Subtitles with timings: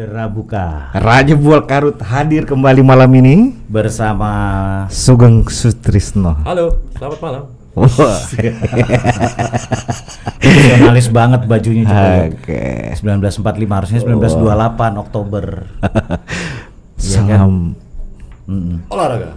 [0.00, 4.32] Derabuka Raja Bual Karut hadir kembali malam ini bersama
[4.88, 6.40] Sugeng Sutrisno.
[6.40, 7.42] Halo, selamat malam.
[7.76, 8.16] Wah.
[10.40, 12.32] nasionalis banget bajunya juga.
[12.32, 12.96] Oke.
[12.96, 15.44] 1945 harusnya 1928 Oktober.
[17.00, 17.28] Iya kan?
[17.28, 17.54] Salam.
[18.48, 18.76] Mm-mm.
[18.88, 19.36] Olahraga.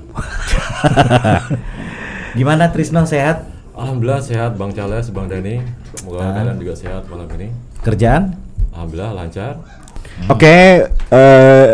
[2.39, 3.47] Gimana Trisno sehat?
[3.75, 5.59] Alhamdulillah sehat Bang Charles, Bang Dani.
[5.95, 7.51] Semoga kalian juga sehat malam ini.
[7.83, 8.35] Kerjaan?
[8.71, 9.82] Alhamdulillah lancar.
[10.29, 11.69] Oke, eh,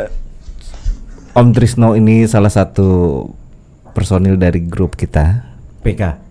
[1.29, 3.23] Om Trisno ini salah satu
[3.91, 5.45] personil dari grup kita,
[5.83, 6.27] PK.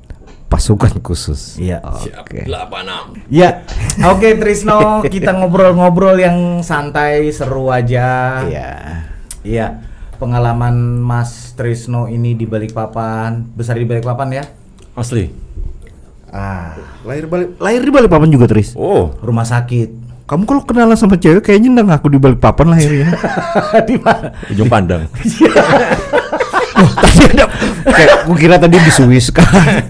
[0.49, 1.61] pasukan khusus.
[1.61, 1.85] Iya.
[1.85, 2.49] Oke.
[2.49, 3.29] 86.
[3.29, 3.69] Ya,
[4.01, 8.41] oke Trisno, kita ngobrol-ngobrol yang santai, seru aja.
[8.49, 8.69] Iya.
[9.45, 9.67] Iya,
[10.17, 14.45] pengalaman Mas Trisno ini di Balikpapan, besar di Balikpapan ya?
[14.97, 15.29] Asli.
[16.29, 18.73] Ah, Lahir balik lahir di Balikpapan juga, Tris.
[18.73, 20.08] Oh, rumah sakit.
[20.29, 23.09] Kamu kalau kenalan sama cewek kayaknya nggak ngaku di Balikpapan lahirnya.
[23.89, 24.29] di mana?
[24.53, 25.09] ujung pandang.
[26.79, 27.45] tadi ada
[27.83, 29.49] kayak gua kira tadi di Swiss kan.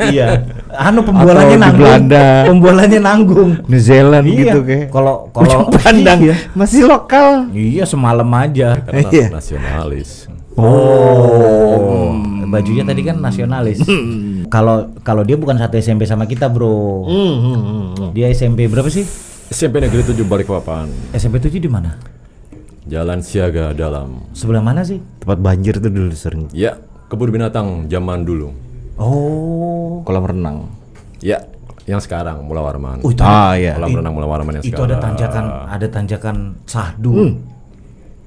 [0.09, 0.47] iya.
[0.71, 1.83] Anu pembualannya Atau di nanggung.
[1.83, 2.25] Belanda.
[2.47, 3.51] Pembualannya nanggung.
[3.67, 4.39] New Zealand Iya.
[4.47, 4.87] gitu kayak.
[4.89, 6.35] Kalau kalau Ujung pandang Iya.
[6.55, 7.29] masih lokal.
[7.51, 8.79] Iya, semalam aja.
[8.79, 9.27] Karena Iya.
[9.34, 10.31] nasionalis.
[10.55, 12.15] Oh.
[12.49, 13.83] Bajunya tadi kan nasionalis.
[14.49, 17.05] Kalau kalau dia bukan satu SMP sama kita, Bro.
[18.15, 19.05] Dia SMP berapa sih?
[19.49, 20.87] SMP Negeri 7 Balikpapan.
[21.11, 21.97] SMP 7 di mana?
[22.85, 24.29] Jalan Siaga Dalam.
[24.33, 25.01] Sebelah mana sih?
[25.19, 26.49] Tempat banjir tuh dulu sering.
[26.53, 26.77] Ya,
[27.09, 28.53] kebun binatang zaman dulu.
[28.97, 30.05] Oh.
[30.05, 30.59] Kolam renang.
[31.19, 31.45] Ya,
[31.85, 33.01] yang sekarang Mula Warman.
[33.01, 33.77] Oh, itu Ah iya.
[33.77, 34.89] Kolam renang Mula Warman yang itu sekarang.
[34.91, 37.12] ada tanjakan, ada tanjakan sahdu.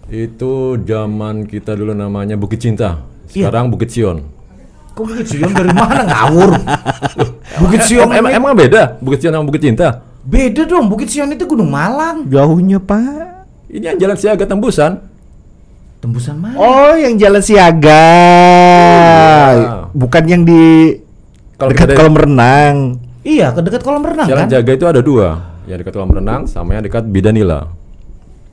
[0.07, 3.01] Itu zaman kita dulu namanya Bukit Cinta.
[3.31, 3.47] Iya.
[3.47, 4.25] Sekarang Bukit Sion.
[4.91, 6.51] Kok Bukit Sion dari mana ngawur?
[7.61, 10.03] Bukit Sion Em- emang, ini- emang beda Bukit Sion sama Bukit Cinta?
[10.25, 10.87] Beda dong.
[10.91, 12.27] Bukit Sion itu Gunung Malang.
[12.29, 13.47] Jauhnya, Pak.
[13.71, 14.99] Ini yang jalan siaga tembusan.
[16.01, 16.57] Tembusan mana?
[16.57, 18.03] Oh, yang jalan siaga.
[19.53, 19.71] Iya.
[19.93, 20.97] Bukan yang di
[21.61, 22.97] Kalau dekat kolam renang.
[23.21, 24.49] Iya, ke dekat kolam renang Jalan kan?
[24.49, 27.69] jaga itu ada dua, yang dekat kolam renang sama yang dekat Bidanila.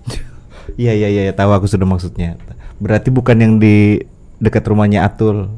[0.77, 2.37] Iya, iya, iya, tahu aku sudah maksudnya.
[2.79, 4.05] Berarti bukan yang di
[4.39, 5.49] dekat rumahnya Atul.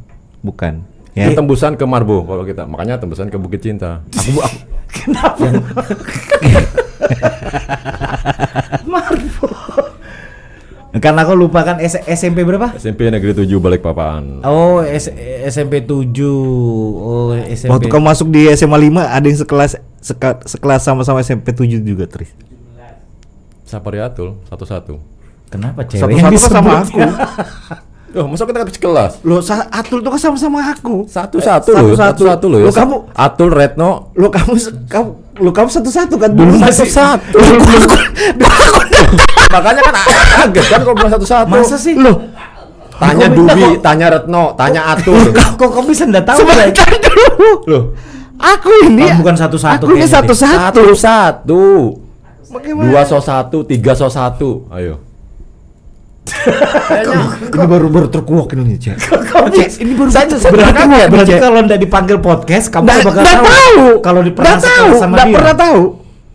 [0.41, 0.87] Bukan.
[1.11, 1.27] Ya.
[1.27, 4.07] Itu tembusan ke Marbo kalau kita, makanya tembusan ke Bukit Cinta.
[4.15, 4.59] Aku, aku
[5.01, 5.43] Kenapa?
[8.87, 9.49] Marbo.
[10.93, 12.75] Karena aku lupa kan S- SMP berapa?
[12.75, 14.43] SMP Negeri 7 Balikpapan.
[14.43, 15.15] Oh, S-
[15.47, 16.27] SMP 7.
[16.93, 17.71] Oh, SMP.
[17.71, 22.11] waktu kamu masuk di SMA 5 ada yang sekelas seka- sekelas sama-sama SMP 7 juga,
[22.11, 22.35] Tris.
[23.63, 24.99] Sapariatul satu-satu.
[25.47, 27.07] Kenapa cewek Satu-satu kan sama disebut?
[28.11, 29.13] Loh, masa kita kan kelas?
[29.23, 29.39] Loh,
[29.71, 31.07] Atul tuh kan sama-sama aku.
[31.07, 32.47] Satu-satu Eh, loh, satu-satu.
[32.51, 32.67] loh ya.
[32.67, 34.53] Loh, kamu Atul Retno lo kamu
[34.87, 37.39] kamu lo kamu satu-satu kan Dulu masih- satu-satu.
[39.51, 39.95] Makanya kan
[40.43, 41.49] kaget kan kalau bilang satu-satu.
[41.49, 41.95] Masa sih?
[41.95, 42.19] Loh,
[43.01, 45.33] Tanya Dubi, tanya Retno, tanya Atul.
[45.33, 46.39] Kok kamu bisa enggak tahu?
[46.45, 46.69] Sebentar
[47.01, 47.51] dulu.
[47.67, 47.85] Loh,
[48.37, 50.81] Aku ini Kamu bukan satu-satu Aku ini satu-satu.
[50.83, 51.63] satu-satu.
[52.51, 52.89] Bagaimana?
[52.89, 54.65] Dua so satu, tiga so satu.
[54.69, 54.97] Ayo.
[56.31, 58.97] Ini baru baru terkuak ini, Cek.
[59.51, 63.27] Cek, ini baru Saya- Berarti, kaget, berarti kalau enggak dipanggil podcast, kamu Nggak bakal nggak
[63.33, 63.45] tahu.
[63.45, 63.87] tahu.
[64.01, 65.35] Kalau pernah tahu, nggak dia.
[65.35, 65.81] pernah tahu.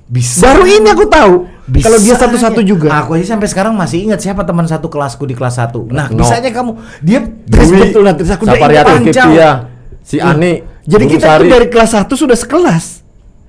[0.06, 0.42] Bisa.
[0.46, 1.34] Baru ini aku tahu.
[1.66, 2.94] Bisa Kalau dia satu-satu juga.
[2.94, 5.90] Aku aja sampai sekarang masih ingat siapa teman satu kelasku di kelas 1.
[5.90, 6.22] Nah, No.
[6.22, 9.30] bisanya kamu dia Terus betul nanti aku udah panjang.
[10.06, 13.05] Si Ani, Jadi kita tuh dari kelas 1 sudah sekelas.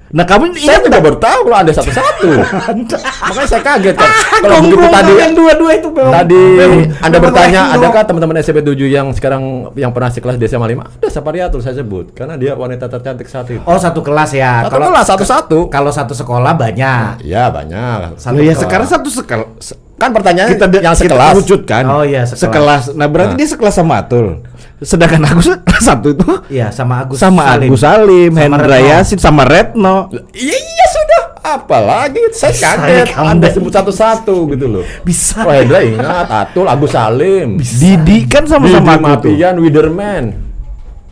[0.06, 2.30] Nah, kamu Saya juga baru tahu kalau ada satu-satu.
[3.26, 4.10] Makanya saya kaget kan.
[4.38, 7.76] Kalau begitu tadi yang dua-dua itu memang Tadi memang- Anda memang bertanya, Retno.
[7.80, 9.42] adakah teman-teman SMP 7 yang sekarang
[9.74, 10.86] yang pernah sekelas di SMA 5?
[10.96, 13.60] Ada Sapariatul saya sebut karena dia wanita tercantik saat itu.
[13.60, 14.64] Oh, satu kelas ya.
[14.64, 15.58] Satu kelas, satu-satu.
[15.66, 17.22] Kalau satu sekolah banyak.
[17.22, 18.14] Iya, banyak.
[18.16, 19.74] Satu ya sekarang satu sekelas.
[19.96, 21.34] Kan pertanyaannya kita yang kita sekelas.
[21.34, 21.82] wujudkan.
[21.88, 22.38] Oh, iya, sekelas.
[22.38, 22.82] sekelas.
[22.94, 23.38] Nah, berarti Nah.
[23.38, 24.44] dia sekelas sama Atul.
[24.76, 25.40] Sedangkan aku
[25.88, 27.68] satu itu Iya, sama Agus sama Salim.
[27.68, 28.88] Agus Salim, Sama Hendra Retno.
[28.90, 29.96] Yasin, sama Retno.
[30.30, 31.22] Iya, iya sudah.
[31.46, 33.06] Apalagi saya kaget.
[33.10, 33.24] kamu.
[33.24, 34.84] Anda sebut satu-satu gitu loh.
[35.00, 35.40] Bisa.
[35.42, 37.56] Wah, Hendra ingat Atul, Agus Salim.
[37.56, 39.32] Didi kan sama-sama Didi.
[39.32, 40.24] Mapian, Widerman.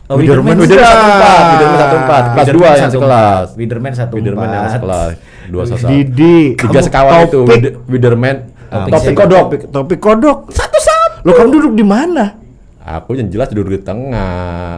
[0.05, 3.25] Oh, Widerman Widerman satu empat, Widerman satu empat, kelas dua yang satu sekelas.
[3.25, 3.57] empat.
[3.57, 4.73] Widerman satu Widerman yang empat.
[4.77, 5.11] sekelas.
[5.45, 5.87] Dua sosok.
[5.89, 7.41] Didi, Tiga sekawan itu.
[7.87, 8.35] Widerman,
[8.69, 9.13] Topik?
[9.15, 9.45] Kodok.
[9.65, 10.37] Topik, kodok.
[10.49, 11.25] Satu-satu.
[11.25, 12.44] Lo kamu duduk di mana?
[12.85, 14.37] Aku yang jelas duduk di tengah.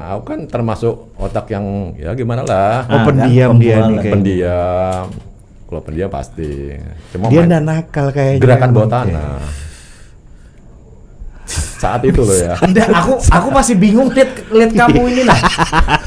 [0.09, 2.87] Aku kan termasuk otak yang ya gimana lah.
[2.87, 3.99] Oh, Ah, pendiam kan, dia nih.
[4.07, 5.03] Pendiam.
[5.67, 6.71] Kalau pendiam pasti.
[7.11, 8.39] Cuma Dia main- nakal kayaknya.
[8.39, 9.43] gerakan bawah tanah.
[11.77, 12.55] Saat itu loh ya.
[12.57, 15.39] Anda, aku aku masih bingung lihat lihat kamu ini lah.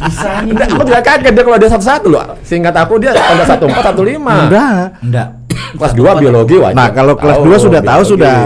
[0.02, 2.24] Bisa Enggak, aku juga kaget dia kalau dia satu-satu loh.
[2.42, 4.48] Singkat aku dia pada satu empat satu lima.
[4.48, 4.84] Enggak.
[5.00, 5.28] Enggak.
[5.70, 6.74] Kelas 2 biologi wajib.
[6.74, 8.10] Nah, kalau kelas Tahu 2 sudah tahu biologi.
[8.10, 8.36] sudah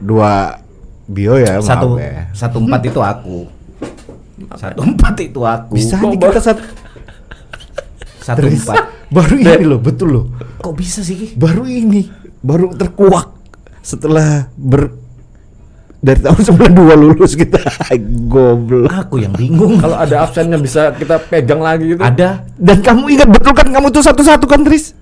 [0.00, 0.32] dua
[1.10, 2.30] bio ya, satu ya.
[2.30, 3.38] satu empat itu aku
[4.54, 6.62] satu empat itu aku Bisa Kok nih kita satu
[8.22, 8.76] satu empat
[9.16, 10.24] baru ini loh, betul loh.
[10.62, 11.34] kok bisa sih?
[11.34, 12.06] Baru ini,
[12.46, 13.34] baru terkuak
[13.82, 14.94] setelah ber
[15.98, 16.40] dari tahun
[16.78, 17.58] 92 lulus kita.
[18.30, 18.86] Goblok.
[18.88, 22.00] aku yang bingung Kalau ada absennya bisa kita pegang lagi gitu.
[22.00, 24.94] ada Dan kamu ingat betul kan kamu tuh satu-satu kan Tris?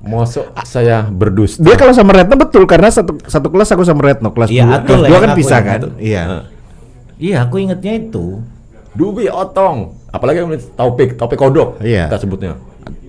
[0.00, 1.60] Mosok saya berdusta.
[1.60, 4.78] Dia kalau sama Retno betul karena satu satu kelas aku sama Retno kelas Iya, dua.
[4.82, 5.80] Kelas dua kan bisa kan?
[6.00, 6.22] Iya.
[7.20, 8.40] Iya aku ingetnya itu
[8.96, 9.92] Dubi Otong.
[10.10, 12.08] Apalagi yang topik, topik kodok Iya.
[12.08, 12.56] kita sebutnya.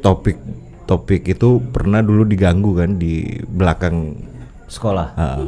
[0.04, 0.36] Topik
[0.84, 4.12] topik itu pernah dulu diganggu kan di belakang
[4.68, 5.40] sekolah ah,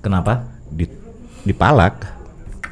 [0.00, 0.88] kenapa di
[1.44, 2.00] dipalak,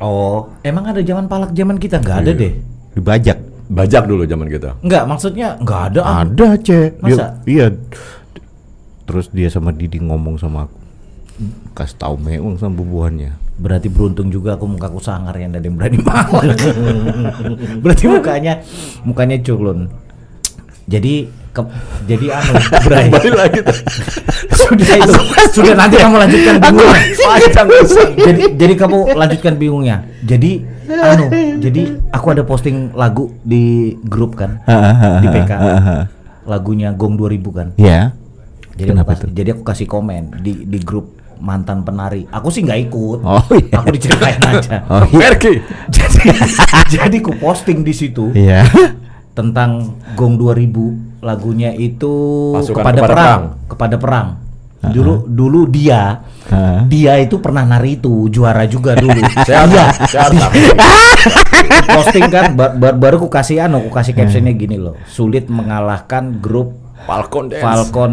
[0.01, 2.25] oh emang ada zaman palak zaman kita nggak Iya.
[2.25, 2.53] ada deh
[2.97, 3.39] dibajak.
[3.73, 4.77] Bajak dulu zaman kita.
[4.79, 6.01] nggak maksudnya nggak ada.
[6.23, 6.91] Ada, Cek.
[7.01, 7.27] Dia- Masa?
[7.49, 7.67] iya.
[9.03, 10.77] Terus dia sama Didi ngomong sama aku.
[11.73, 13.33] Kasih tahu meung sama bubuhannya.
[13.57, 16.57] Berarti beruntung juga aku mukaku sangar yang ada yang berani malak.
[17.83, 18.61] Berarti mukanya
[19.03, 19.89] mukanya culun.
[20.85, 21.61] Jadi ke,
[22.09, 22.53] jadi anu
[22.89, 23.07] Bray.
[23.13, 23.77] Balik lagi tuh.
[24.57, 25.13] sudah itu
[25.53, 28.09] sudah nanti kamu lanjutkan usah.
[28.17, 30.09] jadi jadi kamu lanjutkan bingungnya.
[30.25, 31.29] Jadi anu
[31.61, 34.65] jadi aku ada posting lagu di grup kan
[35.21, 35.53] di PK.
[36.49, 37.69] Lagunya Gong 2000 kan.
[37.79, 38.17] Iya.
[38.73, 42.25] Jadi Kenapa aku kasih, jadi aku kasih komen di di grup mantan penari.
[42.33, 43.19] Aku sih nggak ikut.
[43.21, 43.75] Oh, iya.
[43.83, 44.87] Aku diceritain aja.
[44.89, 45.29] Oh iya.
[45.99, 46.31] Jadi
[46.95, 48.63] jadi ku posting di situ Iya.
[49.33, 52.13] Tentang Gong 2000 lagunya itu
[52.53, 53.43] Pasukan kepada, kepada perang, perang.
[53.67, 54.29] kepada perang.
[54.83, 56.83] Dulu dulu dia Ha.
[56.85, 59.15] dia itu pernah nari itu juara juga dulu.
[59.47, 60.75] Sehat, Iya.
[61.89, 64.99] posting kan ba- ba- baru ku kasih anu, ku kasih captionnya gini loh.
[65.07, 67.63] Sulit mengalahkan grup Falcon Dance.
[67.63, 68.13] Falcon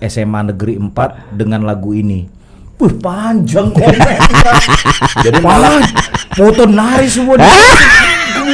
[0.00, 2.30] SMA Negeri 4 dengan lagu ini.
[2.74, 3.98] Wih panjang komen.
[5.20, 5.82] Jadi malam
[6.30, 7.38] foto nari semua.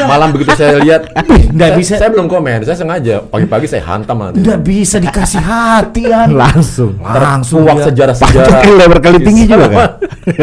[0.04, 1.02] Di- malam begitu saya lihat
[1.56, 1.94] Nggak saya, bisa.
[1.98, 3.14] saya belum komen saya sengaja.
[3.26, 6.28] Pagi-pagi saya hantam nanti Nggak bisa dikasih hati an.
[6.46, 6.94] Langsung.
[7.02, 7.86] Langsung terkuak dia.
[7.90, 8.50] sejarah-sejarah.
[8.54, 9.90] Pakai lebar kali tinggi juga kan?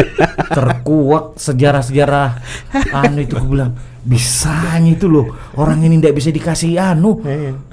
[0.56, 2.28] terkuak sejarah-sejarah.
[2.92, 3.72] Anu itu aku bilang
[4.08, 5.26] bisanya itu loh
[5.60, 7.20] orang ini nggak bisa dikasih anu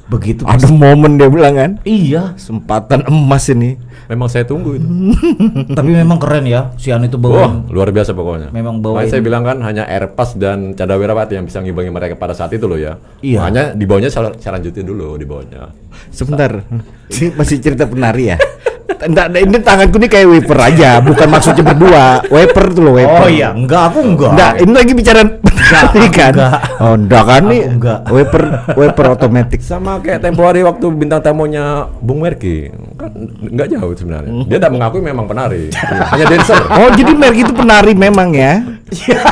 [0.08, 1.72] begitu pas- Ada momen dia bilang kan.
[1.82, 3.74] iya Kesempatan emas ini.
[4.06, 4.86] memang saya tunggu itu
[5.74, 9.42] tapi memang keren ya si anu itu bawa luar biasa pokoknya Memang bawain- saya bilang
[9.42, 13.42] kan hanya Airpas dan Cadawirawati yang bisa ngimbangi mereka pada saat itu loh ya Iya.
[13.42, 15.74] makanya di bawahnya saya, saya lanjutin dulu di bawahnya
[16.08, 16.54] Sebentar.
[17.10, 18.38] Ini masih cerita penari ya?
[18.98, 22.06] Enggak, ini tanganku ini kayak wafer aja, bukan maksudnya berdua.
[22.26, 23.22] Wafer tuh loh, wafer.
[23.22, 25.20] oh iya enggak aku enggak Enggak, ini lagi bicara
[25.82, 26.32] aku kan?
[26.32, 26.60] enggak.
[26.78, 27.62] Oh, enggak kan nih?
[27.68, 28.00] Enggak.
[28.06, 29.62] Wafer wafer otomatis.
[29.62, 31.66] sama kayak tempo hari waktu bintang tamunya
[31.98, 33.12] Bung Merki kan
[33.42, 35.68] nggak jauh sebenarnya dia tidak mengakui memang penari
[36.06, 38.62] hanya dancer Oh, jadi Merk itu penari memang ya?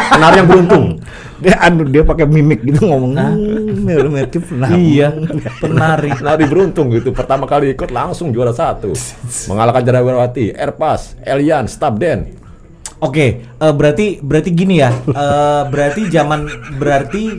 [0.10, 0.86] penari yang beruntung
[1.44, 3.12] Dia anu dia pakai mimik gitu ngomong.
[3.13, 4.80] "Hmm, Merk itu penari.
[4.95, 5.12] iya
[5.60, 8.95] penari penari beruntung gitu pertama kali ikut langsung juara satu
[9.51, 12.40] mengalahkan Cadawirawati Airpas Elian Stabden
[12.98, 14.95] Oke, eh, berarti berarti gini ya.
[14.95, 16.48] eh, berarti zaman
[16.80, 17.36] berarti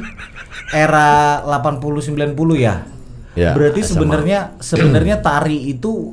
[0.69, 2.85] era 80 90 ya.
[3.33, 6.13] Ya, berarti sebenarnya sebenarnya tari itu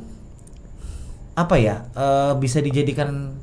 [1.35, 1.83] apa ya?
[1.91, 3.35] eh, bisa dijadikan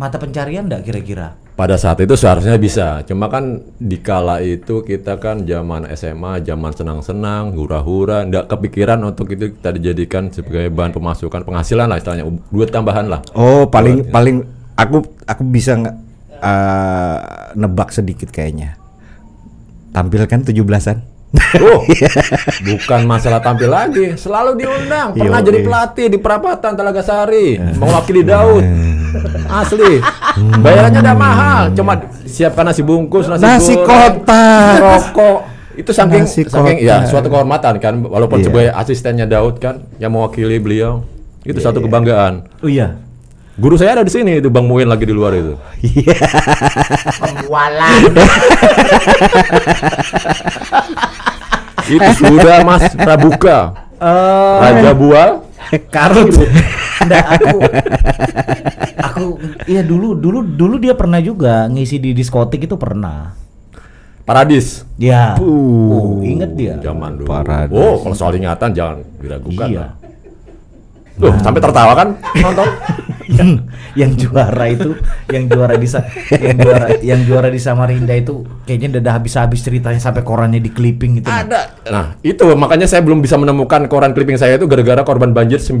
[0.00, 1.36] mata pencarian enggak kira-kira?
[1.62, 6.74] Pada saat itu seharusnya bisa, cuma kan di kala itu kita kan zaman SMA, zaman
[6.74, 12.66] senang-senang, hura-hura, nggak kepikiran untuk itu kita dijadikan sebagai bahan pemasukan penghasilan lah istilahnya, duit
[12.74, 13.22] tambahan lah.
[13.38, 14.42] Oh, paling paling
[14.74, 15.78] aku aku bisa
[16.42, 17.18] eh,
[17.54, 18.74] nebak sedikit kayaknya.
[19.94, 20.98] Tampilkan 17-an.
[21.62, 21.86] Oh,
[22.74, 25.14] bukan masalah tampil lagi, selalu diundang.
[25.14, 25.46] Pernah Yoi.
[25.46, 28.66] jadi pelatih di Perapatan Telaga Sari, mewakili Daud.
[29.48, 30.00] Asli,
[30.34, 31.92] bayarannya udah mahal, cuma
[32.24, 34.76] siapkan nasi bungkus, nasi, Nasi goreng, kotak.
[34.78, 35.38] rokok.
[35.72, 37.08] Itu saking Nasi saking ya kotak.
[37.08, 38.46] suatu kehormatan kan, walaupun Iya.
[38.46, 41.04] sebagai asistennya Daud kan yang mewakili beliau.
[41.42, 42.48] Itu satu kebanggaan.
[42.60, 42.96] Oh iya.
[43.52, 45.52] Guru saya ada di sini, itu Bang Muin lagi di luar itu.
[51.84, 53.58] itu sudah Mas Prabuka.
[54.00, 55.30] Eh, Raja Bual.
[55.94, 56.30] karut.
[57.02, 57.58] Enggak, aku
[59.02, 59.24] aku
[59.66, 63.34] iya dulu dulu dulu dia pernah juga ngisi di diskotik itu pernah.
[64.22, 64.86] Paradis.
[65.02, 65.34] Ya.
[65.42, 66.78] Oh, inget dia.
[66.78, 67.26] Zaman dulu.
[67.26, 67.74] Paradis.
[67.74, 69.66] Oh, kalau soal ingatan jangan diragukan.
[69.66, 69.78] Iya.
[69.82, 69.92] lah.
[71.20, 72.08] Loh, sampai tertawa kan
[72.40, 72.68] nonton?
[73.28, 73.50] yang
[73.94, 74.98] yang juara itu
[75.30, 75.86] yang juara di
[76.32, 81.22] yang juara yang juara di Samarinda itu kayaknya udah habis-habis ceritanya sampai korannya di clipping
[81.22, 81.28] itu.
[81.30, 81.82] Ada.
[81.90, 85.78] Nah, itu makanya saya belum bisa menemukan koran clipping saya itu gara-gara korban banjir 9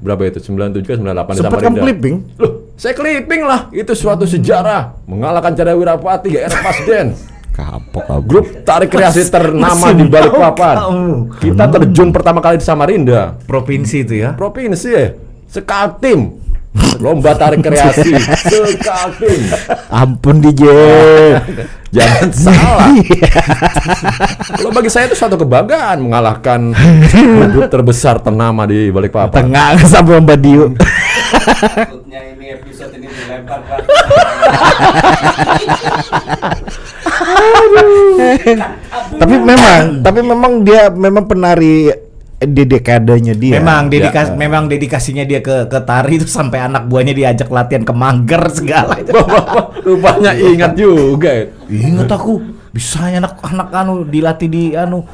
[0.00, 1.60] berapa itu 97 ke 98 di Sempat Samarinda.
[1.60, 2.14] kamu clipping?
[2.40, 3.60] Loh, saya clipping lah.
[3.68, 7.12] Itu suatu sejarah mengalahkan Chandra Wirapati era Pasden.
[7.52, 8.22] Kapok kamu.
[8.24, 10.76] Grup tarik kreasi ternama di Balikpapan.
[11.36, 13.36] Kita terjun pertama kali di Samarinda.
[13.44, 14.32] Provinsi itu ya.
[14.32, 14.88] Provinsi
[15.50, 16.38] Sekaltim.
[17.02, 18.14] Lomba tarik kreasi.
[18.54, 19.40] Sekaltim.
[19.90, 20.62] Ampun DJ.
[21.96, 22.94] Jangan salah.
[24.62, 26.70] Kalau bagi saya itu suatu kebanggaan mengalahkan
[27.50, 29.50] grup terbesar ternama di Balikpapan.
[29.50, 30.70] Tengah sama Mbak Dio.
[30.78, 33.78] Takutnya ini episode ini dilempar Pak.
[39.18, 41.90] tapi memang, tapi memang dia memang penari
[42.40, 43.60] di dekadenya dia.
[43.60, 44.36] Memang dedikasi Ya.
[44.36, 48.96] memang dedikasinya dia ke ke tari itu sampai anak buahnya diajak latihan ke Manggar segala
[48.96, 49.12] itu.
[49.84, 51.28] Rupanya ingat juga.
[51.30, 51.44] ya.
[51.68, 52.40] Ingat aku
[52.72, 55.04] bisa anak-anak anu dilatih di anu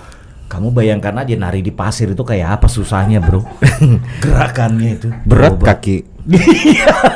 [0.47, 3.43] kamu bayangkan aja nari di pasir itu kayak apa susahnya bro
[4.23, 5.75] gerakannya itu berat Coba.
[5.75, 5.97] kaki.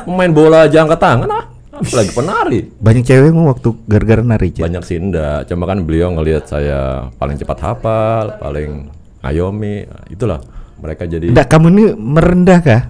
[0.08, 1.44] Main bola aja angkat tangan ah.
[1.70, 2.60] Apalagi penari.
[2.76, 4.66] Banyak cewek mau waktu gara-gara nari Jen.
[4.66, 5.48] Banyak sih enggak.
[5.48, 8.90] Cuma kan beliau ngelihat saya paling cepat hafal, paling
[9.20, 9.74] ngayomi.
[9.82, 10.40] Nah, itulah
[10.76, 12.82] mereka jadi Enggak kamu ini merendah kah?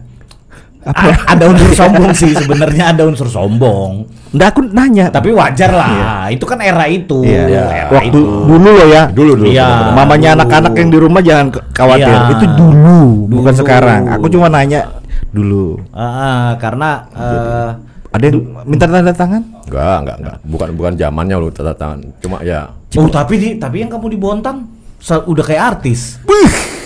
[0.80, 5.12] A- ada unsur sombong sih sebenarnya ada unsur sombong Enggak aku nanya.
[5.12, 7.44] tapi wajar lah itu kan era itu Iya.
[7.84, 9.02] era Waktu itu dulu loh ya.
[9.06, 9.50] dulu dulu.
[9.50, 9.92] Iya.
[9.92, 12.08] Mamanya anak-anak yang di rumah jangan khawatir.
[12.08, 12.32] Iya.
[12.32, 13.60] Itu dulu, bukan Dulu.
[13.60, 14.00] sekarang.
[14.08, 14.88] Aku cuma nanya
[15.28, 15.84] dulu.
[15.92, 17.68] Ah, karena eh,
[18.10, 19.42] Ada yang minta tanda tangan?
[19.68, 20.37] Enggak, enggak, enggak.
[20.42, 21.99] Bukan bukan zamannya lu tanda tangan.
[22.18, 26.21] Cuma ya oh tapi di tapi yang kamu di Bontang sa- udah kayak artis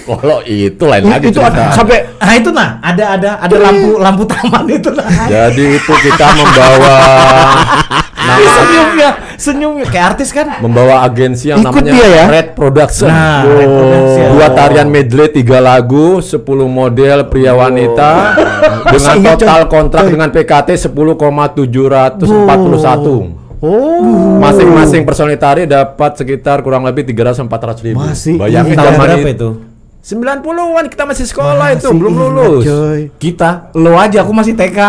[0.05, 1.73] kalau itu lain lagi itu cerita.
[1.73, 6.27] sampai ah itu nah ada ada ada lampu lampu taman itu nah Jadi itu kita
[6.37, 6.95] membawa
[8.29, 12.25] nama senyumnya senyumnya kayak artis kan membawa agensi yang Ikut namanya dia ya?
[12.31, 13.09] Red Production.
[13.13, 14.27] Nah, Red Production.
[14.33, 18.11] Dua tarian medley, tiga lagu, 10 model pria wanita
[18.95, 22.25] dengan total kontrak dengan PKT 10,741.
[23.05, 23.44] Oh.
[24.39, 27.99] Masing-masing personil tari dapat sekitar kurang lebih 300 400 ribu.
[27.99, 29.35] Masih Bayangin tahun zaman berapa itu.
[29.35, 29.49] itu
[30.05, 32.63] 90-an kita masih sekolah itu, Masih belum ingat, lulus.
[32.63, 33.01] coy.
[33.17, 34.77] kita lo aja aku masih TK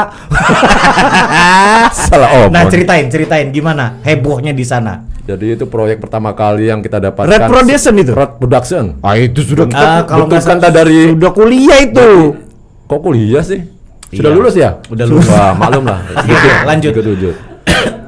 [2.03, 2.51] Salah omong.
[2.51, 7.25] nah ceritain ceritain gimana hebohnya di sana Jadi itu proyek pertama kali yang kita dapatkan.
[7.25, 8.11] Red Production itu?
[8.11, 8.83] Red Production.
[8.99, 12.35] Ah itu sudah Ah, kalau salah- dari sudah kuliah itu.
[12.85, 13.57] Kok kuliah sih?
[14.11, 14.37] Sudah Iya.
[14.37, 14.69] lulus ya?
[14.85, 15.25] Udah lulus.
[15.25, 15.97] Wah, maklum lah.
[16.69, 16.91] Lanjut.
[16.93, 17.35] Ikut wujud.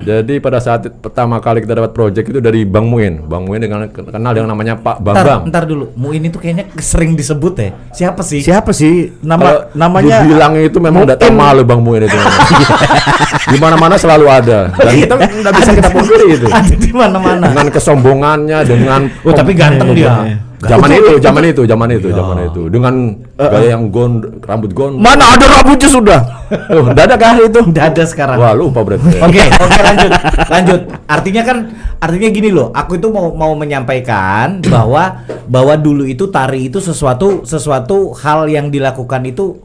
[0.07, 3.27] Jadi pada saat pertama kali kita dapat project itu dari Bang Muin.
[3.27, 5.41] Bang Muin dengan kenal yang namanya Pak ntar, Bambang.
[5.51, 10.23] ntar dulu Muin itu kayaknya sering disebut ya siapa sih Siapa sih nama namanya?
[10.23, 12.15] dibilang itu memang udah malu Bang Muin itu.
[13.51, 14.71] Di mana-mana selalu ada.
[14.71, 16.47] Dan kita nggak bisa kita pungkiri itu.
[16.47, 21.87] ada di mana-mana Dengan kesombongannya, dengan oh tapi ganteng dia Zaman itu, zaman itu, zaman
[21.93, 22.61] itu, zaman itu.
[22.73, 22.93] Dengan
[23.37, 24.97] gaya yang gon, rambut gon.
[24.97, 26.19] Mana ada rambutnya sudah?
[26.73, 27.61] Oh, udah ada kah itu?
[27.61, 29.05] udah ada sekarang Wah, lupa berarti.
[29.27, 30.11] Oke, oke lanjut,
[30.49, 30.81] lanjut.
[31.05, 31.57] Artinya kan,
[32.01, 32.73] artinya gini loh.
[32.73, 38.73] Aku itu mau mau menyampaikan bahwa bahwa dulu itu tari itu sesuatu sesuatu hal yang
[38.73, 39.61] dilakukan itu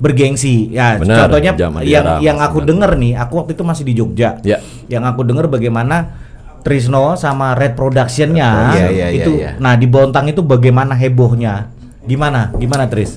[0.00, 0.72] bergengsi.
[0.72, 1.52] Ya, contohnya
[1.84, 4.40] yang yang aku dengar nih, aku waktu itu masih di Jogja.
[4.40, 4.64] Ya.
[4.88, 6.16] Yang aku dengar bagaimana
[6.60, 9.32] Trisno sama Red Production-nya Iya, iya, iya, itu.
[9.34, 9.50] iya.
[9.56, 11.72] Nah di Bontang itu bagaimana hebohnya?
[12.02, 12.52] Gimana?
[12.54, 13.16] Gimana Tris?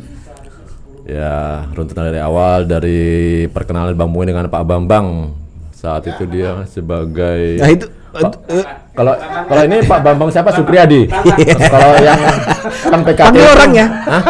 [1.03, 3.01] Ya, runtutan dari awal dari
[3.47, 5.35] perkenalan Bang Muin dengan Pak Bambang.
[5.73, 8.39] Saat itu dia sebagai Nah itu Pak-
[8.93, 9.12] kalau
[9.43, 11.12] kalau ini Pak Bambang siapa Supriyadi.
[11.59, 12.19] Kalau yang
[12.85, 13.85] kan PKT Panggil itu- orangnya.
[14.05, 14.23] Hah?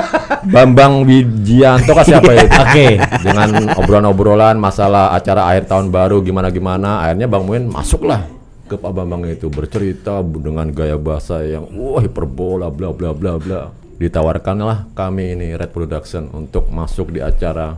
[0.43, 2.49] Bambang Wijianto kan siapa itu?
[2.65, 2.87] Oke.
[3.21, 8.25] Dengan obrolan-obrolan masalah acara akhir tahun baru gimana gimana, akhirnya Bang Muin masuklah
[8.73, 13.69] ke Pak Bambang itu bercerita dengan gaya bahasa yang wah hiperbola bla bla bla bla.
[14.01, 17.77] Ditawarkanlah kami ini Red Production untuk masuk di acara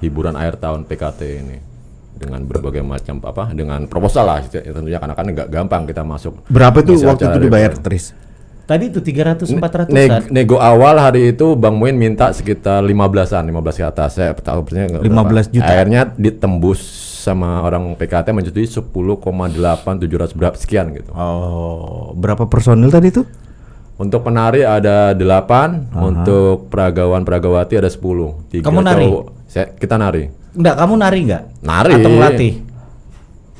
[0.00, 1.56] hiburan akhir tahun PKT ini
[2.16, 6.46] dengan berbagai macam apa dengan proposal lah ya, tentunya karena kan nggak gampang kita masuk
[6.48, 7.72] berapa itu waktu itu dibayar.
[7.76, 8.16] Tris?
[8.64, 13.76] Tadi itu 300 400 Neg- nego awal hari itu Bang Muin minta sekitar 15-an, 15
[13.76, 14.16] ke atas.
[14.16, 15.52] Saya tahu persisnya nggak 15 berapa.
[15.52, 15.68] juta.
[15.68, 16.80] Akhirnya ditembus
[17.24, 21.08] sama orang PKT menjadi 10,8700 berapa sekian gitu.
[21.16, 23.24] Oh, berapa personil tadi itu?
[23.96, 28.52] Untuk penari ada 8, untuk peragawan peragawati ada 10.
[28.52, 29.06] Tiga Kamu nari?
[29.08, 29.24] cowok.
[29.48, 30.28] Saya, kita nari.
[30.52, 31.42] Enggak, kamu nari enggak?
[31.62, 31.92] Nari.
[31.96, 32.52] Atau melatih?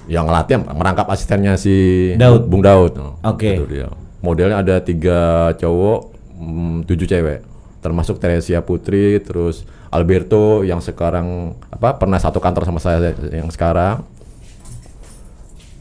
[0.05, 1.75] Yang ngelatih merangkap asistennya si
[2.21, 2.51] Daud.
[2.51, 2.99] Bung Daud.
[3.25, 3.57] Oke.
[3.57, 3.89] Itu dia.
[4.21, 6.01] Modelnya ada tiga cowok,
[6.37, 7.41] mm, tujuh cewek,
[7.85, 14.01] termasuk Teresia Putri, terus Alberto yang sekarang apa pernah satu kantor sama saya yang sekarang.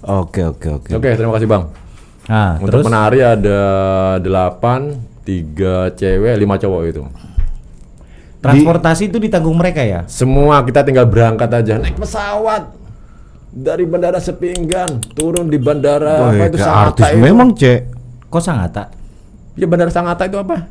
[0.04, 0.90] Oke oke oke.
[1.00, 1.64] Oke, terima kasih bang.
[2.28, 3.62] Nah, Untuk terus menari ada
[4.20, 7.08] delapan, tiga cewek, lima cowok itu.
[8.44, 10.04] Transportasi itu ditanggung mereka ya?
[10.12, 12.76] Semua kita tinggal berangkat aja naik pesawat
[13.48, 17.24] dari bandara Sepinggan turun di bandara Wah, apa itu Sangatta artis itu.
[17.24, 17.80] memang, Cek.
[18.28, 18.84] Kok Sangatta?
[19.56, 20.68] Ya bandara Sangatta itu apa?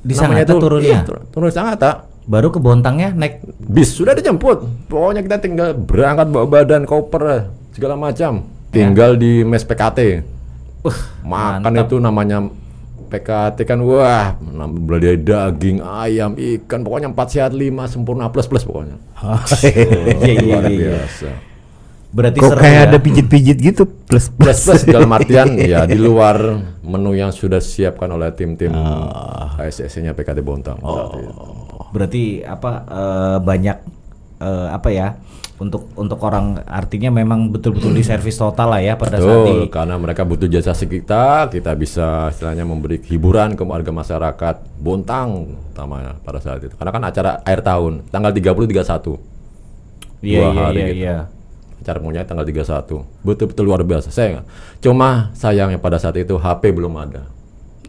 [0.00, 0.88] Di Namanya Sangatta itu- turunnya?
[0.90, 1.90] Iya, tur- turun di Sangatta.
[2.24, 4.86] Baru ke Bontangnya naik Bis sudah dijemput.
[4.86, 8.44] Pokoknya kita tinggal berangkat bawa badan koper segala macam.
[8.70, 10.22] Tinggal di mes PKT.
[11.20, 11.84] Makan mantap.
[11.84, 12.38] itu namanya
[13.10, 14.38] PKT kan wah,
[14.86, 18.94] dari daging, ayam, ikan, pokoknya 4 sehat 5 sempurna plus plus pokoknya.
[19.60, 19.82] Iya,
[20.22, 20.90] iya, Luar iya, iya.
[20.94, 21.28] biasa.
[22.10, 22.86] Berarti Kok seru kayak ya?
[22.90, 28.10] ada pijit-pijit gitu plus Plus plus dalam artian ya di luar menu yang sudah siapkan
[28.10, 28.74] oleh tim-tim
[29.54, 30.78] ASS-nya PKT Bontang.
[30.82, 31.30] saat itu.
[31.94, 33.76] Berarti apa eh, banyak
[34.42, 35.08] eh, apa ya?
[35.60, 39.68] Untuk untuk orang artinya memang betul-betul di servis total lah ya pada saat di Betul,
[39.68, 46.16] karena mereka butuh jasa kita, kita bisa istilahnya memberi hiburan ke warga masyarakat Bontang utamanya
[46.24, 46.72] pada saat itu.
[46.72, 49.20] Karena kan acara akhir tahun, tanggal 30 31.
[50.24, 50.96] Iya Dua iya hari iya gitu.
[50.96, 51.18] iya.
[51.80, 53.24] Acara punya tanggal 31.
[53.24, 54.12] Betul-betul luar biasa.
[54.12, 54.44] Saya
[54.78, 57.24] cuma sayangnya pada saat itu HP belum ada.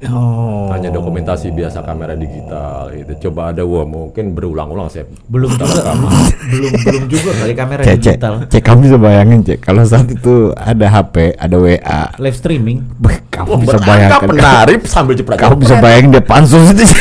[0.02, 0.66] Oh.
[0.74, 3.30] Hanya dokumentasi biasa kamera digital itu.
[3.30, 5.06] Coba ada wah mungkin berulang-ulang saya.
[5.30, 5.94] Belum juga
[6.50, 8.34] belum belum juga kali kamera Cek, cek, digital.
[8.50, 12.82] cek kamu bisa bayangin cek kalau saat itu ada HP, ada WA, Live streaming.
[12.98, 15.38] Beh, kamu bisa Berangkat bayangkan, menari sambil jepret.
[15.38, 16.82] kamu bisa bayangin dia pansus itu.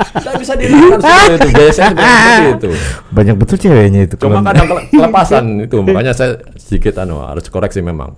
[0.00, 1.48] Tidak bisa dilihat seperti itu.
[1.52, 2.70] Gaya saya seperti itu.
[3.10, 4.14] Banyak betul ceweknya itu.
[4.16, 8.16] Cuma kadang kele- kelepasan itu makanya saya sedikit anu harus koreksi memang.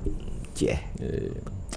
[0.52, 0.76] Cie.
[0.98, 1.32] Eh,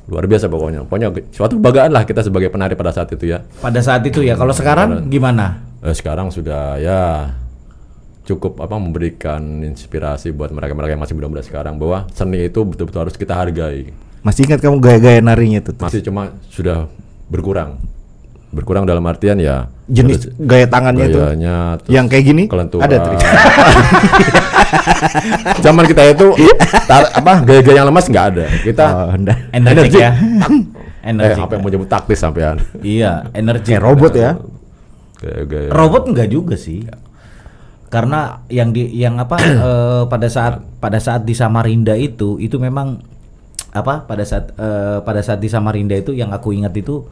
[0.05, 0.85] Luar biasa pokoknya.
[0.85, 3.41] Pokoknya suatu kebanggaan lah kita sebagai penari pada saat itu ya.
[3.57, 4.37] Pada saat itu ya.
[4.37, 5.65] Kalau sekarang gimana?
[5.81, 7.33] Eh, sekarang sudah ya
[8.25, 13.15] cukup apa memberikan inspirasi buat mereka-mereka yang masih muda-muda sekarang bahwa seni itu betul-betul harus
[13.15, 13.93] kita hargai.
[14.21, 15.77] Masih ingat kamu gaya-gaya narinya tuh?
[15.77, 16.89] Masih cuma sudah
[17.29, 17.77] berkurang.
[18.55, 22.87] Berkurang dalam artian ya Jenis terus gaya tangannya itu gayanya, terus yang kayak gini kelenturan.
[22.87, 23.19] ada trik.
[25.61, 26.27] Zaman kita itu
[26.87, 28.45] tar- apa gaya-gaya yang lemas nggak ada.
[28.63, 29.13] Kita Oh,
[29.51, 29.99] Energi.
[29.99, 30.11] ya.
[31.05, 31.37] eh Energik.
[31.37, 32.57] apa yang mau nyebut taktis sampean.
[32.81, 33.69] Iya, energi.
[33.69, 34.31] Kayak robot ya.
[35.21, 35.69] Gaya-gaya.
[35.69, 36.81] Robot enggak juga sih.
[37.85, 39.37] Karena yang di yang apa
[39.69, 42.97] eh, pada saat pada saat di Samarinda itu itu memang
[43.69, 47.05] apa pada saat eh, pada saat di Samarinda itu yang aku ingat itu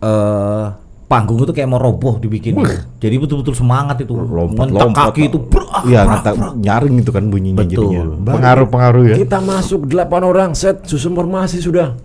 [0.00, 0.66] eh
[1.10, 2.54] panggung itu kayak mau roboh dibikin.
[3.02, 4.14] Jadi betul-betul semangat itu.
[4.14, 5.38] Ngentek kaki itu.
[5.42, 6.52] brak, Iya, brak, ngata, brak.
[6.62, 7.90] nyaring itu kan bunyinya Betul.
[7.90, 8.02] jadinya.
[8.30, 9.16] Pengaruh-pengaruh ya.
[9.18, 11.98] Kita masuk delapan orang set susun formasi sudah.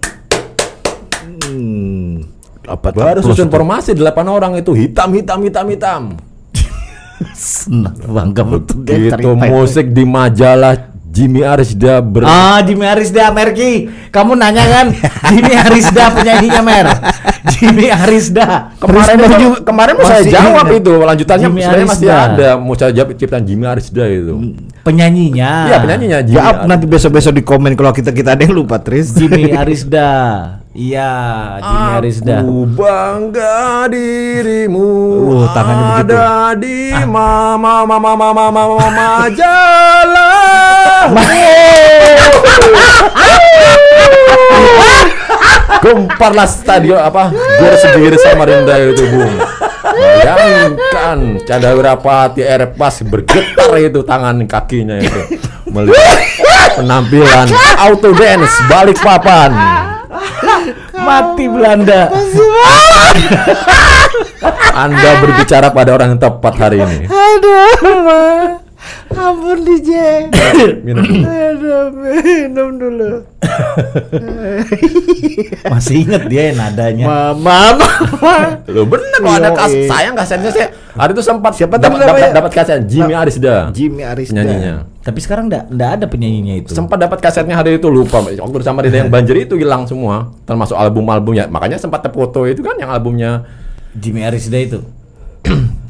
[1.46, 2.26] Hmm.
[2.66, 6.04] Apa Baru susun formasi delapan orang itu hitam hitam hitam hitam.
[7.66, 9.30] Nah, bangga betul dia itu.
[9.34, 13.88] musik di majalah Jimmy Arisda ber Ah, Jimmy Arisda Merki.
[14.12, 14.86] Kamu nanya kan?
[15.32, 16.88] Jimmy Arisda penyanyinya Mer.
[17.48, 18.76] Jimmy Arisda.
[18.76, 22.92] kemarin Arisda itu, kemarin mau saya jawab itu lanjutannya Jimmy sebenarnya masih ada mau saya
[22.92, 24.36] jawab ciptaan Jimmy Arisda itu
[24.84, 25.52] Penyanyinya.
[25.66, 26.68] iya penyanyinya Jimmy Ya, Arisda.
[26.68, 29.10] nanti besok-besok di komen kalau kita kita ada yang lupa Tris.
[29.10, 30.10] Jimmy Arisda.
[30.76, 31.08] Iya,
[31.64, 32.44] Jimmy Arisda.
[32.44, 34.92] Aku bangga dirimu
[35.24, 36.20] Uh, tangannya begitu.
[36.20, 40.36] ada di mama mama mama mama mama majalah.
[45.80, 47.32] Gemparlah stadion apa?
[47.32, 49.32] Gor sendiri Samarinda itu, Bung.
[49.96, 55.40] Bayangkan Cadawirapati Airpas bergetar itu tangan kakinya itu
[55.72, 56.20] melihat
[56.76, 57.48] penampilan
[57.80, 59.56] auto dance balik papan.
[60.96, 62.12] Mati Belanda.
[64.76, 67.08] Anda berbicara pada orang yang tepat hari ini.
[69.16, 69.92] Ampun DJ.
[70.84, 71.24] Minum.
[71.24, 73.24] Aduh, minum dulu.
[75.72, 77.06] Masih inget dia ya nadanya.
[77.06, 78.36] Mama, mama.
[78.68, 82.52] Lo bener kalau ada kas sayang kasetnya saya hari itu sempat Siapa dapat dapat dapat
[82.52, 84.42] kaset Jimmy Arisda Jimmy Arisda.
[84.42, 84.74] nyanyinya.
[85.06, 86.70] Tapi sekarang enggak enggak ada penyanyinya itu.
[86.74, 90.76] Sempat dapat kasetnya hari itu lupa waktu sama Rida yang banjir itu hilang semua termasuk
[90.76, 91.48] album-albumnya.
[91.48, 93.46] Makanya sempat foto itu kan yang albumnya
[93.96, 94.80] Jimmy Arisda itu.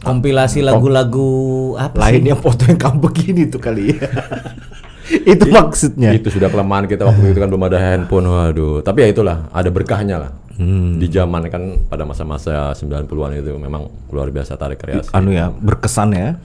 [0.05, 1.29] Kompilasi lagu-lagu
[1.75, 2.43] apa Lainnya sih?
[2.45, 4.05] foto yang kamu begini tuh kali ya.
[5.33, 6.13] itu maksudnya.
[6.13, 9.69] itu sudah kelemahan kita waktu itu kan belum ada handphone waduh tapi ya itulah ada
[9.69, 10.95] berkahnya lah Hmm.
[11.03, 16.15] di zaman kan pada masa-masa 90-an itu memang luar biasa tarik kreasi Anu ya, berkesan
[16.15, 16.39] ya.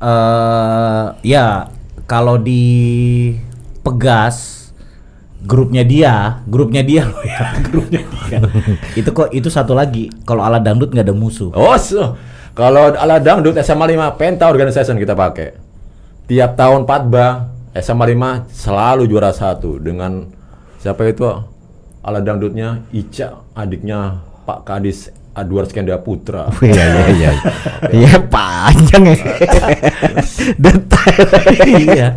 [0.00, 1.68] Eh ya
[2.08, 3.36] kalau di
[3.84, 4.72] Pegas
[5.44, 8.38] grupnya dia, grupnya dia loh ya, grupnya dia.
[9.04, 10.08] itu kok itu satu lagi.
[10.24, 11.52] Kalau ala dangdut nggak ada musuh.
[11.52, 12.16] Oh, so.
[12.56, 15.52] Kalau ala dangdut SMA 5 Penta Organization kita pakai.
[16.24, 20.24] Tiap tahun Patba SMA 5 selalu juara satu dengan
[20.80, 21.28] siapa itu
[22.00, 26.48] ala dangdutnya Ica adiknya Pak Kadis Adwar Skenda Putra.
[26.48, 27.30] Oh, Iya iya iya.
[27.92, 29.16] Iya panjang ya.
[30.64, 31.26] Detail.
[31.84, 32.08] iya.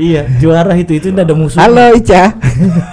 [0.00, 1.58] Iya, juara itu itu tidak ada musuh.
[1.58, 2.38] Halo Ica.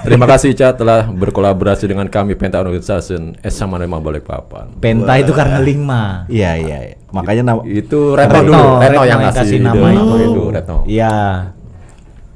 [0.02, 4.82] Terima kasih Ica telah berkolaborasi dengan kami Penta Organization SMA Lima Balikpapan.
[4.82, 6.26] Penta itu karena Lingma.
[6.26, 6.78] Iya iya.
[6.92, 6.96] iya.
[7.14, 10.16] Makanya nama Itu Retno Retno, dulu, Retno, Retno yang kasih nama itu.
[10.26, 10.44] itu.
[10.52, 10.78] Retno.
[10.90, 11.16] Iya.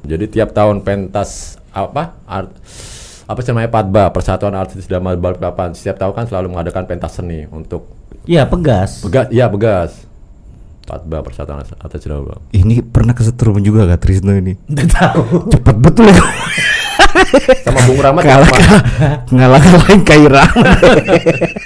[0.05, 2.15] Jadi tiap tahun pentas apa?
[2.29, 2.53] Art,
[3.23, 5.71] apa sih namanya Padba, Persatuan Artis Drama Balikpapan.
[5.71, 7.87] Setiap tahun kan selalu mengadakan pentas seni untuk
[8.23, 9.01] Iya, pegas.
[9.01, 10.05] begas, iya begas.
[10.81, 12.37] Padba Persatuan Artis Drama.
[12.51, 14.57] ini pernah kesetrum juga gak Trisno ini?
[14.67, 15.21] Udah tahu.
[15.49, 16.21] Cepet betul ya.
[17.61, 18.81] Sama Bung Rahmat Kalah kalah
[19.29, 20.43] ngalah ngalahin Kaira.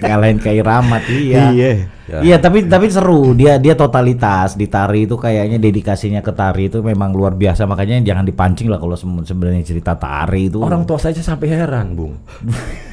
[0.01, 1.43] Ngalahin Kai Rahmat, iya.
[1.51, 1.71] Iya.
[2.05, 2.21] Ya.
[2.21, 3.33] Iya, tapi tapi seru.
[3.33, 7.65] Dia dia totalitas di tari itu kayaknya dedikasinya ke tari itu memang luar biasa.
[7.65, 10.61] Makanya jangan dipancing lah kalau sebenarnya cerita tari itu.
[10.61, 12.13] Orang tua saya sampai heran, Bung.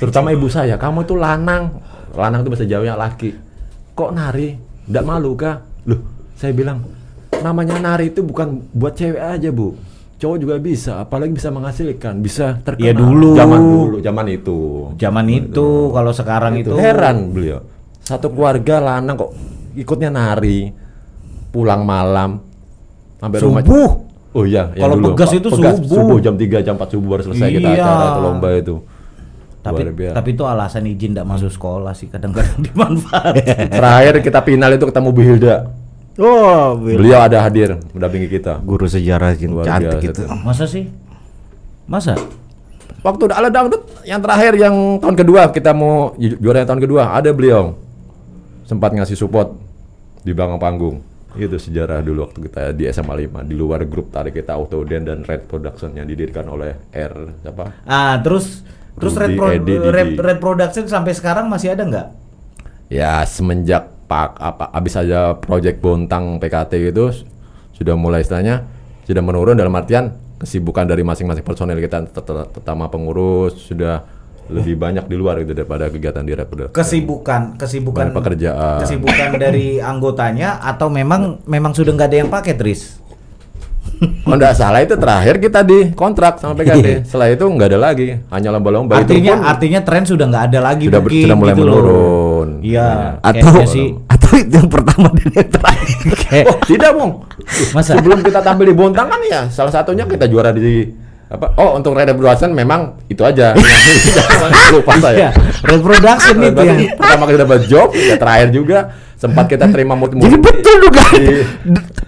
[0.01, 1.77] Terutama ibu saya, kamu itu lanang.
[2.17, 3.37] Lanang itu bahasa Jawanya laki.
[3.93, 4.57] Kok nari?
[4.89, 5.61] Nggak malu kah?
[5.85, 6.01] Loh,
[6.33, 6.81] saya bilang,
[7.45, 9.77] namanya nari itu bukan buat cewek aja, Bu.
[10.23, 12.87] Cowok juga bisa, apalagi bisa menghasilkan, bisa terkenal.
[12.87, 13.35] Ya dulu.
[13.35, 14.59] Zaman dulu, zaman itu.
[14.95, 17.72] zaman itu kalau sekarang itu, Heran beliau.
[18.03, 19.31] Satu keluarga lanang kok
[19.73, 20.69] ikutnya nari,
[21.49, 22.43] pulang malam,
[23.17, 23.63] sampai rumah.
[23.63, 23.91] Subuh.
[24.33, 25.93] Oh iya, Kalau pegas itu pegas subuh.
[25.95, 27.77] subuh jam 3 jam 4 subuh baru selesai kita Iya.
[27.79, 28.77] acara itu lomba itu.
[29.63, 33.69] Tapi tapi itu alasan izin tidak masuk sekolah sih kadang-kadang dimanfaatkan.
[33.77, 35.57] Terakhir kita final itu ketemu Bu Hilda.
[36.13, 38.59] Oh, Beliau ada hadir mendampingi kita.
[38.59, 40.23] guru sejarah yang Luar cantik biasa itu.
[40.43, 40.85] Masa sih?
[41.85, 42.17] Masa?
[43.01, 47.03] Waktu ada dangdut yang terakhir yang tahun kedua kita mau ju- juara yang tahun kedua
[47.13, 47.75] ada beliau
[48.65, 49.55] sempat ngasih support
[50.23, 50.97] di belakang panggung.
[51.33, 55.19] Itu sejarah dulu waktu kita di SMA 5 di luar grup tarik kita Autoden dan
[55.25, 57.73] Red Production yang didirikan oleh R siapa?
[57.89, 58.61] Ah, terus
[59.01, 59.89] terus Red, Rudy, Pro- Edi, Didi.
[59.89, 62.09] Red, Red Production sampai sekarang masih ada nggak?
[62.93, 67.25] Ya semenjak pak apa abis aja project Bontang PKT itu
[67.73, 68.69] sudah mulai istilahnya
[69.09, 74.05] sudah menurun dalam artian kesibukan dari masing-masing personel kita terutama pengurus sudah
[74.51, 76.75] lebih banyak di luar gitu daripada kegiatan di reproduksi.
[76.75, 78.79] Kesibukan, kesibukan Banyak pekerjaan.
[78.83, 83.03] Kesibukan dari anggotanya atau memang memang sudah nggak ada yang pakai Tris?
[84.27, 87.07] Oh enggak salah itu terakhir kita di kontrak sama PKT.
[87.07, 90.59] Setelah itu nggak ada lagi, hanya lomba-lomba itu Artinya pun artinya tren sudah nggak ada
[90.59, 92.49] lagi Sudah mungkin sudah mulai gitu menurun.
[92.67, 92.89] Iya.
[93.23, 93.87] Atau kayaknya sih.
[94.11, 96.47] atau itu yang pertama dan yang terakhir.
[96.49, 97.13] Oh, tidak, Bung.
[97.77, 97.91] Masa?
[97.99, 100.89] Sebelum kita tampil di Bontang kan ya, salah satunya kita juara di
[101.33, 101.57] apa?
[101.57, 103.57] Oh, untuk Red Production memang itu aja.
[104.73, 105.29] Lupa Iya, saya.
[105.65, 108.79] Red Production itu yang pertama kita dapat job, ya terakhir juga
[109.17, 111.05] sempat kita terima multi Jadi betul juga.
[111.17, 111.47] Di-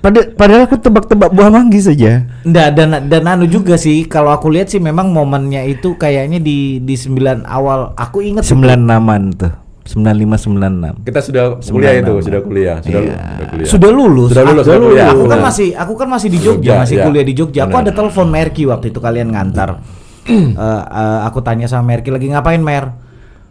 [0.05, 2.29] Pada, padahal aku tebak-tebak buah manggis saja.
[2.45, 6.77] Nggak, dan dan anu juga sih kalau aku lihat sih memang momennya itu kayaknya di
[6.77, 9.63] di 9 awal aku ingat Sembilan naman tuh.
[9.85, 10.94] Sembilan lima sembilan enam.
[11.01, 13.14] kita sudah kuliah itu, sudah kuliah, sudah, Iya.
[13.14, 13.68] sudah kuliah.
[13.68, 14.29] sudah lulus.
[14.29, 15.09] Sudah lulus, aku, sudah kuliah.
[15.11, 17.05] aku kan masih aku kan masih di Jogja, Jogja, masih ya.
[17.05, 17.61] kuliah di Jogja.
[17.62, 17.85] Aku Benar.
[17.85, 19.70] ada telepon Merki waktu itu kalian ngantar.
[20.25, 22.97] Eh, eh, aku tanya sama Merki lagi ngapain Mer?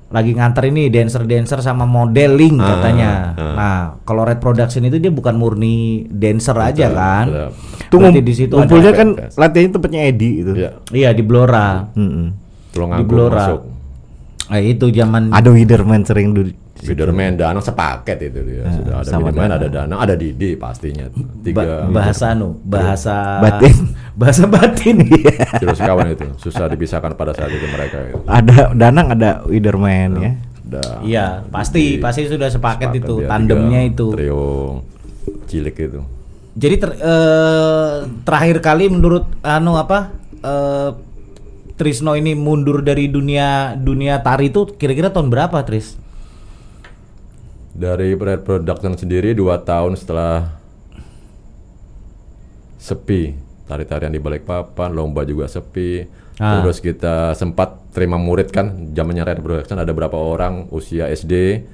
[0.09, 3.09] Lagi ngantar ini dancer-dancer sama modeling Ah, katanya.
[3.31, 3.53] ah.
[3.53, 7.25] Nah, kalau Red Production itu dia bukan murni dancer aja kan.
[7.27, 7.49] betul.
[7.87, 10.51] Tuh Berarti ngum- di situ ngumpulnya ada kan latihannya tempatnya Edi itu.
[10.55, 11.85] Ya, Iya di Blora.
[11.91, 12.27] Mm-mm.
[12.69, 13.37] tolong Di aku Blora.
[13.39, 13.61] masuk.
[14.53, 16.53] Eh, itu zaman Ada Widerman sering dulu.
[16.73, 18.67] Spiderman, Danang sepaket itu dia.
[18.69, 19.55] Sudah ada Danang.
[19.55, 21.07] ada Danang, ada Didi pastinya.
[21.39, 23.75] Tiga ba- bahasa anu, bahasa Batin.
[24.19, 24.97] bahasa batin.
[25.63, 28.19] terus kawan itu susah dipisahkan pada saat itu mereka itu.
[28.27, 30.31] Ada Danang ada Widerman ya.
[30.63, 34.07] Udah Iya, pasti pasti sudah sepaket, itu dia, tandemnya tiga itu.
[34.11, 34.45] Trio
[35.45, 36.01] cilik itu.
[36.53, 40.11] Jadi ter- eh, terakhir kali menurut anu apa?
[40.43, 40.89] eh,
[41.83, 45.99] Trisno ini mundur dari dunia dunia tari itu kira-kira tahun berapa, Tris?
[47.75, 50.47] Dari Red Production sendiri dua tahun setelah
[52.79, 53.35] sepi
[53.67, 56.07] tari-tarian di Balikpapan, lomba juga sepi.
[56.39, 56.63] Ah.
[56.63, 61.67] Terus kita sempat terima murid kan, zamannya Red Production ada berapa orang usia SD,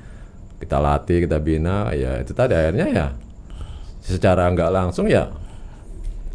[0.58, 3.08] kita latih, kita bina, ya itu tadi akhirnya ya
[4.02, 5.30] secara nggak langsung ya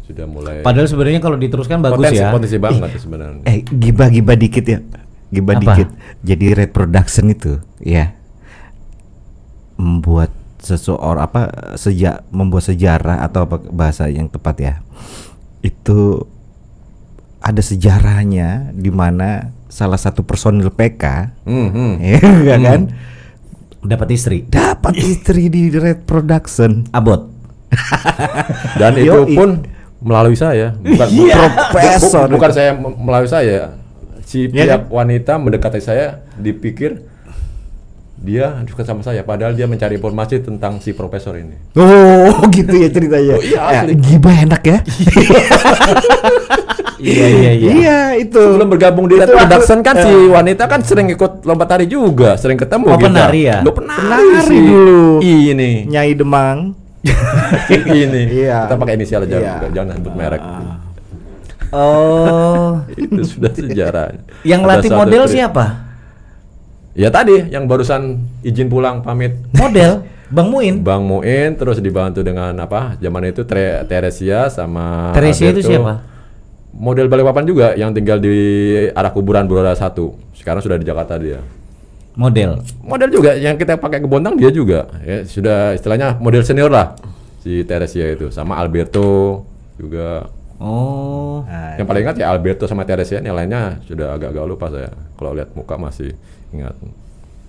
[0.05, 2.29] sudah mulai Padahal sebenarnya kalau diteruskan bagus potensi, ya.
[2.29, 3.41] potensi banget sebenarnya.
[3.43, 4.79] Eh gibah-gibah dikit ya.
[5.27, 5.61] Gibah Apa?
[5.65, 5.89] dikit.
[6.21, 8.13] Jadi Red Production itu ya
[9.75, 11.41] membuat seseorang apa
[11.75, 14.73] sejak membuat sejarah atau apa bahasa yang tepat ya.
[15.59, 16.29] Itu
[17.41, 21.03] ada sejarahnya di mana salah satu personil PK
[21.45, 21.93] Hmm, hmm.
[22.49, 22.81] ya kan
[23.85, 24.37] Dapat istri.
[24.49, 26.89] dapat istri di Red Production.
[26.89, 27.29] Abot.
[28.81, 29.61] Dan itu pun
[29.97, 31.35] melalui saya, bukan Iya.
[31.37, 32.25] bu- Profesor.
[32.25, 33.75] bu- bukan saya me- melalui saya.
[34.21, 36.99] Si Iya pihak wanita mendekati saya, dipikir
[38.17, 42.89] dia suka sama saya padahal dia mencari informasi tentang si profesor ini Oh, gitu ya
[42.89, 43.35] ceritanya.
[43.35, 44.77] Oh, iya, Ya, gibah enak ya.
[46.97, 47.69] Iya iya iya.
[47.69, 48.39] Iya, itu.
[48.39, 52.55] sebelum bergabung di Itu Production kan si wanita kan sering ikut lomba tari juga sering
[52.55, 53.11] ketemu Oh, kita.
[53.11, 53.59] penari ya?
[53.61, 54.57] Lo penari, Penari sih.
[54.57, 55.19] dulu.
[55.19, 56.73] ini Nyai Demang.
[57.95, 58.65] ini Iya.
[58.65, 59.55] kita pakai inisial aja Iya.
[59.71, 60.41] jangan sebut merek
[61.69, 62.79] Oh.
[62.95, 65.65] itu sudah sejarah Yang Ada latih model tri- siapa?
[66.93, 68.01] ya tadi yang barusan
[68.39, 70.79] izin pulang pamit Model Bang Muin.
[70.79, 75.69] Bang Muin terus dibantu dengan apa zaman itu Tre- Teresia sama Teresia itu Alberto.
[75.69, 75.93] siapa?
[76.71, 78.35] model Balikpapan juga yang tinggal di
[78.89, 81.39] arah kuburan Buroda satu sekarang sudah di Jakarta dia
[82.15, 82.63] Model.
[82.79, 84.87] model juga yang kita pakai ke Bontang dia juga.
[85.03, 86.95] Ya sudah istilahnya model senior lah
[87.39, 88.31] si Teresia itu.
[88.31, 89.43] Sama Alberto
[89.75, 90.31] juga.
[90.55, 91.43] Oh.
[91.43, 94.91] Nah, yang paling ingat ya Alberto sama Teresia yang lainnya sudah agak-agak lupa saya.
[95.19, 96.15] Kalau lihat muka masih
[96.55, 96.71] ingat.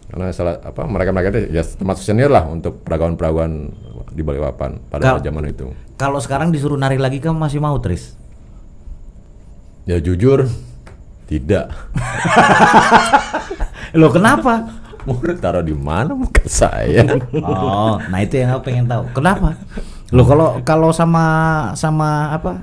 [0.06, 3.70] Karena salah apa mereka mereka itu ya termasuk senior lah untuk peragawan-peragawan
[4.10, 5.70] di Balikpapan pada Kal- zaman itu.
[5.94, 8.18] Kalau sekarang disuruh nari lagi kamu masih mau Tris?
[9.86, 10.50] ya jujur
[11.30, 11.70] tidak
[13.96, 14.54] Loh kenapa?
[15.02, 19.06] mau taruh di mana muka saya Oh, nah itu yang aku pengen tahu.
[19.12, 19.54] Kenapa?
[20.10, 21.24] Loh kalau kalau sama
[21.72, 22.58] sama apa?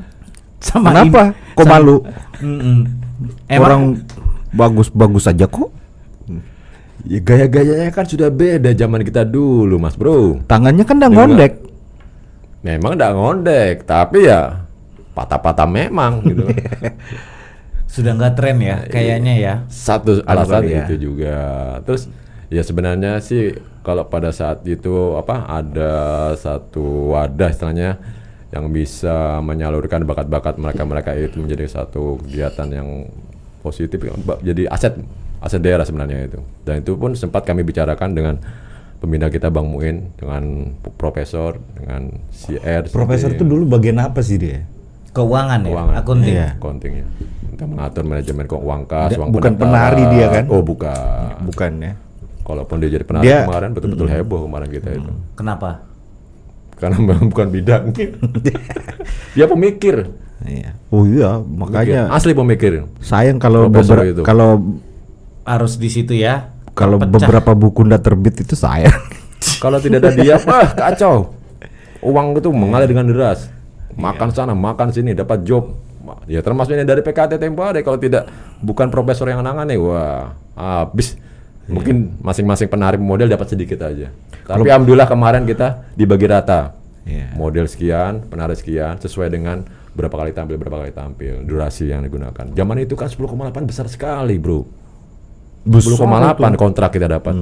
[0.60, 1.32] Sama Kenapa?
[1.32, 1.96] im- Kok sama- malu?
[2.38, 2.78] Mm-mm.
[3.48, 3.84] Emang Orang
[4.50, 5.72] bagus-bagus aja kok.
[7.04, 11.54] ya gaya-gayanya kan sudah beda zaman kita dulu mas bro Tangannya kan udah Dia ngondek.
[12.62, 14.64] memang tidak ngondek tapi ya
[15.12, 16.48] patah-patah memang gitu
[17.94, 19.54] sudah nggak tren ya kayaknya ya.
[19.70, 20.90] satu alasan ya.
[20.90, 21.38] itu juga
[21.86, 22.10] terus
[22.50, 23.54] ya sebenarnya sih
[23.86, 25.94] kalau pada saat itu apa ada
[26.34, 28.02] satu wadah istilahnya
[28.50, 32.90] yang bisa menyalurkan bakat-bakat mereka-mereka itu menjadi satu kegiatan yang
[33.62, 34.02] positif
[34.42, 34.98] jadi aset
[35.38, 38.42] aset daerah sebenarnya itu dan itu pun sempat kami bicarakan dengan
[38.98, 44.66] pembina kita Bang Muin dengan profesor dengan CR Profesor itu dulu bagian apa sih dia?
[45.14, 45.94] Keuangan, Keuangan.
[45.94, 46.34] ya, akunting.
[46.34, 46.50] Iya.
[46.58, 47.06] kontingnya
[47.54, 50.46] kita mengatur manajemen keuangan kas Da- uang bukan penari dia kan?
[50.50, 51.94] oh bukan Bukan ya.
[52.42, 55.12] Kalaupun dia jadi penari Dia- kemarin betul-betul heboh kemarin kita itu.
[55.34, 55.86] Kenapa?
[56.76, 57.84] Karena memang bukan bidang.
[59.36, 60.12] dia pemikir.
[60.44, 60.76] Iya.
[60.90, 62.84] Oh iya, makanya Asli pemikir.
[63.00, 64.22] sayang kalau Profesor beber- itu.
[64.24, 64.50] kalau
[65.44, 66.52] Harus di situ ya.
[66.74, 67.20] kalau Pecah.
[67.22, 68.96] beberapa buku ndak terbit itu sayang.
[69.62, 71.36] Kalau tidak ada dia, wah kacau.
[72.02, 73.48] Uang itu mengalir dengan deras.
[73.94, 75.72] Makan sana, makan sini, dapat job.
[76.28, 78.28] Ya termasuk ini dari PKT tempo hari kalau tidak
[78.60, 81.16] bukan profesor yang nangani, wah habis.
[81.64, 84.12] Mungkin masing-masing penari model dapat sedikit aja.
[84.44, 86.76] Tapi alhamdulillah kemarin kita dibagi rata.
[87.08, 87.36] Iya.
[87.40, 89.64] Model sekian, penari sekian sesuai dengan
[89.96, 92.52] berapa kali tampil, berapa kali tampil, durasi yang digunakan.
[92.52, 94.68] Zaman itu kan 10,8 besar sekali, Bro.
[95.64, 97.36] 10,8 kontrak kita dapat.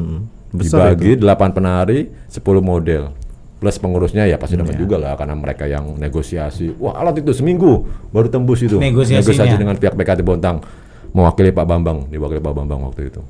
[0.52, 3.15] Besar Dibagi 8 penari, 10 model.
[3.62, 6.74] Plus pengurusnya ya pasti dapat juga lah karena mereka yang negosiasi.
[6.82, 8.82] Wah, alat itu seminggu baru tembus itu.
[8.82, 10.65] Negosiasi dengan pihak PKT Bontang
[11.13, 13.21] mewakili Pak Bambang, diwakili Pak Bambang waktu itu.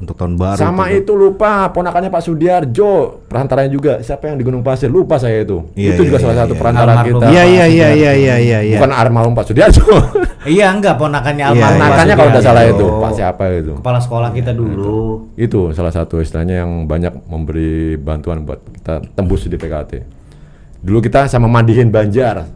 [0.00, 0.56] Untuk tahun baru.
[0.56, 0.96] Sama tuh.
[0.96, 5.68] itu lupa ponakannya Pak Sudiarjo, perantaranya juga siapa yang di Gunung Pasir lupa saya itu.
[5.76, 6.60] Iya, itu juga iya, salah iya, satu iya.
[6.64, 7.08] perantara Almarhum.
[7.12, 7.26] kita.
[7.28, 8.78] Iya iya iya iya iya iya iya.
[8.80, 9.84] Bukan almarhum Pak Sudiarjo.
[10.40, 11.76] Iya enggak ponakannya Iya, almarhum.
[11.84, 12.86] Ponakannya kalau tidak salah itu.
[12.96, 13.72] Pak siapa itu?
[13.76, 15.28] Kepala sekolah kita dulu.
[15.36, 19.92] itu salah satu istilahnya yang banyak memberi bantuan buat kita tembus di PKT.
[20.80, 22.48] Dulu kita sama Madihin Banjar,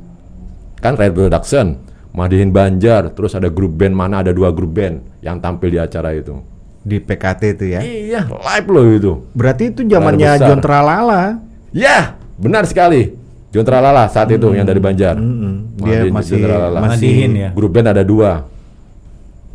[0.80, 1.76] kan Red Production,
[2.16, 6.16] Madihin Banjar, terus ada grup band mana ada dua grup band yang tampil di acara
[6.16, 6.53] itu.
[6.84, 7.80] Di PKT itu ya.
[7.80, 9.12] Iya, live loh itu.
[9.32, 10.36] Berarti itu zamannya.
[10.36, 11.40] John Tralala.
[11.72, 13.16] Ya, benar sekali.
[13.48, 15.16] John Tralala saat itu yang dari Banjar.
[15.16, 15.80] Mm-mm.
[15.80, 16.78] Dia Madihin masih John Tralala.
[16.84, 17.50] masih Madihin ya.
[17.56, 18.30] Grup band ada dua.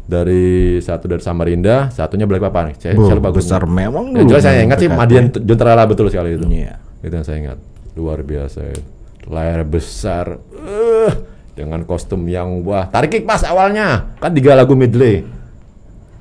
[0.09, 2.73] Dari satu dari Samarinda, satunya Balikpapan.
[2.81, 3.93] Saya, saya lupa besar grupnya.
[3.93, 4.89] memang Ya, dulu jelas saya ingat sih.
[4.89, 6.49] Madian John Tralala betul sekali itu.
[6.49, 6.81] Iya.
[7.05, 7.57] Itu yang saya ingat.
[7.93, 8.73] Luar biasa.
[8.73, 8.81] itu.
[9.29, 10.41] Layar besar.
[10.65, 11.13] Eh,
[11.53, 12.89] dengan kostum yang wah.
[12.89, 14.17] Tarik kick pas awalnya.
[14.17, 15.27] Kan tiga lagu medley.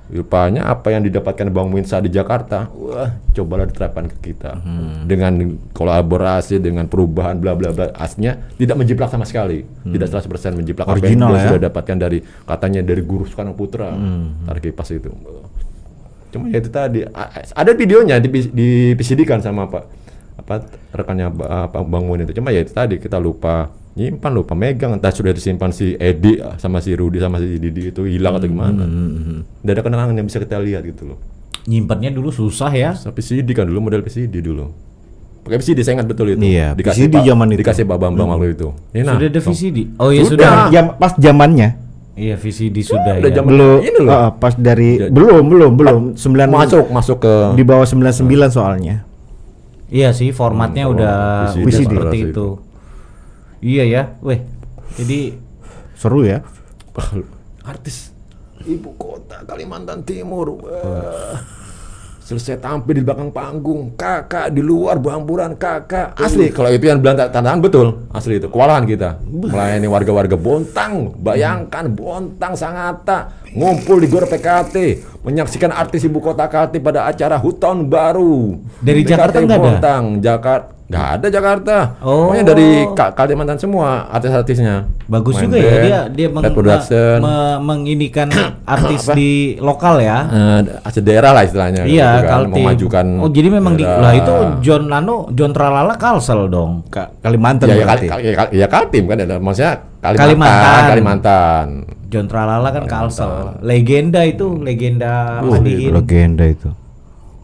[0.08, 4.56] Rupanya apa yang didapatkan Bang Winsa di Jakarta, wah, cobalah diterapkan ke kita.
[4.56, 5.04] Hmm.
[5.04, 5.36] Dengan
[5.76, 7.92] kolaborasi, dengan perubahan bla bla bla.
[7.92, 9.68] Aslinya tidak menjiplak sama sekali.
[9.84, 11.28] Tidak 100% menjiplak apa yang Hmm.
[11.28, 11.46] Original dia ya.
[11.52, 13.92] sudah dapatkan dari katanya dari guru Soekarno Putra.
[13.92, 14.48] Hmm.
[14.48, 15.12] Tarik kipas itu.
[16.32, 17.00] Cuma ya itu tadi
[17.52, 19.84] ada videonya di, di PCD kan sama Pak
[20.38, 20.64] apa
[20.96, 21.28] rekannya
[21.68, 22.32] Pak Bang Mun itu.
[22.32, 26.78] Cuma ya itu tadi kita lupa nyimpan lupa megang entah sudah disimpan si Edi sama
[26.78, 28.86] si Rudi sama si Didi itu hilang atau gimana.
[29.58, 31.18] Tidak ada kenangan yang bisa kita lihat gitu loh.
[31.64, 32.94] Nyimpennya dulu susah ya.
[32.94, 34.70] Tapi PCD kan dulu model PCD dulu.
[35.40, 36.38] Pakai PCD saya ingat betul itu.
[36.38, 37.58] Iya, dikasih Pak- zaman itu.
[37.60, 38.68] Dikasih Pak Bambang waktu itu.
[38.90, 39.40] Ini nah, Sudah ada.
[39.42, 39.78] VCD.
[39.96, 40.48] Oh iya Sudah.
[40.48, 40.70] sudah.
[40.70, 41.68] Jam, pas zamannya.
[42.14, 43.34] Iya VCD sudah Udah ya.
[43.34, 44.10] jam- belum Ini loh.
[44.10, 45.06] ah, pas dari Ya.
[45.06, 49.06] belum belum belum sembilan Masuk masuk ke di bawah 99 soalnya
[49.86, 51.14] Iya sih formatnya Hmm, udah,
[51.54, 51.86] VCD udah VCD.
[51.86, 52.46] seperti itu.
[53.58, 54.40] Iya ya, weh.
[54.94, 55.34] Jadi
[55.98, 56.42] seru ya
[57.66, 58.14] artis
[58.64, 60.62] ibu kota Kalimantan Timur.
[60.62, 61.38] Wah.
[62.28, 66.12] Selesai tampil di belakang panggung, kakak di luar buamburan kakak.
[66.12, 71.16] Asli, kalau itu yang bilang ta- tantangan betul, asli itu kewalahan kita melayani warga-warga Bontang.
[71.16, 74.76] Bayangkan Bontang Sangatta ngumpul di Gor PKT
[75.24, 78.60] menyaksikan artis ibu kota Kalti pada acara HUT Tahun Baru.
[78.84, 79.64] Dari PKT Jakarta nggak ada?
[79.64, 81.76] Bontang, Jakarta nggak ada Jakarta.
[82.00, 82.32] Oh.
[82.32, 84.88] Pokoknya dari Ka- Kalimantan semua artis-artisnya.
[85.04, 86.52] bagus Main juga ya band, dia dia meng-
[87.18, 88.28] me- menginikan
[88.68, 90.18] artis di lokal ya.
[90.24, 90.60] eh
[90.98, 92.56] daerah lah istilahnya Iya, gitu kan, Kaltim.
[92.58, 96.88] memajukan Oh, jadi memang di lah itu John Lano, John Tralala Kalsel dong.
[96.88, 98.06] Ka- Kalimantan ya, ya, berarti.
[98.06, 100.84] Kal- ya, Kal- ya Kaltim kan ada maksudnya Kalimantan Kalimantan.
[100.88, 101.66] Kalimantan,
[102.08, 103.60] John Tralala kan Kalsel.
[103.60, 105.92] Legenda itu, legenda Uh, Madiin.
[105.92, 106.72] legenda itu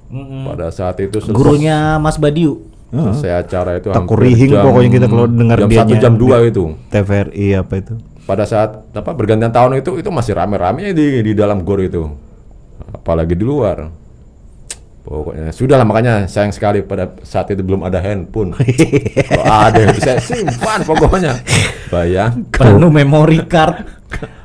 [0.07, 0.46] Mm-mm.
[0.46, 2.72] pada saat itu Gurunya Mas Badiu.
[3.02, 6.64] Selesai acara itu Tak kurihing pokoknya kita kalau dengar jam satu jam dua itu.
[6.92, 7.94] TVRI apa itu.
[8.24, 12.07] Pada saat apa bergantian tahun itu itu masih rame-ramenya di di dalam gor itu.
[12.94, 13.90] Apalagi di luar.
[15.04, 18.57] Pokoknya sudah lah makanya sayang sekali pada saat itu belum ada handphone.
[19.28, 21.37] Kalau ada yang bisa simpan pokoknya.
[21.92, 23.85] Bayang Penuh memory card.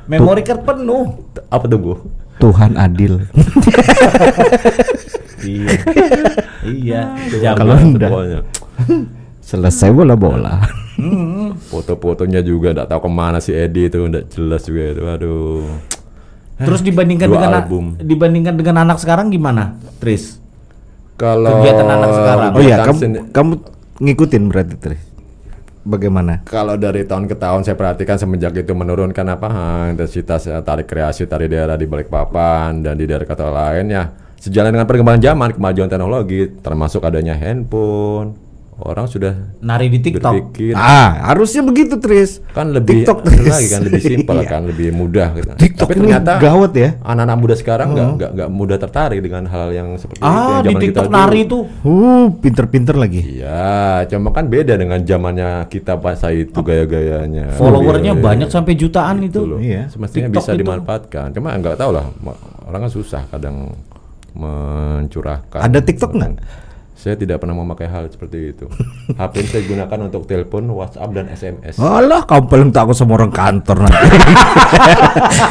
[0.04, 1.16] Memory card penuh.
[1.48, 1.94] apa tuh Bu?
[2.40, 3.20] Tuhan adil
[5.42, 7.02] Iya.
[7.32, 7.50] iya.
[7.54, 8.40] Kalau Pokoknya.
[9.40, 10.62] selesai bola bola
[11.66, 15.64] foto-fotonya juga nggak tahu ke mana si Edi itu nggak jelas juga itu aduh
[16.60, 17.84] Terus dibandingkan Dua dengan album.
[17.96, 20.36] dibandingkan dengan anak sekarang gimana, Tris?
[21.16, 22.50] kalau Kegiatan anak sekarang.
[22.52, 22.98] oh iya kamu
[23.28, 23.52] kamu
[23.98, 25.00] ngikutin berarti Tris
[25.82, 30.60] bagaimana kalau dari tahun ke tahun saya perhatikan semenjak itu menurunkan apa ah, intensitas eh,
[30.60, 34.04] tari kreasi tari daerah di Balikpapan dan di daerah kota lain ya
[34.40, 38.34] sejalan dengan perkembangan zaman kemajuan teknologi termasuk adanya handphone
[38.80, 40.24] orang sudah Nari di TikTok.
[40.24, 43.44] berpikir ah harusnya begitu Tris kan lebih TikTok, Tris.
[43.44, 44.48] lagi kan lebih simpel Iya.
[44.48, 45.48] kan lebih mudah gitu.
[45.52, 49.44] TikTok tapi ini ternyata gawat ya anak-anak muda sekarang nggak nggak nggak mudah tertarik dengan
[49.44, 51.12] hal yang seperti itu Ah, di zaman kita TikTok dulu.
[51.12, 51.62] nari tuh.
[51.84, 53.68] uh pinter-pinter lagi Iya,
[54.08, 57.60] cuma kan beda dengan zamannya kita pas itu gaya-gayanya.
[57.60, 58.54] Followernya Iya, banyak iya.
[58.56, 59.28] sampai jutaan itu.
[59.28, 59.58] Gitu loh.
[59.60, 59.92] Iya.
[59.92, 60.60] Semestinya TikTok bisa itu.
[60.64, 61.26] dimanfaatkan.
[61.30, 62.08] Cuma nggak tahu lah,
[62.64, 63.76] orang kan susah kadang
[64.34, 65.60] mencurahkan.
[65.60, 66.32] Ada TikTok nggak?
[67.00, 68.68] Saya tidak pernah memakai hal seperti itu.
[69.20, 71.80] HP saya gunakan untuk telepon, WhatsApp dan SMS.
[71.80, 74.16] Alah, kamu paling takut sama orang kantor nanti.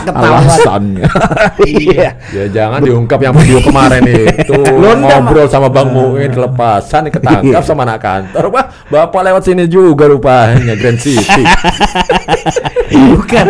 [0.14, 1.10] Alasannya.
[1.60, 2.22] Iya.
[2.34, 7.82] Ya jangan diungkap yang video kemarin itu Londa, ngobrol sama Bang Muin kelepasan ketangkap sama
[7.86, 8.54] anak kantor.
[8.54, 11.44] Wah, Bapak lewat sini juga rupanya Grand City.
[12.94, 13.46] Bukan.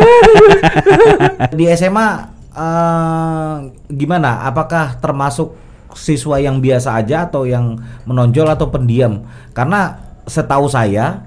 [1.52, 3.56] di SMA eh,
[3.92, 4.46] gimana?
[4.46, 5.54] Apakah termasuk
[5.98, 9.26] siswa yang biasa aja atau yang menonjol atau pendiam?
[9.54, 9.98] Karena
[10.30, 11.26] setahu saya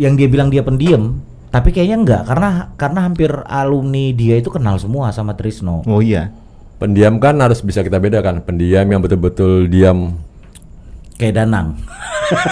[0.00, 1.20] yang dia bilang dia pendiam,
[1.52, 5.84] tapi kayaknya enggak karena karena hampir alumni dia itu kenal semua sama Trisno.
[5.84, 6.32] Oh iya.
[6.80, 8.40] Pendiam kan harus bisa kita bedakan.
[8.40, 10.16] Pendiam yang betul-betul diam
[11.20, 11.76] Kayak Danang.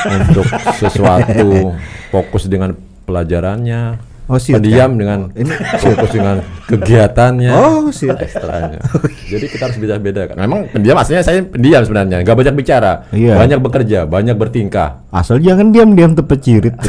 [0.05, 0.45] untuk
[0.77, 1.73] sesuatu
[2.13, 2.77] fokus dengan
[3.09, 3.97] pelajarannya.
[4.29, 5.01] Oh, siap, pendiam kan?
[5.01, 6.37] dengan Ini fokus dengan
[6.69, 7.49] kegiatannya.
[7.51, 8.21] Oh, siap.
[8.21, 8.77] ekstranya.
[9.33, 10.37] Jadi kita harus bisa bedakan.
[10.37, 13.41] Memang pendiam aslinya saya pendiam sebenarnya, nggak banyak bicara, Iya.
[13.41, 15.09] banyak bekerja, banyak bertingkah.
[15.09, 16.77] Asal jangan diam-diam tepet cirit.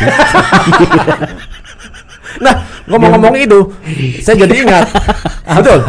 [2.39, 2.55] Nah,
[2.87, 3.59] ngomong-ngomong itu,
[4.23, 4.87] saya jadi ingat.
[5.59, 5.83] Betul.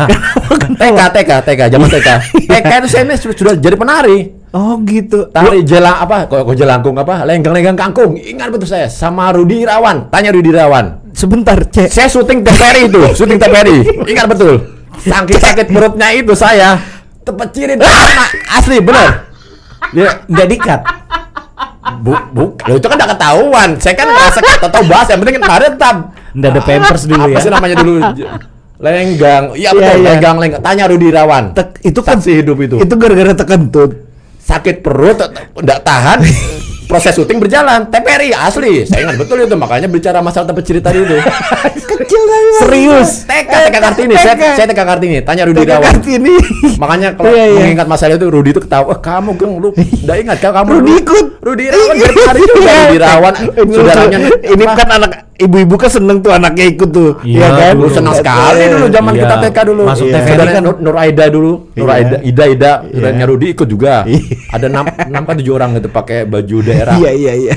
[0.75, 2.09] TK, TK, TK, zaman TK.
[2.49, 4.19] TK itu saya ini sudah, jadi penari.
[4.51, 5.31] oh gitu.
[5.31, 6.27] Tari jelang apa?
[6.27, 7.23] Kok, kok jelangkung apa?
[7.23, 8.19] Lenggang-lenggang kangkung.
[8.19, 10.11] Ingat betul saya sama Rudi Irawan.
[10.11, 11.15] Tanya Rudi Irawan.
[11.15, 11.87] Sebentar, Cek.
[11.87, 13.77] Saya syuting TPRI itu, syuting TPRI.
[14.11, 14.55] Ingat betul.
[15.01, 16.77] Saking sakit perutnya itu saya
[17.23, 17.79] tepecirin
[18.59, 19.29] asli bener.
[19.95, 20.81] Ya, Enggak dikat.
[22.03, 23.69] bu, bu, itu kan udah ketahuan.
[23.79, 25.97] Saya kan ngerasa kata tahu bahas yang penting kemarin tab.
[26.33, 27.39] Enggak ada pampers dulu Apa ya.
[27.39, 27.93] sih namanya dulu?
[28.81, 29.45] Lenggang.
[29.53, 30.05] Iya betul, Iya, iya.
[30.07, 30.63] lenggang lenggang.
[30.63, 31.45] Tanya Rudi Irawan.
[31.53, 32.77] Tek- itu kan Saksi hidup itu.
[32.79, 34.09] Itu gara-gara tekentut.
[34.41, 35.15] sakit perut
[35.55, 36.19] tidak tahan
[36.85, 41.07] proses syuting berjalan TPRI asli saya ingat betul itu makanya bicara masalah tempat cerita itu
[41.87, 46.35] Kecil tapi serius TK TK Kartini saya saya TK Kartini tanya Rudi Irawan ini.
[46.75, 47.61] makanya kalau Iya, iya.
[47.63, 50.93] mengingat masalah itu Rudi itu ketawa "Eh, kamu geng lu udah ingat kan kamu Rudi
[50.99, 51.27] ikut.
[51.39, 52.75] Rudi Irawan dari tadi juga Iya.
[52.83, 54.19] Rudi Irawan Ini saudaranya
[54.51, 54.75] ini apa?
[54.75, 55.11] kan anak
[55.41, 57.73] ibu-ibu kan seneng tuh anaknya ikut tuh, Iya, ya kan?
[57.81, 59.21] Dulu senang sekali dulu zaman Iya.
[59.25, 59.83] kita TK dulu.
[59.89, 60.15] Masuk Iya.
[60.21, 61.53] TVRI kan- Nur, Nur Aida dulu.
[61.73, 61.97] Nur Iya.
[61.97, 63.25] Aida, Ida Ida, Iya.
[63.25, 64.05] Rudi ikut juga.
[64.05, 64.21] Iya.
[64.53, 66.95] Ada enam enam kan tujuh orang gitu pakai baju daerah.
[66.95, 67.55] Iya iya iya.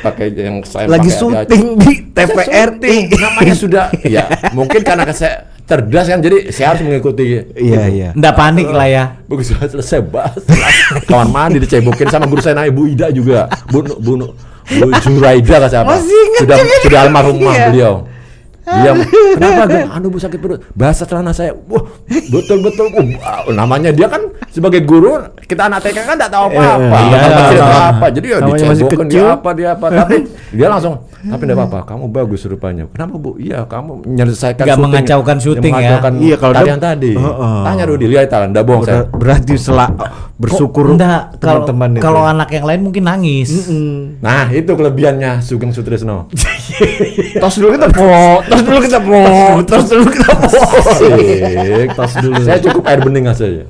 [0.00, 2.96] Pakai yang saya Lagi pakai syuting di TVRI.
[3.12, 7.44] Namanya sudah ya, mungkin karena saya cerdas kan jadi saya harus mengikuti.
[7.52, 8.08] Iya iya.
[8.14, 9.04] Nggak panik lah ya.
[9.26, 10.40] Begitu sudah selesai bahas,
[11.04, 13.52] kawan mandi dicebokin sama guru saya namanya Bu Ida juga.
[13.68, 14.32] Bu Bu,
[14.68, 15.88] Bu Juraida kan siapa?
[15.96, 17.66] Masih Sudah sudah almarhumah Iya.
[17.72, 17.94] beliau.
[18.68, 18.92] Dia
[19.36, 19.86] kenapa Gan?
[19.90, 20.60] Anu bu sakit perut.
[20.72, 21.56] Bahasa celana saya.
[21.66, 22.86] Wah, betul betul.
[22.92, 26.76] Wah, namanya dia kan sebagai guru kita anak TK kan enggak tahu apa-apa.
[26.78, 27.38] Iya, Nggak tahu iya.
[27.40, 28.06] kecil atau apa.
[28.10, 29.06] Jadi ya kecil.
[29.08, 29.86] dia apa dia apa.
[29.88, 30.16] Tapi
[30.58, 31.78] dia langsung tapi enggak apa-apa.
[31.86, 32.84] Kamu bagus rupanya.
[32.88, 33.30] Kenapa Bu?
[33.36, 34.84] Iya, kamu menyelesaikan Nggak syuting.
[34.86, 35.78] mengacaukan syuting ya.
[35.78, 37.12] Mengacaukan Iya, kalau dia- tarian tadi.
[37.16, 37.56] Heeh.
[37.64, 39.02] Tanya Rudi, lihat talan, enggak bohong saya.
[39.08, 39.86] Ber- berarti sela
[40.38, 41.66] bersyukur Enggak, kalau
[41.98, 43.50] kalau anak yang lain mungkin nangis.
[44.22, 46.30] Nah, itu kelebihannya Sugeng Sutrisno.
[47.42, 47.90] tos dulu kita
[48.58, 49.20] tos dulu kita po,
[49.62, 50.46] tos dulu kita po.
[50.50, 51.88] Asik.
[51.94, 52.34] Tos dulu.
[52.42, 53.64] Saya cukup air bening aja ya.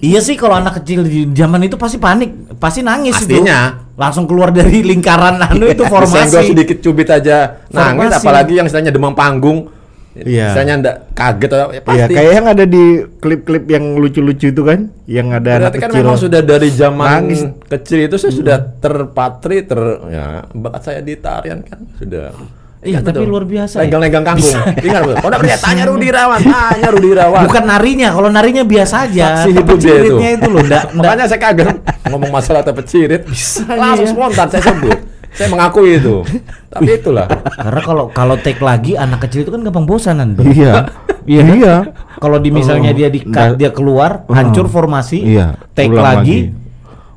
[0.00, 3.58] Iya sih kalau anak kecil di zaman itu pasti panik, pasti nangis Pastinya.
[3.78, 3.94] itu.
[3.94, 6.50] Langsung keluar dari lingkaran anu itu formasi.
[6.50, 8.20] sedikit cubit aja nangis Formasi.
[8.20, 9.70] apalagi yang istilahnya demam panggung.
[10.10, 10.50] Iya.
[10.50, 12.12] Istilahnya ndak kaget atau ya Iya, pasti.
[12.18, 12.84] kayak yang ada di
[13.22, 16.00] klip-klip yang lucu-lucu itu kan, yang ada Berarti anak kan kecil.
[16.02, 17.40] memang sudah dari zaman Nangis.
[17.70, 19.80] kecil itu saya sudah terpatri ter
[20.10, 22.34] ya bakat saya di tarian kan sudah.
[22.80, 23.92] Iya, tapi luar biasa ya.
[23.92, 24.56] Legang-legang kangkung.
[24.88, 25.16] Ingat betul.
[25.20, 27.42] Kau enggak percaya tanya Rudi Rawan, tanya Rudi Rawan.
[27.44, 29.26] Bukan narinya, kalau narinya biasa aja.
[29.44, 29.52] Dia
[30.00, 30.16] itu.
[30.16, 31.68] Itu loh, enggak Makanya saya kaget
[32.08, 33.22] ngomong masalah tepet cirit.
[33.68, 34.12] langsung iya.
[34.16, 34.98] spontan saya sebut.
[35.30, 36.26] Saya mengakui itu.
[36.68, 37.26] Tapi itulah.
[37.50, 40.46] Karena kalau kalau take lagi anak kecil itu kan gampang bosanan, Bro.
[40.46, 40.90] Iya.
[41.22, 41.42] Iya.
[41.48, 41.74] Iya.
[42.16, 44.32] Kalau di misalnya Oh, dia di nggak- dia keluar, Oh.
[44.32, 46.50] hancur formasi, Iya, take ulang lagi,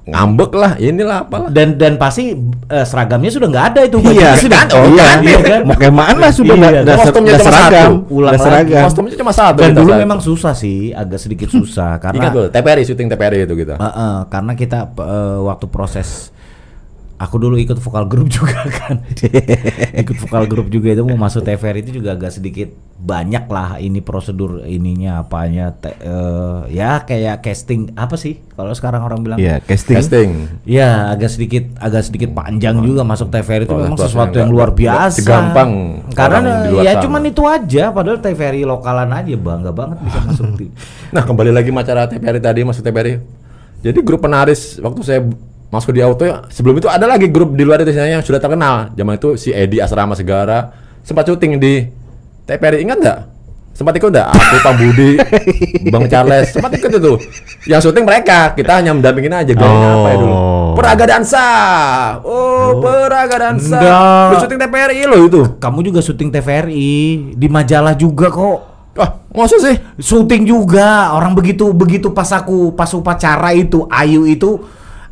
[0.04, 1.48] Ngambek lah, inilah apalah.
[1.48, 2.36] dan dan pasti
[2.68, 4.68] eh, seragamnya sudah nggak ada itu Iya, sudah.
[4.74, 5.00] Oh, iya.
[5.00, 5.18] kan?
[5.24, 5.60] Iya kan?
[5.64, 6.84] Mau kayak mana sudah Iya.
[6.84, 7.96] udah Kostumnya cuma seragam, satu.
[8.12, 8.44] Ulang lagi.
[8.44, 8.84] seragam.
[8.84, 9.60] Kostumnya cuma satu.
[9.60, 13.56] Dan dulu memang susah sih, agak sedikit susah karena Ingat betul, TPRI syuting TPRI itu
[13.56, 13.76] kita.
[13.76, 16.36] Eh, eh, karena kita eh, waktu proses
[17.16, 19.00] aku dulu ikut vokal grup juga kan
[19.94, 24.00] ikut vokal grup juga itu mau masuk TVR itu juga agak sedikit banyak lah ini
[24.00, 29.60] prosedur ininya apanya te- eh, ya kayak casting apa sih kalau sekarang orang bilang Iya,
[29.60, 29.96] casting.
[29.98, 30.30] Casting.
[30.64, 35.20] Ya agak sedikit agak sedikit panjang juga masuk TVRI itu memang sesuatu yang luar biasa.
[35.20, 37.04] segampang Karena ya sana.
[37.04, 40.68] cuman itu aja padahal TVRI lokalan aja bangga banget bisa masuk di
[41.12, 43.20] Nah, kembali lagi macara TPRI tadi masuk TPRI.
[43.82, 45.20] Jadi grup penaris waktu saya
[45.74, 48.94] masuk di auto ya, sebelum itu ada lagi grup di luar itu yang sudah terkenal.
[48.94, 50.70] Zaman itu si Edi Asrama Segara
[51.02, 51.90] sempat syuting di
[52.46, 53.20] TPRI ingat nggak?
[53.74, 54.28] Sempat ikut nggak?
[54.30, 55.12] Aku Pak Budi,
[55.94, 57.14] Bang Charles, sempat ikut itu.
[57.66, 60.36] Yang syuting mereka, kita hanya mendampingin aja gayanya apa ya dulu.
[60.38, 60.72] Oh.
[60.78, 61.48] Peraga dansa.
[62.22, 63.82] Oh, peraga dansa.
[63.82, 64.30] Enggak.
[64.30, 65.42] Lu syuting TPRI lo itu.
[65.58, 66.94] Kamu juga syuting TVRI
[67.34, 68.60] di majalah juga kok.
[68.94, 69.76] Wah, maksud sih?
[69.98, 74.62] Syuting juga orang begitu begitu pas aku pas upacara itu Ayu itu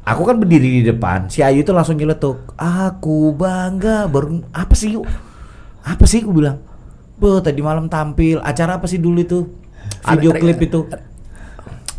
[0.03, 4.93] aku kan berdiri di depan si Ayu itu langsung nyeletuk aku bangga baru apa sih
[4.93, 5.05] yuk
[5.81, 6.57] apa sih aku bilang
[7.15, 9.45] Be, tadi malam tampil acara apa sih dulu itu
[10.03, 10.79] video Ada- klip itu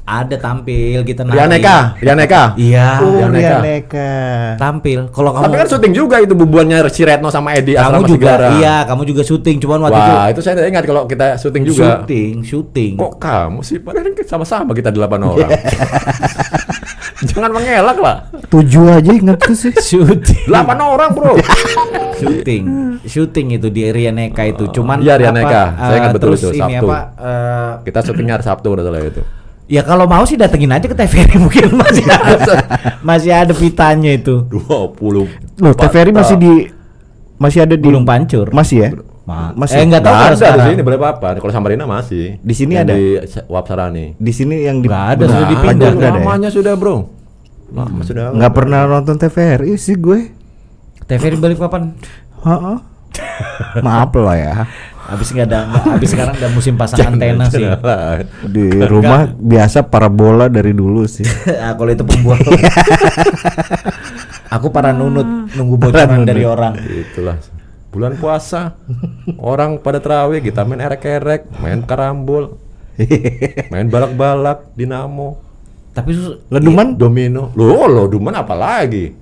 [0.02, 1.38] ada tampil kita nari.
[1.38, 2.42] Rianeka, Rianeka.
[2.58, 3.54] iya Oh, Rianeka.
[3.56, 4.10] Rianeka.
[4.58, 8.08] tampil kalau kamu Tapi kan syuting juga itu bubuannya si Retno sama Edi kamu Asrama
[8.10, 8.48] juga Segara.
[8.52, 12.02] iya kamu juga syuting cuman waktu Wah, itu saya ingat kalau kita syuting itu juga.
[12.02, 13.78] syuting syuting Kok kamu sih?
[13.78, 15.50] Padahal kan sama-sama kita delapan orang.
[17.22, 18.16] Jangan mengelak lah.
[18.46, 19.70] Tujuh aja ingat tuh sih.
[19.88, 21.34] syuting Delapan orang bro.
[22.14, 22.64] syuting
[23.02, 25.62] syuting itu di Rianeka itu cuman Iya, Rianeka.
[25.68, 26.86] apa, Saya ingat eh, betul itu, ini Sabtu.
[26.86, 29.22] apa eh, Kita syutingnya hari Sabtu udah salah itu.
[29.64, 32.54] ya kalau mau sih datengin aja ke TVRI mungkin masih ada
[33.00, 34.62] masih ada pitanya itu 20
[35.58, 36.52] Loh, TVRI masih di
[37.36, 38.88] masih ada di Gunung Pancur Masih ya?
[39.22, 39.78] Ma- Masih.
[39.78, 41.28] eh nggak tahu ada di sekarang sini berapa apa?
[41.38, 42.42] Kalau Samarinda masih.
[42.42, 42.94] Di sini Yang ada?
[42.98, 43.06] Di
[43.46, 44.06] Wap Sarani.
[44.18, 45.90] Di sini yang di Nggak ada, sudah dipindah.
[45.94, 46.10] Ya?
[46.10, 47.06] Namanya sudah bro.
[47.70, 48.34] Lama sudah.
[48.34, 50.26] Nggak pernah nonton TVRI sih gue.
[51.06, 51.94] TVRI balik papan
[52.42, 52.76] Heeh.
[53.86, 54.54] Maaf lah ya.
[55.02, 55.60] habis nggak ada
[55.92, 57.66] habis sekarang ada musim pasang antena sih.
[58.48, 61.26] Di rumah biasa parabola dari dulu sih.
[61.62, 62.38] ah, kalau itu pembuat
[64.54, 67.36] aku para nunut nunggu bocoran dari orang Itulah
[67.92, 68.72] bulan puasa
[69.36, 72.56] orang pada terawih kita main erek-erek, main karambol,
[73.68, 75.36] main balak-balak, dinamo,
[75.90, 76.96] tapi sus- Leduman?
[76.96, 77.52] domino.
[77.52, 79.12] Loh, lo duman apa lagi?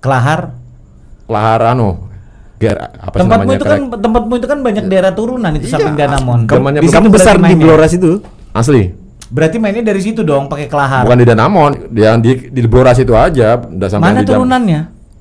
[0.00, 0.56] kelahar
[1.28, 2.08] Lahar anu.
[2.56, 3.56] Ger, apa tempatmu namanya?
[3.56, 7.36] itu kan tempatmu itu kan banyak daerah turunan itu samping Danamon Zamannya Di Kamu besar
[7.36, 7.56] di.
[7.56, 8.20] Bloras itu?
[8.50, 8.92] asli.
[9.30, 13.12] berarti mainnya dari situ dong pakai kelahar Bukan di Danamon, yang di di Boras itu
[13.12, 14.80] aja, udah sampai mana di jam- turunannya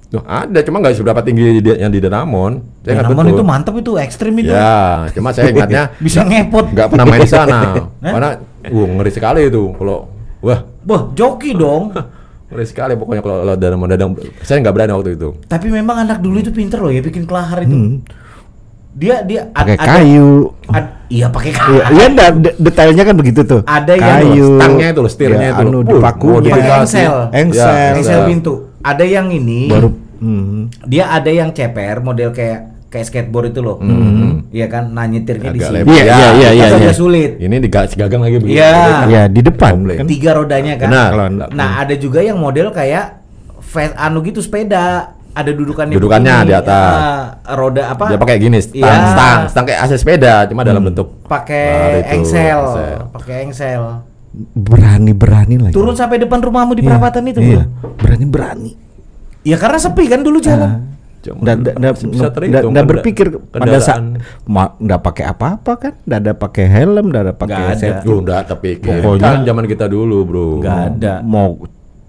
[0.10, 2.82] Tuh, ada, cuma nggak seberapa tinggi di- yang di Danamon.
[2.82, 3.36] Saya ingat Danamon betul.
[3.36, 4.50] itu mantap itu, ekstrim itu.
[4.50, 6.74] Ya, cuma saya ingatnya Bisa ngepot.
[6.74, 7.60] nggak pernah main di sana.
[8.04, 8.30] Karena,
[8.66, 9.70] uh, ngeri sekali itu.
[9.72, 10.10] Kalau,
[10.42, 11.94] wah, Wah, joki dong.
[12.50, 14.18] ngeri sekali pokoknya kalau kalau Danamon dadang.
[14.42, 15.30] Saya nggak berani waktu itu.
[15.46, 17.70] Tapi memang anak dulu itu pinter loh ya bikin kelahar itu.
[17.72, 18.02] Hmm.
[18.90, 20.50] Dia dia Pakai ada- kayu.
[20.68, 21.78] ad- iya pakai kayu.
[21.78, 23.62] Iya, iya de- detailnya kan begitu tuh.
[23.64, 25.70] Ada yang kayu, stangnya itu loh, setirnya ya, itu loh.
[25.70, 27.16] anu, dipakunya, engsel.
[27.30, 28.54] engsel, Ya, Engsel pintu.
[28.80, 30.88] Ada yang ini baru hmm.
[30.88, 32.60] dia ada yang ceper model kayak
[32.90, 33.78] kayak skateboard itu loh.
[34.50, 35.86] Iya kan, nah nyetirnya di Agak sini.
[35.86, 36.94] Iya, iya, iya, iya, agak iya.
[36.96, 37.32] sulit.
[37.38, 38.58] Ini di ga- gagang lagi begini.
[38.58, 38.74] Iya.
[39.06, 40.06] ya di depan kan.
[40.10, 40.90] Tiga rodanya kan.
[40.90, 41.10] Benar.
[41.14, 43.22] Kalau Nah, ada juga yang model kayak
[43.62, 45.14] fe- anu gitu sepeda.
[45.30, 46.50] Ada dudukannya Dudukannya begini.
[46.50, 46.94] di atas.
[46.98, 47.24] Ah,
[47.54, 48.10] roda apa?
[48.10, 49.14] Dia pakai gini, stang, Iya.
[49.14, 52.62] stang, stang kayak AC sepeda, cuma dalam bentuk Nah, pakai engsel.
[53.14, 54.09] pakai engsel.
[54.54, 55.74] Berani-berani lagi.
[55.74, 57.66] Turun sampai depan rumahmu di Iya, perapatan itu, Iya,
[57.98, 58.72] berani-berani.
[59.42, 60.86] Ya karena sepi kan dulu jalan.
[61.20, 64.00] Cuma Nggak nggak- nggak- nggak- nggak- nggak berpikir pada saat
[64.80, 67.80] nggak pakai apa-apa kan, nggak ada pakai helm, nggak ada pakai Nggak ada.
[67.82, 68.06] safety.
[68.08, 70.48] Duh, enggak tapi Pokoknya- kan zaman kita dulu, Bro.
[70.64, 71.14] Nggak ada.
[71.20, 71.60] Mau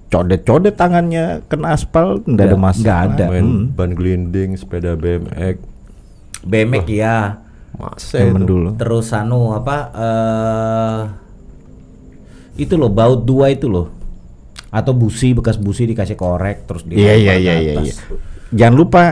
[0.07, 2.85] codet-codet tangannya kena aspal, nggak ada Nggak- masalah.
[2.85, 3.25] nggak ada.
[3.31, 3.65] Main Hmm.
[3.73, 5.57] ban gelinding, sepeda BMX,
[6.43, 7.19] BMX ya.
[7.73, 8.45] masa itu.
[8.45, 8.77] dulu.
[8.77, 10.99] Terus anu apa eh
[12.61, 13.89] itu loh baut dua itu loh.
[14.69, 17.73] Atau busi bekas busi dikasih korek terus Iya iya dilempar ke iya iya.
[17.75, 17.85] atas.
[17.85, 17.95] iya.
[18.53, 19.03] Jangan lupa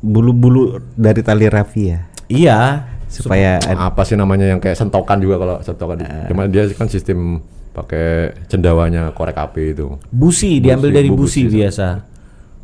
[0.00, 0.62] bulu-bulu
[0.92, 2.90] dari tali rafia Iya.
[3.06, 6.26] supaya apa sih namanya yang kayak sentokan juga kalau sentokan Eh.
[6.26, 7.38] cuma dia kan sistem
[7.70, 11.54] pakai cendawanya korek api itu Busi diambil Busi, dari bu- busi, busi.
[11.54, 11.86] biasa.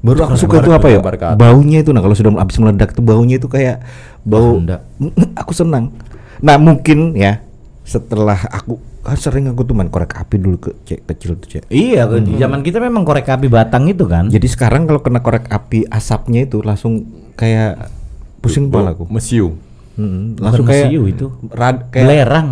[0.01, 0.99] baru aku suka itu apa ya?
[1.37, 3.85] Baunya itu nah kalau sudah habis meledak tuh baunya itu kayak
[4.23, 4.57] bau.
[4.57, 4.81] enggak.
[5.41, 5.93] aku senang.
[6.41, 7.45] Nah mungkin ya
[7.83, 11.65] setelah aku kan sering aku tuh main korek api dulu ke cek kecil tuh cek.
[11.69, 14.29] Iya, di zaman kita memang korek api batang itu kan.
[14.29, 17.89] Jadi sekarang kalau kena korek api asapnya itu langsung kayak
[18.41, 19.09] pusing kepala aku.
[19.09, 19.57] mesiu
[19.99, 21.27] Mm, Bukan langsung kayak mesiu itu.
[21.53, 22.49] rad, kayak Belerang.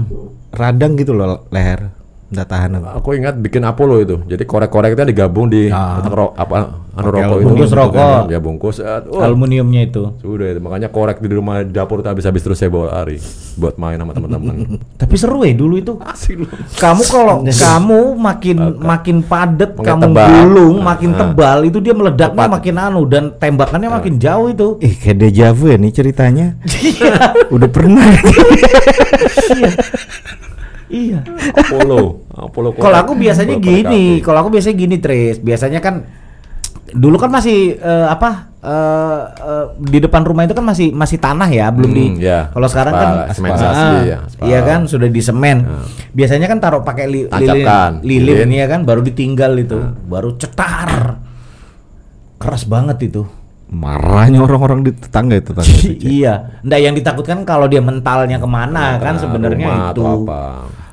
[0.52, 1.96] radang gitu loh leher.
[2.28, 2.86] Nggak tahan aku.
[2.94, 6.56] aku ingat bikin Apollo itu jadi korek-korek itu digabung di kotak ro- apa
[6.92, 7.94] anu rokok itu bungkus gitu rokok.
[7.94, 8.22] kan.
[8.26, 10.02] ya bungkus oh, Aluminiumnya itu.
[10.18, 13.16] sudah itu makanya korek di rumah dapur tuh habis-habis terus saya bawa lari
[13.54, 15.94] buat main sama teman-teman Tapi seru ya dulu itu.
[16.02, 20.28] asik loh Kamu kalau kamu makin makin padat kamu tebal.
[20.28, 21.18] gulung, Nah, makin nah.
[21.24, 24.68] tebal itu dia meledaknya makin anu dan tembakannya makin jauh itu.
[24.78, 26.46] Ih kayak deja vu ya nih ceritanya.
[27.54, 28.04] Udah pernah.
[30.88, 31.20] Iya.
[31.52, 32.68] Apollo Apollo.
[32.80, 35.36] Kalau aku biasanya Korek gini, kalau aku biasanya gini, Tris.
[35.40, 36.08] Biasanya kan
[36.88, 38.48] dulu kan masih eh, apa?
[38.58, 42.04] eh, eh, di depan rumah itu kan masih masih tanah ya, belum di.
[42.10, 42.40] Hmm, ya.
[42.50, 44.18] Kalau sekarang kan Aspal, sementisasi, Ah, ya.
[44.42, 45.62] Iya kan sudah di semen.
[46.10, 49.78] Biasanya kan taruh pakai li, lilin, lilin ya kan, baru ditinggal itu,
[50.10, 51.22] baru cetar.
[52.38, 53.26] Keras banget itu.
[53.68, 56.08] Marahnya orang-orang di tetangga itu tetangga itu, Cek.
[56.08, 60.02] iya, ndak yang ditakutkan kalau dia mentalnya ke mana kan Nah, sebenarnya rumah itu.
[60.04, 60.40] apa.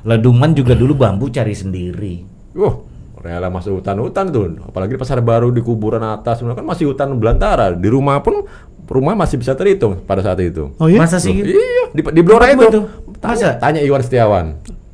[0.04, 2.28] Leduman juga dulu bambu cari sendiri.
[2.52, 2.76] Wah,
[3.18, 4.60] rela masuk hutan-hutan tuh.
[4.62, 7.72] Apalagi di pasar baru di kuburan atas, sebenarnya kan masih hutan belantara.
[7.72, 8.44] Di rumah pun
[8.86, 10.70] rumah masih bisa terhitung pada saat itu.
[10.76, 11.00] Oh iya?
[11.00, 11.32] Masa sih?
[11.32, 12.60] Loh, iya, di, di Blora itu.
[12.62, 12.80] itu?
[13.18, 14.46] Tanya, tanya Iwan Setiawan.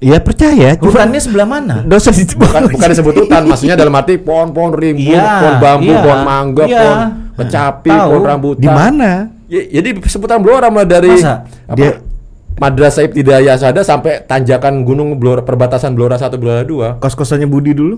[0.03, 0.75] Iya percaya.
[0.75, 1.77] cuma Hutannya sebelah mana?
[1.87, 6.03] Dosa itu Bukan, bukan disebut hutan, maksudnya dalam arti pohon-pohon rimbun, Iya, pohon bambu, iya,
[6.03, 6.75] pohon mangga, iya.
[6.77, 6.99] pohon
[7.33, 8.09] kecapi, Tahu.
[8.11, 8.61] pohon rambutan.
[8.61, 9.11] Di mana?
[9.47, 11.47] Ya, jadi seputar Blora mulai dari Masa?
[11.47, 11.99] apa, Dia-
[12.53, 16.99] Madrasah Ibtidaiyah Sada sampai tanjakan gunung Blora perbatasan Blora 1 Blora 2.
[16.99, 17.97] Kos-kosannya Budi dulu.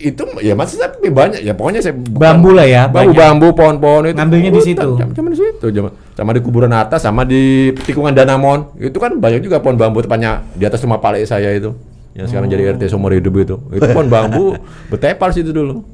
[0.00, 3.20] Itu ya masih tapi banyak ya pokoknya saya bukan- Bambu lah ya, Bambu banyak.
[3.20, 4.16] bambu pohon-pohon itu.
[4.16, 4.88] Ngambilnya di situ.
[5.12, 7.42] Cuma, di situ, cuma sama di kuburan atas sama di
[7.78, 8.72] tikungan Danamon.
[8.74, 11.76] Itu kan banyak juga pohon bambu tepatnya di atas rumah palek saya itu.
[12.10, 13.56] Yang sekarang jadi RT seumur hidup itu.
[13.70, 14.56] Itu pohon bambu
[14.90, 15.84] betepal situ dulu.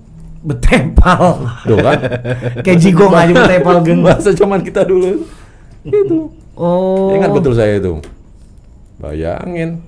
[0.41, 1.43] Betepal.
[1.67, 1.99] Tuh kan.
[2.65, 4.01] Kayak jigong aja betepal geng.
[4.01, 5.27] Bahasa cuman kita dulu.
[5.83, 6.31] Itu.
[6.55, 7.11] Oh.
[7.13, 7.99] Ingat betul saya itu.
[8.97, 9.83] Bayangin.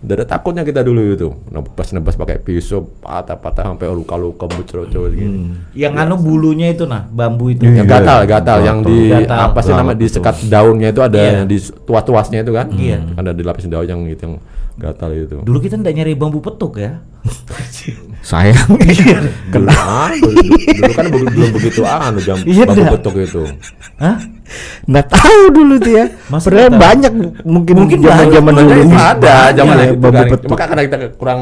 [0.00, 1.28] Udah ada takutnya kita dulu itu.
[1.52, 5.52] Nebas-nebas pakai pisau, patah-patah sampai luka-luka bucro-bucro gini.
[5.76, 7.68] Yang anu bulunya itu nah, bambu itu.
[7.68, 7.92] Yang Iya.
[8.00, 9.38] gatal, gatal, yang di Gatal.
[9.52, 11.30] apa sih nama di sekat daunnya itu ada Iya.
[11.36, 12.72] yang di tuas-tuasnya itu kan?
[12.72, 13.12] Iya.
[13.12, 14.34] Ada dilapis daun yang itu yang
[14.80, 15.36] gatal itu.
[15.44, 17.04] Dulu kita ndak nyari bambu petuk ya.
[18.24, 18.56] Sayang.
[19.52, 23.42] Dulu, ah, dulu, dulu kan belum begitu anu jam Iya, bambu betok itu.
[24.00, 24.16] Hah?
[24.84, 26.04] Nggak tahu dulu tuh ya.
[26.26, 26.80] Padahal tahu?
[26.80, 27.12] banyak
[27.44, 28.66] mungkin Mungkin zaman-zaman banyak.
[28.66, 28.82] dulu.
[28.90, 30.26] Ada, ada zaman Iya, itu kan.
[30.42, 31.40] Cuma karena kita kurang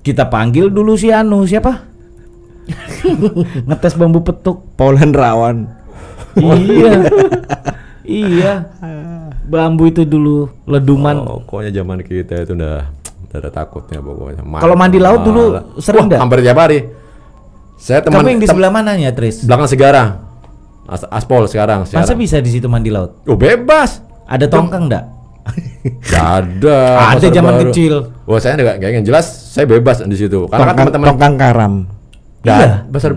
[0.00, 1.84] Kita panggil dulu si anu siapa?
[3.68, 4.64] Ngetes bambu petuk.
[4.74, 5.68] Paul Hendrawan.
[6.36, 6.92] iya.
[8.04, 8.52] iya.
[9.44, 11.16] Bambu itu dulu leduman.
[11.20, 12.88] Oh, pokoknya zaman kita itu udah
[13.28, 14.40] udah ada takutnya pokoknya.
[14.40, 15.42] Kalau mandi laut dulu
[15.76, 16.20] sering nggak?
[16.20, 16.78] Hampir tiap hari.
[17.74, 19.44] Saya teman Kamu yang di sebelah mananya, Tris?
[19.44, 20.23] belakang segara.
[20.84, 21.88] As aspol sekarang.
[21.88, 22.20] Masa sekarang.
[22.20, 23.24] bisa di situ mandi laut?
[23.24, 24.04] Oh, bebas.
[24.28, 25.04] Ada tongkang enggak?
[26.08, 26.78] Gak ada.
[27.16, 27.62] Ada zaman baru.
[27.68, 27.94] kecil.
[28.24, 30.48] Wah, saya enggak enggak ingin jelas, saya bebas di situ.
[30.48, 31.74] Karena kan Tongkang, teman-teman tongkang karam.
[32.44, 32.70] Dan Iya.
[32.88, 33.12] besar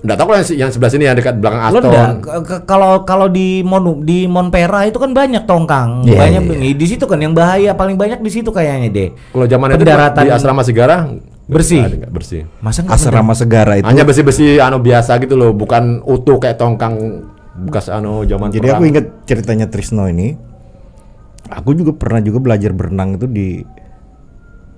[0.00, 1.92] Enggak tahu kalau yang, yang sebelah sini yang dekat belakang Aston.
[2.64, 6.08] kalau kalau di Mon di Monpera itu kan banyak tongkang.
[6.08, 6.72] Iya, banyak iya.
[6.72, 9.08] di situ kan yang bahaya paling banyak di situ kayaknya deh.
[9.12, 11.04] Kalau zaman itu di asrama Segara
[11.50, 11.82] Bersih?
[11.82, 12.42] Enggak, bersih.
[12.58, 13.84] Masa enggak Asrama Segara itu.
[13.84, 17.26] Hanya besi-besi anu biasa gitu loh, bukan utuh kayak tongkang
[17.60, 18.78] bekas anu zaman Jadi perang.
[18.78, 20.38] aku ingat ceritanya Trisno ini.
[21.50, 23.66] Aku juga pernah juga belajar berenang itu di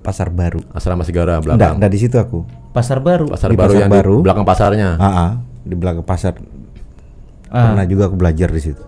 [0.00, 0.64] Pasar Baru.
[0.72, 1.76] asrama Segara belakang.
[1.76, 2.42] enggak di situ aku.
[2.72, 3.28] Pasar baru.
[3.28, 4.16] Pasar Di baru Pasar yang Baru.
[4.16, 4.88] di belakang pasarnya.
[4.96, 5.30] Ah,
[5.62, 6.34] di belakang pasar.
[7.46, 7.68] Ah.
[7.68, 8.80] Pernah juga aku belajar di situ.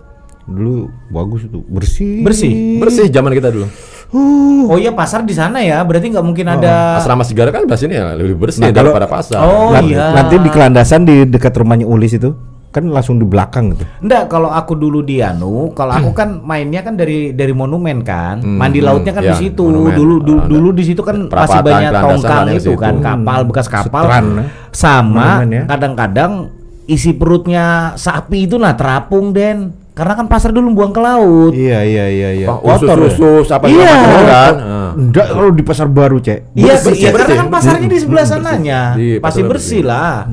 [0.44, 2.24] Dulu bagus itu, bersih.
[2.24, 2.80] Bersih?
[2.80, 3.68] Bersih zaman kita dulu.
[4.14, 5.82] Oh iya pasar di sana ya.
[5.82, 9.38] Berarti nggak mungkin ada Asrama Segara kan ini ya lebih bersih Nah, kalau- daripada pasar.
[9.42, 10.14] Oh, Nan- iya.
[10.14, 12.30] Nanti di kelandasan di dekat rumahnya Ulis itu
[12.74, 13.86] kan langsung di belakang gitu.
[14.02, 18.42] Enggak, kalau aku dulu di Anu, kalau aku kan mainnya kan dari dari monumen kan.
[18.42, 19.62] Mandi lautnya kan ya, di situ.
[19.70, 19.94] monumen.
[19.94, 20.50] Dulu dulu, Ada.
[20.50, 24.02] dulu di situ kan masih banyak tongkang itu kan, kapal bekas kapal.
[24.10, 24.44] Seteran, ya.
[24.74, 25.62] Sama ya.
[25.70, 26.50] kadang-kadang
[26.90, 29.83] isi perutnya sapi itu nah terapung Den.
[29.94, 31.54] Karena kan pasar dulu buang ke laut.
[31.54, 32.46] Iya iya iya iya.
[32.50, 33.06] Kotor ya?
[33.08, 33.94] usus-usus apa Iya.
[34.26, 34.54] kan.
[34.58, 34.90] Ah.
[34.94, 36.50] Enggak kalau di pasar baru, Cek.
[36.52, 38.80] Iya Bersih, sih, iya, karena kan pasarnya di sebelah sananya.
[38.98, 40.26] Di pasti bersih lah.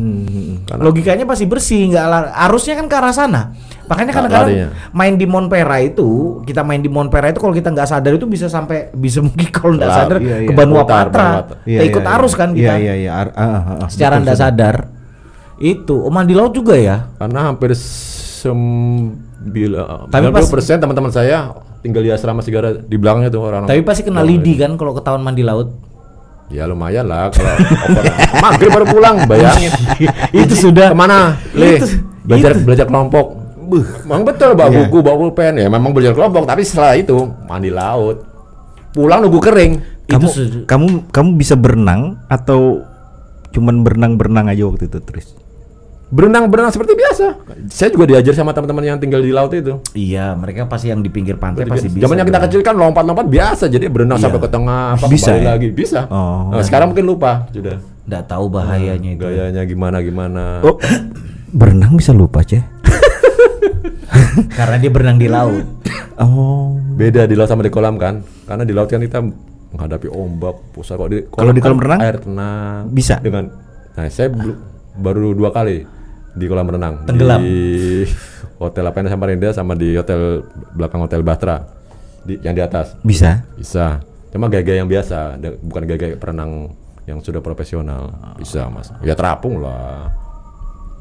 [0.66, 3.42] Karena- Logikanya pasti bersih, nggak la- arusnya kan ke arah sana.
[3.86, 4.68] Makanya kadang-kadang larinya.
[4.94, 6.10] main di Monpera itu,
[6.42, 9.76] kita main di Monpera itu kalau kita nggak sadar itu bisa sampai bisa mungkin kalau
[9.76, 10.48] nggak sadar iya, iya.
[10.48, 11.30] ke Banua Putar, Patra.
[11.68, 12.40] Iya, Kita ikut iya, arus iya.
[12.40, 12.64] kan kita.
[12.64, 13.12] Iya iya iya.
[13.14, 13.88] Ar- ah, ah, ah.
[13.92, 14.76] Secara nggak sadar.
[15.60, 17.14] Itu, oh mandi laut juga ya?
[17.14, 17.76] Karena hampir
[18.42, 23.64] sembilan Tapi pas- persen teman-teman saya tinggal di asrama Segara di belakangnya tuh orang.
[23.66, 25.70] Tapi pasti kena lidi kan kalau ketahuan mandi laut.
[26.48, 27.54] Ya lumayan lah kalau
[28.44, 29.72] maghrib baru pulang, bayangin.
[30.36, 31.40] Itu sudah Ke mana?
[31.54, 31.80] Le,
[32.22, 32.62] belajar itu.
[32.62, 33.26] belajar kelompok.
[33.72, 34.78] Buh, memang betul bawa Iya.
[34.84, 36.44] buku, bawa pulpen ya, memang belajar kelompok.
[36.44, 37.16] Tapi setelah itu
[37.48, 38.28] mandi laut,
[38.92, 39.74] pulang nunggu kering.
[40.12, 42.84] Kamu Itu kamu kamu bisa berenang atau
[43.50, 45.32] cuman berenang-berenang aja waktu itu, Tris?
[46.12, 47.40] Berenang berenang seperti biasa.
[47.68, 49.80] Saya juga diajar sama teman-teman yang tinggal di laut itu.
[49.92, 52.04] Iya, mereka pasti yang di pinggir pantai pasti bisa.
[52.04, 54.28] Zamannya kita kecil kan lompat-lompat biasa, jadi berenang Iya.
[54.28, 55.50] sampai ke tengah, apa Bisa kembali ya?
[55.50, 56.00] lagi bisa.
[56.06, 56.52] Oh.
[56.52, 57.80] Nah, sekarang mungkin lupa sudah.
[58.04, 59.24] Nggak tahu bahayanya itu.
[59.24, 60.44] Gayanya gimana gimana.
[60.62, 60.76] Oh,
[61.60, 62.60] berenang bisa lupa, Cek.
[64.52, 65.64] Karena dia berenang di laut.
[66.18, 66.76] Oh.
[66.92, 68.20] Beda di laut sama di kolam kan?
[68.44, 69.24] Karena di laut kan kita
[69.72, 72.00] menghadapi ombak, pusat kok di Kalau di kan kolam renang?
[72.02, 72.92] air tenang.
[72.92, 73.16] Bisa?
[73.18, 73.48] Dengan
[73.92, 74.28] Nah, saya
[74.94, 75.84] baru dua kali
[76.32, 77.04] di kolam renang.
[77.04, 77.40] Tenggelam?
[77.40, 78.06] Di
[78.58, 81.66] Hotel Apena Samarinda sama di hotel belakang Hotel Batra.
[82.22, 82.94] Di yang di atas.
[83.02, 83.42] Bisa.
[83.54, 84.00] Bisa.
[84.30, 86.72] Cuma gaya-gaya yang biasa, bukan gaya-gaya perenang
[87.04, 88.14] yang sudah profesional.
[88.38, 88.88] Bisa, Mas.
[89.02, 90.08] Ya terapung lah.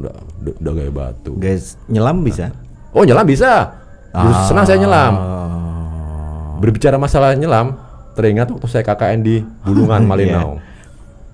[0.00, 1.32] Udah, udah, udah gaya batu.
[1.38, 2.50] Guys, nyelam bisa?
[2.90, 3.70] Oh, nyelam bisa.
[4.10, 4.42] Dulu Ah.
[4.42, 5.14] senang saya nyelam.
[6.58, 7.78] Berbicara masalah nyelam,
[8.12, 10.58] teringat waktu saya KKN di Bulungan Malinau.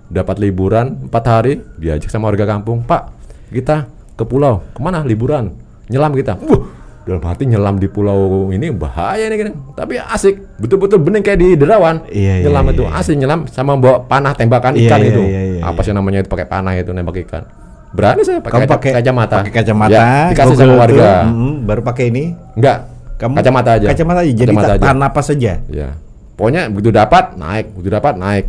[0.07, 3.16] Dapat liburan 4 hari, diajak sama warga kampung, Pak,
[3.49, 4.65] kita ke pulau.
[4.73, 5.53] Ke mana liburan?
[5.87, 6.35] Nyelam kita.
[6.41, 6.67] Wuh,
[7.07, 9.51] dalam hati nyelam di pulau ini bahaya nih kan.
[9.79, 12.03] Tapi asik, betul-betul bening kayak di Derawan.
[12.11, 12.99] Iya, iya, nyelam iya, itu iya.
[12.99, 15.23] asik nyelam sama bawa panah tembakan Iya, ikan iya, itu.
[15.23, 17.47] iya, iya, Apa sih namanya itu pakai panah itu nembak ikan.
[17.95, 19.37] Berani saya Kamu pakai pakai kacamata.
[19.41, 19.95] Pakai kacamata.
[19.95, 21.11] Ya, dikasih Google sama warga.
[21.31, 22.25] mm, baru pakai ini.
[22.59, 22.79] Enggak.
[23.17, 23.87] Kamu kacamata aja.
[23.89, 24.33] Kacamata aja.
[24.35, 24.83] Jadi Kacamata tak aja.
[24.85, 25.53] tahan napas saja.
[25.71, 25.89] Ya.
[26.37, 28.45] Pokoknya begitu dapat naik, begitu dapat naik.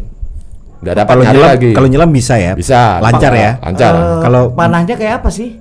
[0.77, 1.71] Enggak dapat Kalau nyelam, lagi.
[1.73, 2.53] kalau nyelam bisa ya.
[2.53, 3.01] Bisa.
[3.01, 3.51] Lancar ya.
[3.59, 3.93] Lancar.
[3.93, 5.57] Eh, Kalau- panahnya kayak apa sih?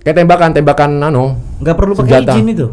[0.00, 1.36] Kayak tembakan, tembakan anu.
[1.60, 2.32] Nggak perlu pakai Senjata.
[2.34, 2.68] izin itu.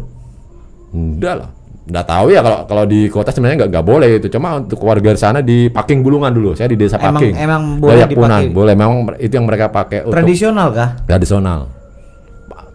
[0.90, 1.50] Enggak lah.
[1.84, 4.28] Enggak tahu ya kalau kalau di kota sebenarnya enggak enggak boleh itu.
[4.28, 6.52] Cuma untuk warga di sana di Paking Bulungan dulu.
[6.52, 7.34] Saya di desa Emang- Paking.
[7.36, 8.28] emang boleh Dayak Punan.
[8.40, 8.48] dipakai?
[8.50, 8.74] Boleh.
[8.74, 10.90] Memang itu yang mereka pakai untuk Tradisional kah?
[11.04, 11.60] tradisional.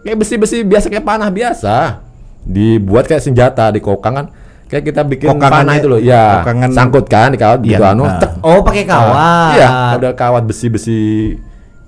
[0.02, 1.76] Kayak besi-besi biasa kayak panah biasa.
[2.44, 4.26] Dibuat kayak senjata di kokang kan.
[4.74, 6.00] Kayak kita bikin Kokangannya- panah itu loh.
[6.02, 8.02] Ya, kokangan- sangkut kan di kawat gitu Iya, anu.
[8.02, 8.18] nah.
[8.18, 9.54] tek, Oh, pakai kawat.
[9.54, 11.30] Iya, ada kawat besi-besi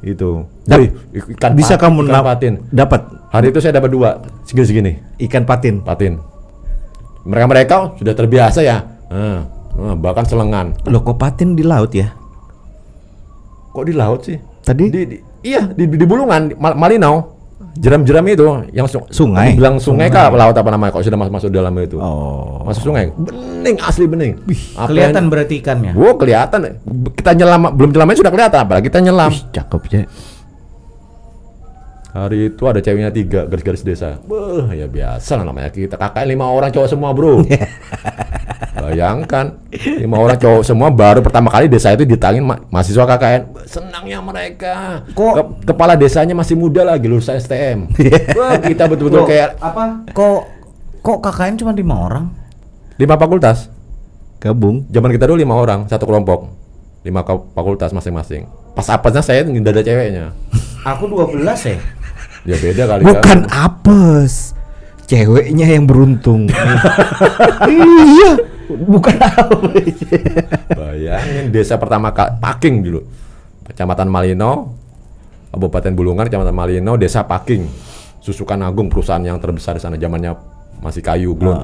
[0.00, 0.30] itu.
[0.62, 0.94] Dap- Wih,
[1.34, 2.54] ikan bisa pat- kamu ikan patin.
[2.70, 5.82] dapat Hari itu saya dapat dua, segini-segini ikan patin.
[5.82, 6.22] patin.
[7.20, 8.86] Mereka mereka sudah terbiasa ya.
[9.10, 10.78] Nah, nah, bahkan selengan.
[10.86, 12.14] Loh kok patin di laut ya?
[13.68, 14.38] Kok di laut sih?
[14.62, 14.84] Tadi?
[14.88, 17.35] Di, di- iya di, di Bulungan, di Mal- Malinau.
[17.76, 19.52] Jeram-jeram itu yang su- Sungai?
[19.52, 20.96] Bilang sungai, kah apa laut apa namanya?
[20.96, 21.96] Kok sudah masuk masuk dalam itu?
[21.96, 22.64] Oh.
[22.64, 23.12] Masuk sungai.
[23.12, 24.40] Bening asli bening.
[24.74, 25.92] Apa Kelihatan yang- berarti ikannya.
[25.92, 26.80] Wow, kelihatan.
[27.12, 29.28] Kita nyelam belum nyelamnya sudah kelihatan apalagi kita nyelam.
[29.28, 30.02] Ih, cakep ya.
[32.16, 34.16] Hari itu ada ceweknya tiga garis-garis desa.
[34.24, 37.44] Wah, ya biasa lah namanya kita kakak lima orang cowok semua bro.
[38.86, 39.46] Bayangkan
[39.98, 43.42] lima orang cowok semua baru pertama kali desa itu ditangin ma- mahasiswa KKN.
[43.66, 45.02] Senangnya mereka.
[45.10, 47.90] Kok- Ke- kepala desanya masih muda lagi lulusan STM.
[48.38, 50.06] Wah, kita betul-betul kayak apa?
[50.10, 50.38] Kok
[51.00, 52.26] kok KKN cuma lima orang?
[52.96, 53.68] lima fakultas.
[54.38, 54.86] Gabung.
[54.88, 56.46] Zaman kita dulu lima orang satu kelompok.
[57.02, 58.46] Lima fakultas masing-masing.
[58.72, 60.24] Pas apesnya saya nggak ada ceweknya.
[60.94, 61.78] Aku 12 ya.
[62.46, 63.50] Ya beda kali Bukan kan.
[63.50, 64.54] apes.
[65.06, 66.46] Ceweknya yang beruntung.
[67.66, 68.30] iya,
[68.68, 69.14] bukan.
[70.72, 73.00] Bayangin desa pertama ka- Paking dulu.
[73.66, 74.74] Kecamatan Malino,
[75.50, 77.66] Kabupaten Bulungan, Kecamatan Malino, Desa Paking.
[78.22, 80.34] Susukan Agung perusahaan yang terbesar di sana zamannya
[80.82, 81.58] masih kayu glon.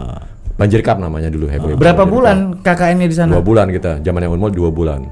[0.55, 1.75] Banjir Cup namanya dulu heboh.
[1.75, 3.31] Berapa bulan KKN-nya di sana?
[3.35, 3.99] Dua bulan kita.
[3.99, 5.03] Zamannya Unmul dua bulan.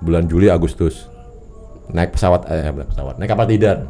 [0.00, 1.08] Bulan Juli Agustus.
[1.88, 3.88] Naik pesawat eh bukan pesawat, naik kapal tidar.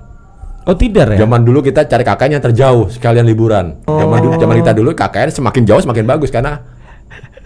[0.62, 1.24] Oh, tidak ya?
[1.26, 3.82] Zaman dulu kita cari KKN yang terjauh sekalian liburan.
[3.82, 6.62] Zaman dulu zaman kita dulu KKN semakin jauh semakin bagus karena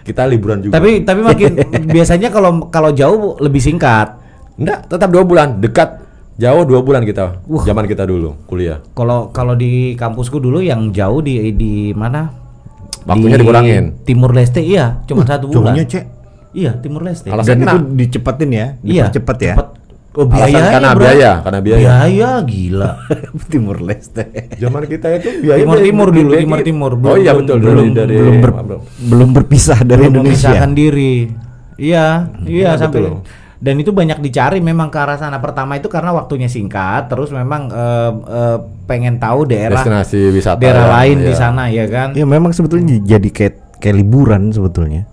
[0.03, 0.77] kita liburan juga.
[0.77, 1.51] Tapi tapi makin
[1.95, 4.19] biasanya kalau kalau jauh lebih singkat.
[4.53, 6.03] Enggak, tetap dua bulan, dekat
[6.37, 7.41] jauh dua bulan kita.
[7.47, 8.83] Zaman kita dulu kuliah.
[8.93, 12.29] Kalau kalau di kampusku dulu yang jauh di di mana?
[13.03, 13.83] Waktunya Di dikurangin.
[14.07, 15.75] Timur Leste iya, cuma satu bulan.
[15.75, 16.05] Jauhnya cek.
[16.53, 17.33] Iya, Timur Leste.
[17.33, 19.55] Alasan Dan itu dicepetin ya, iya, dipercepat ya.
[19.57, 19.67] cepet.
[20.13, 21.01] Oh, Alasan biayanya, karena bro.
[21.01, 21.79] biaya, karena biaya.
[21.81, 22.91] Biaya gila.
[23.51, 24.23] Timur Leste.
[24.55, 26.91] Zaman kita itu biaya Timur Timur dulu, Timur Timur.
[26.95, 28.55] Oh iya Belum- betul belum- dari dari belum ber-
[29.03, 30.53] belum berpisah dari Belum Indonesia.
[30.53, 31.15] memisahkan diri.
[31.73, 33.25] Iya, iya iya, sampai betul.
[33.57, 37.65] dan itu banyak dicari memang ke arah sana pertama itu karena waktunya singkat terus memang
[37.67, 41.39] eh, eh, pengen tahu daerah destinasi wisata daerah lain di iya.
[41.39, 45.09] sana ya kan Ya memang sebetulnya jadi kayak kayak liburan sebetulnya.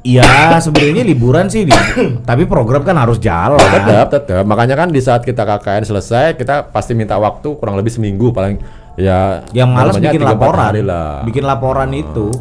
[0.00, 1.72] Iya sebenarnya liburan sih di-
[2.28, 4.42] tapi program kan harus jalan Tetap, tetap.
[4.42, 8.56] Makanya kan di saat kita KKN selesai, kita pasti minta waktu kurang lebih seminggu paling
[8.96, 11.22] ya yang malas bikin laporan lah.
[11.22, 12.34] bikin laporan itu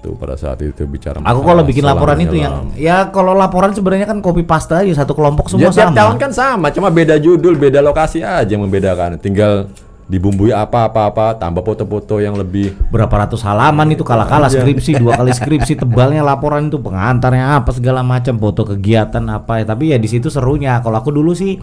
[0.00, 4.08] Tuh pada saat itu bicara aku kalau bikin laporan itu yang ya kalau laporan sebenarnya
[4.08, 7.20] kan copy paste aja satu kelompok Ya semua tiap sama tahun kan sama, cuma beda
[7.20, 9.20] judul, beda lokasi aja yang membedakan.
[9.20, 9.68] Tinggal
[10.10, 15.78] dibumbui apa-apa-apa, tambah foto-foto yang lebih berapa ratus halaman itu kalah-kalah skripsi dua kali skripsi
[15.78, 19.64] tebalnya laporan itu pengantarnya apa segala macam foto kegiatan apa ya.
[19.70, 20.82] Tapi ya di situ serunya.
[20.82, 21.62] Kalau aku dulu sih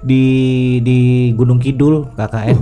[0.00, 0.24] di
[0.80, 2.58] di Gunung Kidul KKN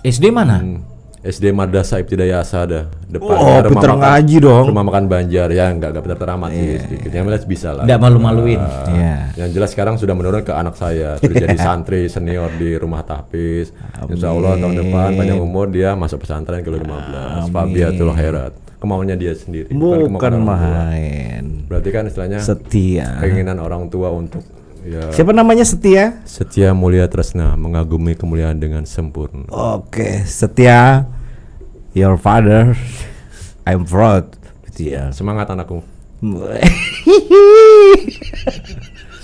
[0.00, 0.64] SD mana?
[0.64, 0.95] Hmm,
[1.26, 4.64] SD Madrasah Ibtidayah Asada depan Oh, pinter ngaji dong.
[4.70, 7.10] Rumah makan Banjar ya enggak enggak pintar teramat sih sedikit.
[7.10, 7.82] Yang jelas bisa lah.
[7.82, 8.60] Nggak malu-maluin.
[8.60, 9.16] Ah, Iya.
[9.36, 13.74] Yang jelas sekarang sudah menurun ke anak saya, sudah jadi santri senior di rumah tahfiz.
[14.06, 18.52] Insya Allah tahun depan panjang umur dia masuk pesantren ke 15 Fabiatul Khairat.
[18.76, 20.38] Kemauannya dia sendiri, Bukan tua.
[20.38, 21.64] main.
[21.66, 23.18] Berarti kan istilahnya Setia.
[23.18, 24.44] keinginan orang tua untuk
[24.86, 26.22] ya Siapa namanya Setia?
[26.22, 29.50] setia mulia tresna mengagumi kemuliaan dengan sempurna.
[29.50, 31.10] Oke, Setia.
[31.92, 32.78] Your father.
[33.66, 34.30] I'm proud.
[34.64, 35.10] Setia.
[35.10, 35.82] Semangat anakku.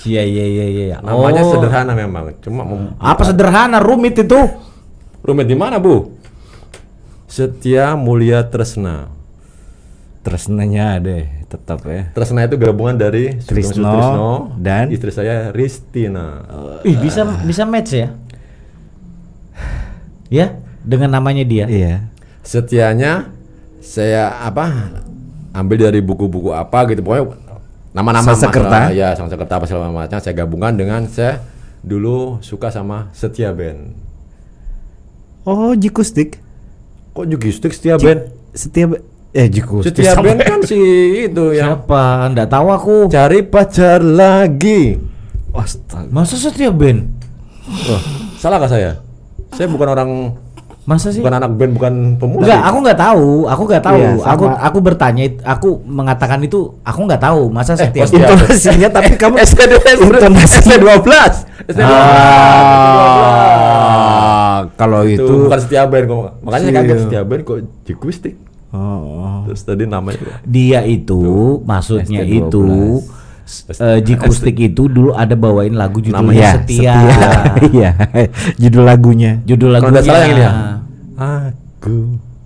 [0.02, 1.50] iya iya iya iya Namanya Oh.
[1.56, 4.36] sederhana memang, cuma mem- apa sederhana rumit itu
[5.22, 6.10] rumit di mana bu?
[7.24, 9.08] Setia mulia tresna.
[10.22, 11.16] Tresnanya ada
[11.52, 12.08] tetap ya.
[12.10, 16.40] Tresna itu gabungan dari Trisno Sutrisno dan- istri saya Ristina.
[16.80, 18.08] ih bisa bisa match ya
[20.28, 22.08] ya dengan namanya dia Iya.
[22.42, 23.30] Setianya
[23.78, 24.90] saya apa
[25.52, 27.38] ambil dari buku-buku apa gitu pokoknya
[27.92, 31.44] nama-nama masalah, ya Sanskerta apa segala macam saya gabungkan dengan saya
[31.84, 33.92] dulu suka sama Setia Band.
[35.42, 36.38] Oh, Jikustik.
[37.12, 38.30] Kok Jugistik Setia Band?
[38.54, 38.86] Setia
[39.30, 39.92] eh Jikustik.
[39.92, 40.78] Setia Band si
[41.24, 44.98] itu yang siapa nggak tahu aku cari pacar lagi.
[45.52, 46.08] Astaga.
[46.08, 47.12] masa setia band
[47.84, 48.02] Wah,
[48.36, 48.96] salah kah saya?
[49.52, 50.10] Saya bukan orang
[50.82, 52.42] masa sih bukan anak band, bukan pemusik.
[52.42, 53.28] Enggak, aku nggak tahu.
[53.46, 54.00] Aku nggak tahu.
[54.02, 57.52] Iya, aku aku bertanya, aku mengatakan itu, aku nggak tahu.
[57.52, 58.10] Masa Eh, setiap.
[58.10, 59.60] Intonasinya tapi kamu SD
[59.94, 60.58] Intonasi.
[60.58, 61.46] SD 12.
[61.70, 61.92] SD 12.
[63.22, 66.32] Ah, kalau itu bukan setia band kok.
[66.42, 68.34] Makanya saya kaget setia band kok jikustik.
[68.72, 71.20] Oh, Terus tadi namanya dia itu
[71.62, 72.40] maksudnya ST12.
[72.40, 72.64] itu
[73.76, 76.94] eh, Jikustik itu dulu ada bawain lagu judulnya Namanya Setia.
[77.68, 77.90] Iya,
[78.56, 79.44] judul lagunya.
[79.44, 79.92] Judul Kalau lagunya.
[79.92, 80.52] nggak salah yang ini ya.
[81.20, 81.96] Aku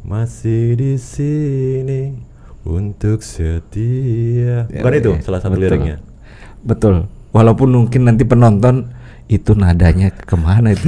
[0.03, 2.19] masih di sini
[2.67, 4.67] untuk setia.
[4.67, 5.63] Bukan itu salah satu Betul.
[5.63, 5.97] liriknya.
[6.67, 6.95] Betul.
[7.31, 8.91] Walaupun mungkin nanti penonton
[9.27, 10.87] itu nadanya ke mana itu?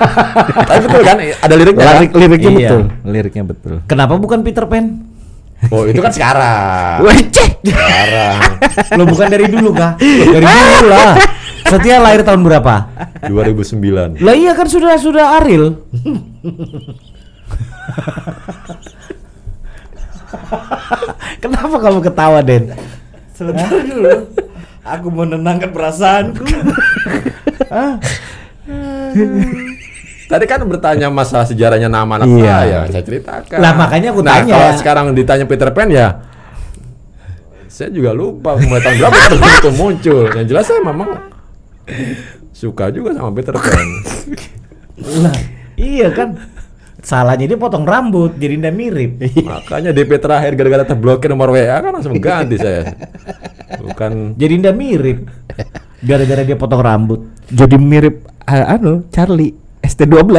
[0.70, 1.82] Tapi betul kan ada liriknya.
[1.82, 1.94] kan?
[1.98, 2.58] Lirik, liriknya Iya.
[2.58, 2.82] betul.
[3.04, 3.74] Liriknya betul.
[3.84, 4.86] Kenapa bukan Peter Pan?
[5.72, 7.02] Oh, itu kan sekarang.
[7.02, 7.50] Wecek.
[7.64, 8.36] Sekarang
[8.94, 9.96] Lo bukan dari dulu kah?
[9.96, 11.16] Dari dulu lah.
[11.64, 12.74] Setia lahir tahun berapa?
[13.24, 14.20] 2009.
[14.20, 15.72] Lah iya kan sudah sudah Aril.
[21.40, 22.72] Kenapa kamu ketawa, Den?
[23.32, 24.14] Sebentar dulu.
[24.84, 26.44] Aku menenangkan perasaanku.
[30.24, 32.40] Tadi kan bertanya masalah sejarahnya nama anak Iya.
[32.44, 33.58] saya, saya ceritakan.
[33.60, 34.52] Lah, makanya aku nah, tanya.
[34.56, 36.24] kalau sekarang ditanya Peter Pan ya,
[37.68, 39.16] saya juga lupa mulai tahun berapa
[39.60, 40.24] itu muncul.
[40.32, 41.08] Yang jelas saya memang
[42.56, 43.88] suka juga sama Peter Pan.
[45.20, 45.36] lah,
[45.76, 46.40] iya kan.
[47.04, 49.12] Salahnya dia potong rambut, jadi ndak mirip.
[49.44, 52.96] Makanya DP terakhir gara-gara terblokir nomor WA kan langsung ganti saya.
[53.76, 55.28] Bukan Jadi ndak mirip.
[56.00, 57.20] Gara-gara dia potong rambut.
[57.52, 59.52] Jadi mirip ah, anu Charlie
[59.84, 60.16] ST12.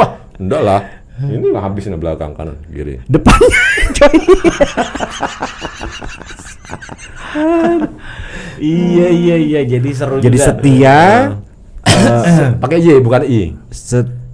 [0.00, 0.80] wah, enggak lah.
[1.22, 3.04] Ini lah habis ini belakang kanan kiri.
[3.04, 3.60] Depannya
[4.00, 4.16] coy.
[8.56, 10.46] Iya iya iya, jadi seru Jadi juga.
[10.48, 11.00] setia,
[11.82, 13.58] Eh, pakai Y bukan I.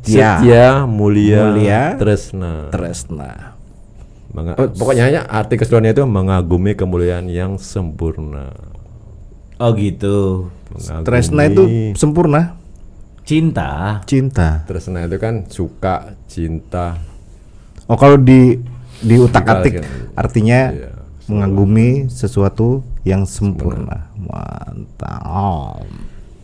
[0.08, 1.82] setia, Setia, mulia, Mulia.
[1.94, 2.72] tresna.
[2.72, 3.52] tresna.
[4.28, 8.52] Menga- pokoknya hanya arti keseluruhannya itu mengagumi kemuliaan yang sempurna.
[9.56, 10.48] Oh gitu.
[10.70, 11.04] Mengagumi.
[11.04, 11.62] Tresna itu
[11.94, 12.56] sempurna,
[13.22, 14.00] Cinta.
[14.04, 14.64] cinta.
[14.64, 16.96] Tresna itu kan suka, cinta.
[17.84, 18.56] Oh kalau di
[18.98, 20.90] di utak-atik artinya Iya,
[21.24, 24.12] mengagumi sesuatu yang sempurna.
[24.14, 25.84] Mantap.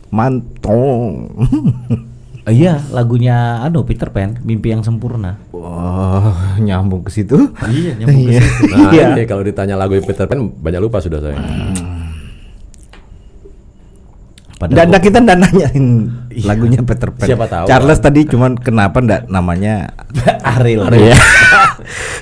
[0.09, 1.29] Mantong.
[2.45, 5.41] Oh, iya, lagunya anu Peter Pan, Mimpi yang Sempurna.
[5.49, 7.49] Wah, nyambung ke situ.
[7.65, 8.41] Iya, nyambung ke Iya.
[8.43, 8.63] situ.
[8.69, 9.05] Nah, Iya.
[9.11, 11.41] ini kalau ditanya lagu Peter Pan banyak lupa sudah saya.
[14.55, 15.85] Padahal Dan kita ndak nanyain
[16.41, 17.25] lagunya Peter Pan.
[17.25, 17.65] Siapa tahu.
[17.65, 19.91] Charles tadi cuman kenapa ndak namanya
[20.55, 20.85] Ariel.
[20.87, 21.17] Iya.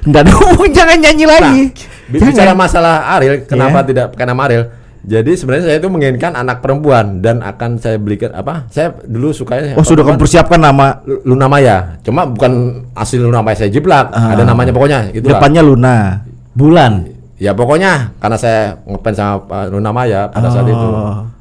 [0.03, 1.61] Ndak ada ngomong jangan nyanyi lagi.
[2.05, 2.31] Bi- Jangan.
[2.31, 3.87] Bicara masalah Ariel, kenapa Iya.
[3.87, 4.65] tidak pakai nama Ariel?
[5.03, 8.63] Jadi sebenarnya saya itu menginginkan anak perempuan dan akan saya belikan apa?
[8.71, 11.99] Saya dulu sukanya Oh, sudah kamu persiapkan nama Lu- Luna Maya.
[12.07, 14.15] Cuma bukan asli Luna Maya saya jiplak.
[14.15, 14.31] Ah.
[14.31, 16.23] Ada namanya pokoknya itu depannya Luna.
[16.55, 17.11] Bulan.
[17.35, 20.87] Ya pokoknya karena saya ngefans sama uh, Luna Maya pada saat itu.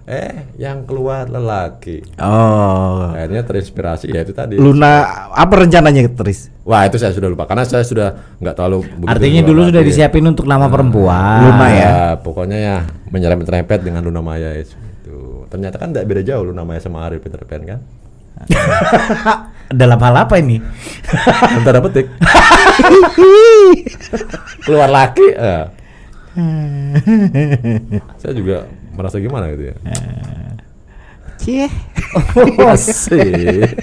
[0.02, 2.02] Eh, yang keluar lelaki.
[2.18, 3.14] Oh.
[3.14, 4.58] Akhirnya terinspirasi ya itu tadi.
[4.58, 6.50] Luna apa rencananya Tris?
[6.66, 9.94] Wah, itu saya sudah lupa karena saya sudah nggak terlalu Artinya dulu sudah lagi.
[9.94, 11.46] disiapin untuk nama perempuan.
[11.46, 11.78] Luna ya.
[11.78, 12.76] Ya, pokoknya ya
[13.14, 14.74] menyerempet-nyerempet dengan Luna Maya itu.
[15.46, 17.78] Ternyata kan tidak beda jauh Luna Maya sama Ariel Peter Pan kan?
[19.70, 20.58] Dalam hal apa ini?
[21.62, 22.10] Antara petik.
[24.66, 25.30] Keluar laki.
[25.30, 25.64] eh.
[28.18, 29.76] Saya juga merasa gimana gitu ya.
[31.40, 31.66] Cie.
[32.72, 33.74] Asik.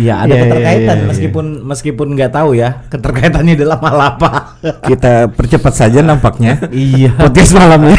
[0.00, 1.08] Iya, ada Iya, iya, keterkaitan iya, iya.
[1.12, 4.56] meskipun meskipun nggak tahu ya keterkaitannya dalam hal apa.
[4.86, 6.56] Kita percepat saja nampaknya.
[6.72, 7.12] iya.
[7.18, 7.96] Podcast malam ini.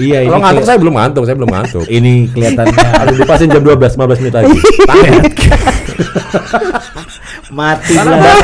[0.00, 1.84] Iya, ini Kalau ngantuk saya belum ngantuk, saya belum ngantuk.
[1.92, 2.72] ini kelihatannya
[3.04, 4.56] Harus dipasin jam 12, 15 menit lagi.
[4.88, 5.12] Tangan.
[7.58, 8.34] mati lah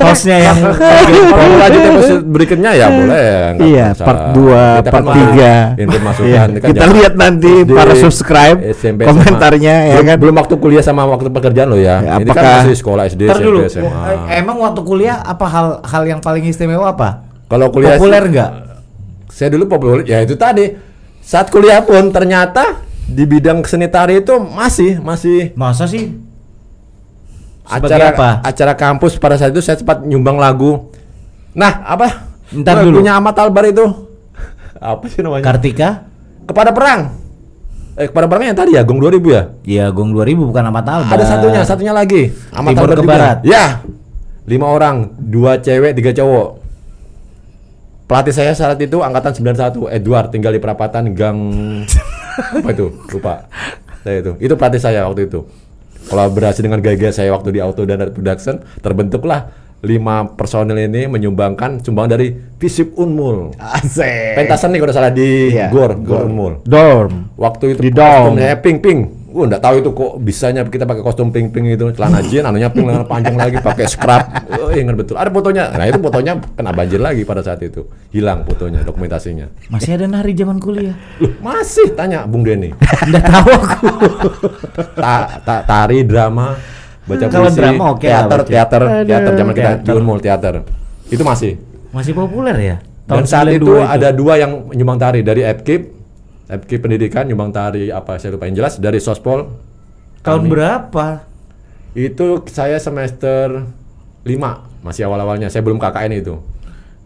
[0.00, 0.56] hostnya yang
[1.34, 3.60] Kalau mau lanjut episode berikutnya ya boleh.
[3.60, 5.54] Iya, part dua, Kita part kan tiga.
[5.76, 6.28] Input masukan.
[6.28, 8.58] Iya, Ini kan kita lihat nanti para subscribe,
[9.04, 10.16] komentarnya, ya belum, kan?
[10.20, 12.00] Belum waktu kuliah sama waktu pekerjaan lo ya.
[12.00, 14.00] Ya, Ini kan masih sekolah SD, SMP, SMA.
[14.30, 17.26] eh, emang waktu kuliah apa hal hal yang paling istimewa apa?
[17.48, 18.50] Kalau kuliah Populer nggak?
[19.34, 20.70] Saya dulu populer, ya itu tadi.
[21.24, 26.23] Saat kuliah pun ternyata di bidang seni tari itu masih masih Masa sih?
[27.64, 28.28] Sebagai acara apa?
[28.44, 30.92] acara kampus pada saat itu saya sempat nyumbang lagu.
[31.56, 32.28] Nah, apa?
[32.52, 33.00] Ntar dulu.
[33.00, 33.86] Lagunya Ahmad Albar itu.
[34.76, 35.40] apa sih namanya?
[35.40, 36.04] Kartika?
[36.44, 37.16] Kepada perang.
[37.94, 39.42] Eh, kepada perangnya yang tadi ya, Gong 2000 ya?
[39.64, 41.14] Iya, Gong 2000 bukan Ahmad Albar.
[41.14, 42.34] Ada satunya, satunya lagi.
[42.52, 43.12] Ahmad Timur Albar ke juga.
[43.16, 43.38] barat.
[43.46, 43.64] Ya.
[44.44, 46.60] Lima orang, dua cewek, tiga cowok.
[48.04, 51.38] Pelatih saya saat itu angkatan 91, Edward tinggal di perapatan Gang
[52.60, 52.92] apa itu?
[53.08, 53.48] Lupa.
[54.04, 54.32] Saya itu.
[54.36, 55.48] Itu pelatih saya waktu itu.
[56.08, 59.48] Kolaborasi dengan gaya-gaya saya waktu di Auto dan Production, terbentuklah
[59.84, 63.52] lima personil ini menyumbangkan sumbang dari Visip Unmul.
[63.60, 64.36] Asik.
[64.40, 66.24] Pentasan nih kalau salah di Iya, Gor, Gor.
[66.24, 66.64] Unmul.
[66.64, 67.36] Dorm.
[67.36, 67.90] Waktu itu Di
[68.64, 69.23] pink pink.
[69.34, 72.70] Gue nggak tahu itu kok bisanya kita pakai kostum pink pink itu celana jeans, anunya
[72.70, 74.22] pink lengan panjang lagi pakai scrub.
[74.62, 75.18] Oh, ingat betul.
[75.18, 75.74] Ada fotonya.
[75.74, 77.82] Nah itu fotonya kena banjir lagi pada saat itu.
[78.14, 79.50] Hilang fotonya, dokumentasinya.
[79.74, 80.94] Masih ada nari zaman kuliah.
[81.18, 82.70] Loh, masih tanya Bung Denny.
[82.78, 83.86] Udah tahu aku.
[84.94, 86.54] Ta- ta- tari, drama,
[87.02, 88.46] baca Kalau puisi, drama oke lah teater, baca.
[88.46, 89.94] teater, teater zaman kita di teater.
[89.98, 90.54] Unmul teater.
[91.10, 91.58] Itu masih.
[91.90, 92.76] Masih populer ya?
[93.04, 96.03] Dan saat 92 itu, ada dua yang nyumbang tari dari Epkip,
[96.44, 99.48] Epkip Pendidikan nyumbang tari apa saya lupa yang jelas dari Sospol
[100.20, 100.50] tahun kami.
[100.52, 101.06] berapa?
[101.96, 103.64] Itu saya semester
[104.26, 105.48] 5 masih awal-awalnya.
[105.48, 106.36] Saya belum KKN itu.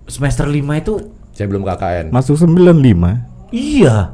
[0.09, 0.95] Semester 5 itu
[1.30, 2.11] Saya belum KKN.
[2.11, 3.22] Masuk 95.
[3.55, 4.11] iya,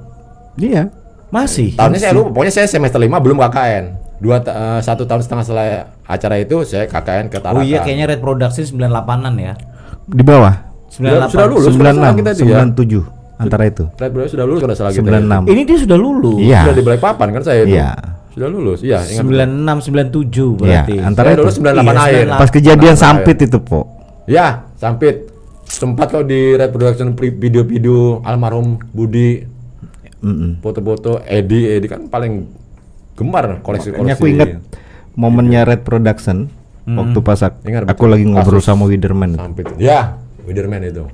[0.60, 0.92] Iya.
[1.32, 1.72] masih.
[1.72, 2.36] Tahunnya saya lupa.
[2.36, 3.84] Pokoknya saya semester 5 belum KKN.
[4.14, 5.66] dua eh, satu tahun setengah setelah
[6.06, 7.60] acara itu saya KKN ke Tarakan.
[7.60, 9.54] Oh iya kayaknya Red Production 98-an ya.
[10.04, 10.54] Di bawah.
[10.86, 11.32] Sudah, 98.
[11.34, 12.58] sudah lulus kalau nggak salah 96, kita itu ya.
[12.62, 13.85] 97 antara itu.
[13.93, 15.01] Red Bull sudah lulus kalau salah kita.
[15.01, 15.11] itu.
[15.11, 15.43] 96.
[15.47, 16.39] Ini dia sudah lulus.
[16.39, 16.61] Iya.
[16.62, 17.74] Sudah di Balikpapan kan saya itu.
[17.74, 17.91] Iya.
[18.30, 18.78] Sudah lulus.
[18.80, 19.22] Iya, ingat.
[19.22, 19.95] 96 97
[20.35, 20.95] Iya, berarti.
[20.99, 21.41] antara Saya itu.
[21.41, 22.24] lulus 98 Iya, akhir.
[22.26, 22.41] 98.
[22.41, 23.80] Pas kejadian 98 sampit itu, Po.
[24.24, 25.16] Ya, sampit.
[25.64, 29.43] Sempat kok di Red Production video-video almarhum Budi,
[30.59, 32.47] foto-foto Edi, Edi kan paling
[33.14, 34.14] gemar koleksi-koleksi.
[34.14, 34.61] Aku ingat
[35.14, 36.49] momennya Red Production
[36.85, 38.09] waktu pas ak- Ingat aku betul.
[38.11, 38.66] lagi ngobrol Kasus.
[38.66, 39.35] sama Widerman.
[39.35, 39.66] Sampit.
[39.76, 41.05] Ya, Widerman itu.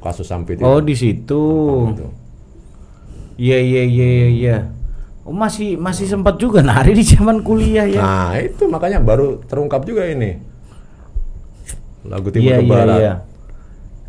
[0.00, 0.64] Kasus sampit itu.
[0.64, 1.44] Oh di situ.
[1.92, 2.06] Itu.
[3.36, 4.56] Iya iya iya iya, iya.
[5.22, 8.00] Oh masih masih sempat juga nari di zaman kuliah ya.
[8.00, 10.40] Nah, itu makanya baru terungkap juga ini.
[12.02, 12.98] Lagu Timur Iya ke iya Barat.
[12.98, 13.14] iya.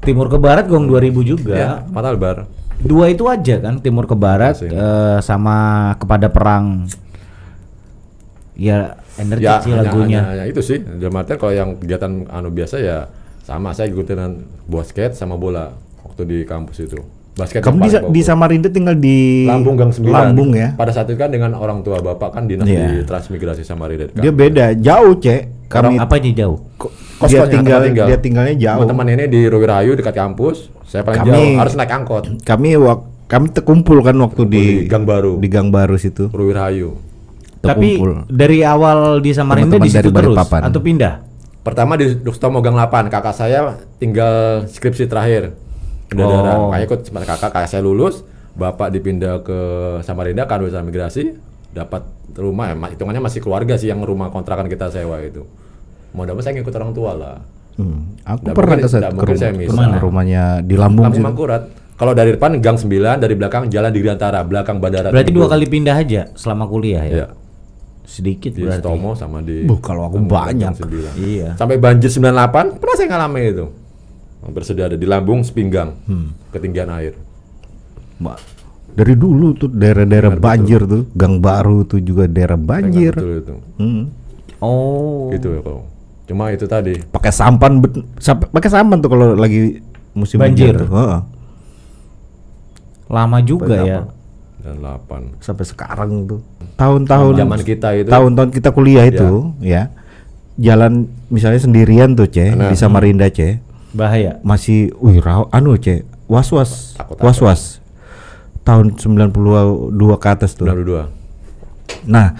[0.01, 1.53] Timur ke Barat gong 2000 juga.
[1.53, 2.47] Ya, Fatal Bar.
[2.81, 5.55] Dua itu aja kan Timur ke Barat eh, sama
[5.95, 6.87] kepada perang.
[8.55, 10.21] Ya energi Ya, sih lagunya.
[10.23, 10.79] hanya- hanya itu sih.
[10.79, 12.97] Dalam artian kalau yang kegiatan anu biasa ya
[13.41, 14.33] sama saya ikutin dengan
[14.63, 16.99] basket sama bola waktu di kampus itu.
[17.31, 18.21] Basket Kamu yang di.
[18.21, 20.03] Samarinda tinggal di Lambung Gang 9.
[20.05, 20.75] Lambung ya.
[20.75, 22.91] Pada saat itu kan dengan orang tua bapak kan dinas Iya.
[22.91, 24.11] di Transmigrasi Samarinda.
[24.11, 25.71] Dia beda, jauh, Cek.
[25.71, 26.59] Kami Apa aja jauh?
[26.75, 28.05] Kos-kosnya, dia tinggal tinggal.
[28.11, 28.83] dia tinggalnya jauh.
[28.83, 30.67] Teman-teman ini di Ruwirayu dekat kampus.
[30.83, 32.23] Saya paling Kami- jauh harus naik angkot.
[32.43, 35.39] Kami wak- kami terkumpul kan waktu di, di Gang Baru.
[35.39, 36.27] Di Gang Baru situ.
[36.27, 36.99] Ruwirayu.
[37.63, 37.95] Tapi
[38.27, 41.30] dari awal di Samarinda di situ dari terus atau pindah?
[41.61, 45.53] Pertama di Dukstomo Gang 8, kakak saya tinggal skripsi terakhir.
[46.09, 46.31] Udah Oh.
[46.33, 46.55] darah.
[46.67, 49.59] Makanya ikut sama kakak, kakak saya lulus, bapak dipindah ke
[50.01, 51.37] Samarinda kan urusan migrasi,
[51.69, 52.01] dapat
[52.33, 55.45] rumah, ya, hitungannya masih keluarga sih yang rumah kontrakan kita sewa itu.
[56.11, 57.35] Mau dapat saya ngikut orang tua lah.
[57.79, 61.23] Hmm, Aku Nggak pernah ke, ke rumah, saya sana, rumahnya di Lambung Lampung situ.
[61.23, 61.63] Mangkurat.
[61.95, 65.13] Kalau dari depan Gang 9, dari belakang Jalan Dirgantara, belakang Bandara.
[65.13, 65.53] Berarti dua Timur.
[65.53, 67.13] kali pindah aja selama kuliah ya.
[67.13, 67.27] Iya.
[68.11, 68.83] Sedikit Di berarti.
[68.83, 70.73] Stomo sama di Buh, kalau aku Gang banyak.
[70.83, 71.15] 9.
[71.15, 71.49] Iya.
[71.55, 73.65] Sampai banjir 98 pernah saya ngalamin itu.
[74.43, 75.95] Hampir sudah ada di lambung sepinggang.
[76.03, 76.35] Hmm.
[76.51, 77.15] Ketinggian air.
[78.19, 78.37] Mbak,
[78.91, 83.15] Dari dulu tuh daerah-daerah banjir tuh, Gang Baru tuh juga daerah banjir.
[83.15, 83.55] Betul itu.
[83.79, 84.03] Hmm.
[84.59, 85.31] Oh.
[85.31, 85.87] Gitu ya kalau.
[86.27, 86.99] Cuma itu tadi.
[87.07, 87.79] Pakai sampan,
[88.51, 89.79] pakai sampan tuh kalau lagi
[90.11, 90.75] musim Banjir.
[90.75, 90.89] hujan tuh.
[90.91, 91.19] Heeh.
[93.07, 93.99] Lama juga Banyak ya.
[94.03, 94.11] apa?
[94.61, 95.41] Dan 8.
[95.41, 96.39] Sampai sekarang tuh.
[96.77, 98.09] Tahun-tahun Zaman kita itu.
[98.09, 99.89] tahun-tahun kita kuliah itu ya.
[100.61, 102.69] Jalan misalnya sendirian tuh, Ce, Nah.
[102.69, 103.57] di Samarinda, Ce.
[103.91, 104.37] Bahaya.
[104.45, 106.05] Masih wih raw, anu, Ce.
[106.29, 106.93] Was-was.
[107.17, 107.81] Was-was.
[108.61, 110.69] Tahun 92 ke atas tuh.
[110.69, 111.09] 92.
[112.05, 112.37] Nah,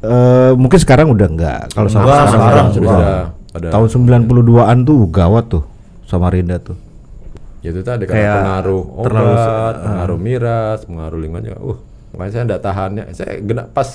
[0.00, 1.60] eh mungkin sekarang udah enggak.
[1.74, 2.76] Kalau sama sekarang, sekarang udah.
[2.78, 3.12] sudah
[3.58, 3.68] ada.
[3.74, 5.64] Tahun 92-an tuh gawat tuh
[6.06, 6.78] Samarinda tuh.
[7.60, 9.72] Ya itu tadi karena pengaruh obat, ah.
[9.84, 11.58] pengaruh miras, pengaruh lingkungan juga.
[11.60, 11.78] Uh,
[12.12, 13.04] makanya saya enggak tahannya.
[13.12, 13.88] Saya genap pas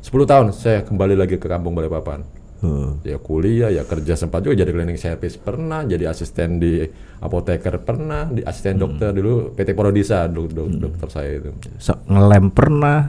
[0.00, 2.22] 10 tahun saya kembali lagi ke kampung Balikpapan.
[2.60, 2.90] Heeh.
[3.02, 6.84] Ya kuliah, ya kerja sempat juga jadi cleaning service pernah, jadi asisten di
[7.18, 8.82] apoteker pernah, di asisten Hmm.
[8.84, 11.50] dokter dulu PT Porodisa dok, dok- dokter saya itu.
[11.80, 13.08] So, ngelem pernah.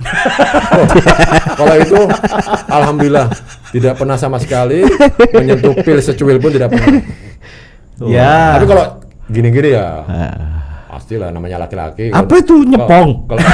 [1.59, 1.99] Kalau itu
[2.65, 3.27] alhamdulillah
[3.69, 4.87] tidak pernah sama sekali
[5.29, 6.97] menyentuh pil secuil pun tidak pernah.
[8.01, 8.57] Ya.
[8.57, 8.97] Tapi kalau
[9.31, 10.03] gini-gini ya
[10.91, 12.11] pastilah namanya laki-laki.
[12.11, 13.09] Apa itu nyepong?
[13.25, 13.39] kalau-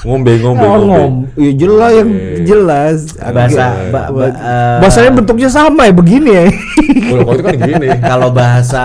[0.00, 0.86] ngombe ngombe Oh, ngombe.
[0.88, 1.14] ngom.
[1.36, 2.10] Ya jelas yang
[2.42, 2.98] jelas.
[3.18, 6.44] Bahasa ba- ba- eh, Bahasanya bentuknya sama ya begini ya.
[6.48, 7.88] Kalau kalau itu kan gini.
[8.00, 8.84] kalau bahasa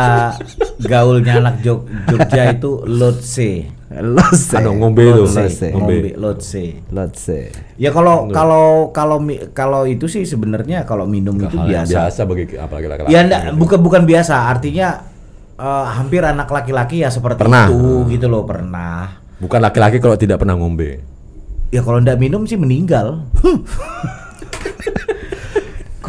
[0.82, 3.52] gaulnya anak Jog Jogja itu lotse.
[4.02, 4.58] Lose.
[4.58, 5.22] Anu, ngombe itu.
[5.22, 5.70] Lose.
[5.70, 6.18] Ngombe.
[6.18, 6.82] Lotse.
[6.89, 7.54] Lose.
[7.78, 9.22] Ya kalau kalau kalau
[9.54, 12.10] kalau itu sih sebenarnya kalau minum itu Hal yang biasa.
[12.10, 13.14] biasa bagi apalagi laki-laki.
[13.14, 14.88] Ya enggak, bukan bukan biasa, artinya
[15.54, 17.70] eh, hampir anak laki-laki ya seperti Pernah.
[17.70, 19.22] itu gitu loh, pernah.
[19.38, 21.04] Bukan laki-laki kalau tidak pernah ngombe.
[21.70, 23.22] Ya kalau ndak minum sih meninggal.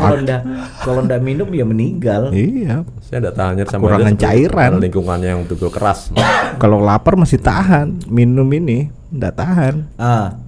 [0.04, 0.40] kalau ndak
[0.84, 2.22] kalau ndak minum ya meninggal.
[2.30, 2.84] Iya.
[3.04, 4.70] Saya tidak tahan sama seperti cairan.
[4.80, 6.10] lingkungannya yang betul keras.
[6.62, 9.74] Kalau lapar masih tahan, minum ini enggak tahan.
[9.98, 10.38] Ah.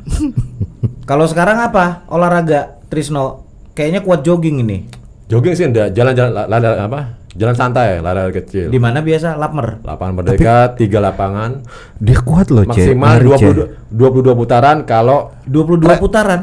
[1.03, 2.07] kalau sekarang apa?
[2.11, 3.43] Olahraga Trisno.
[3.75, 4.87] Kayaknya kuat jogging ini.
[5.27, 7.01] Jogging sih enggak, jalan-jalan la- lari apa?
[7.37, 8.73] Jalan santai, lari kecil.
[8.73, 9.37] Di mana biasa?
[9.37, 9.85] Lapmer.
[9.85, 11.61] Lapangan Merdeka, tiga lapangan,
[12.01, 12.97] Dia kuat loh, Cek.
[12.97, 13.53] maksimal Cek.
[13.93, 16.01] 22, 22 putaran kalau 22 Trek.
[16.01, 16.41] putaran.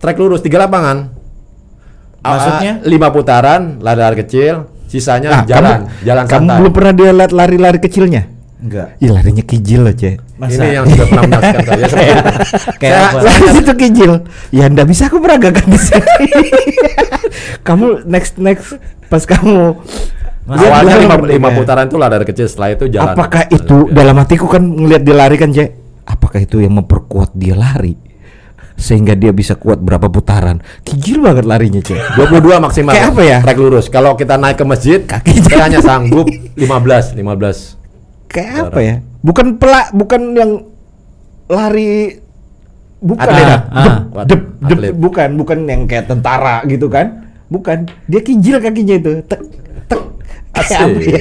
[0.00, 1.19] trek lurus tiga lapangan.
[2.22, 2.72] Maksudnya?
[2.76, 4.54] Ah, lima putaran, lari-lari kecil,
[4.84, 6.58] sisanya Ah, jalan, kamu, jalan kamu santai.
[6.58, 8.22] belum pernah dia lihat lari-lari kecilnya?
[8.60, 8.88] Enggak.
[8.98, 10.16] Ih, larinya kijil loh, Cek.
[10.36, 10.60] Masa?
[10.60, 12.12] Ini yang sudah pernah menyaksikan saya.
[12.12, 12.32] itu.
[12.76, 13.18] Kayak Saya- apa?
[13.22, 14.12] Lari situ kijil.
[14.50, 16.14] Ya ndak bisa aku peragakan di sini.
[17.66, 18.76] kamu next next
[19.08, 19.76] pas kamu
[20.40, 21.54] Masa Lihat Awalnya lima, lima ya.
[21.54, 23.12] putaran itu lari kecil, setelah itu jalan.
[23.12, 23.94] Apakah jalan itu biasa.
[23.94, 25.68] dalam hatiku kan ngelihat dia lari kan, Cek?
[26.02, 27.94] Apakah itu yang memperkuat dia lari?
[28.80, 30.64] Sehingga dia bisa kuat berapa putaran.
[30.88, 32.16] Gigil banget larinya, Cek.
[32.16, 32.96] 22 maksimal.
[32.96, 33.38] Kayak apa ya?
[33.44, 33.86] Trek lurus.
[33.92, 36.26] Kalau kita naik ke masjid, Kaki saya hanya sanggup
[36.56, 37.76] 15, 15.
[38.32, 38.94] Kayak apa ya?
[39.20, 40.50] Bukan pelak, bukan yang
[41.52, 42.16] lari
[43.04, 43.44] bukan Atlet.
[43.44, 44.24] Ah, Dep, ah.
[44.24, 44.90] dep, dep, Atlet.
[44.96, 47.28] bukan, bukan yang kayak tentara gitu kan?
[47.52, 47.84] Bukan.
[48.08, 49.12] Dia kijil kakinya itu.
[49.28, 49.40] Tek
[49.90, 50.02] tek.
[50.50, 51.18] Kayak apa ya?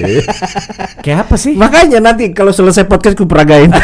[1.06, 1.54] Kayak apa sih?
[1.54, 3.70] Makanya nanti kalau selesai podcast ku peragain.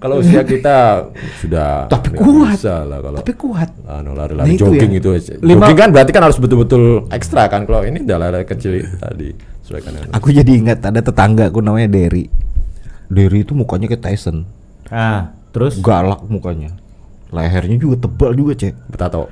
[0.00, 1.06] Kalau usia kita
[1.38, 2.56] sudah Tapi kuat.
[2.56, 3.70] bisa lah kalau Tapi kuat.
[3.86, 4.98] anu Nah, lari-lari itu jogging ya.
[4.98, 5.10] itu.
[5.38, 7.62] Lima- Jogging kan berarti kan harus betul-betul ekstra kan.
[7.62, 9.30] Kalau ini udah lari kecil tadi
[9.70, 12.26] dengan Aku jadi ingat ada tetangga aku namanya Derry.
[13.06, 14.42] Derry itu mukanya kayak Tyson.
[14.90, 16.74] Ah, terus Galak mukanya.
[17.30, 18.74] Lehernya juga tebal juga, Cek.
[18.90, 19.30] bertato.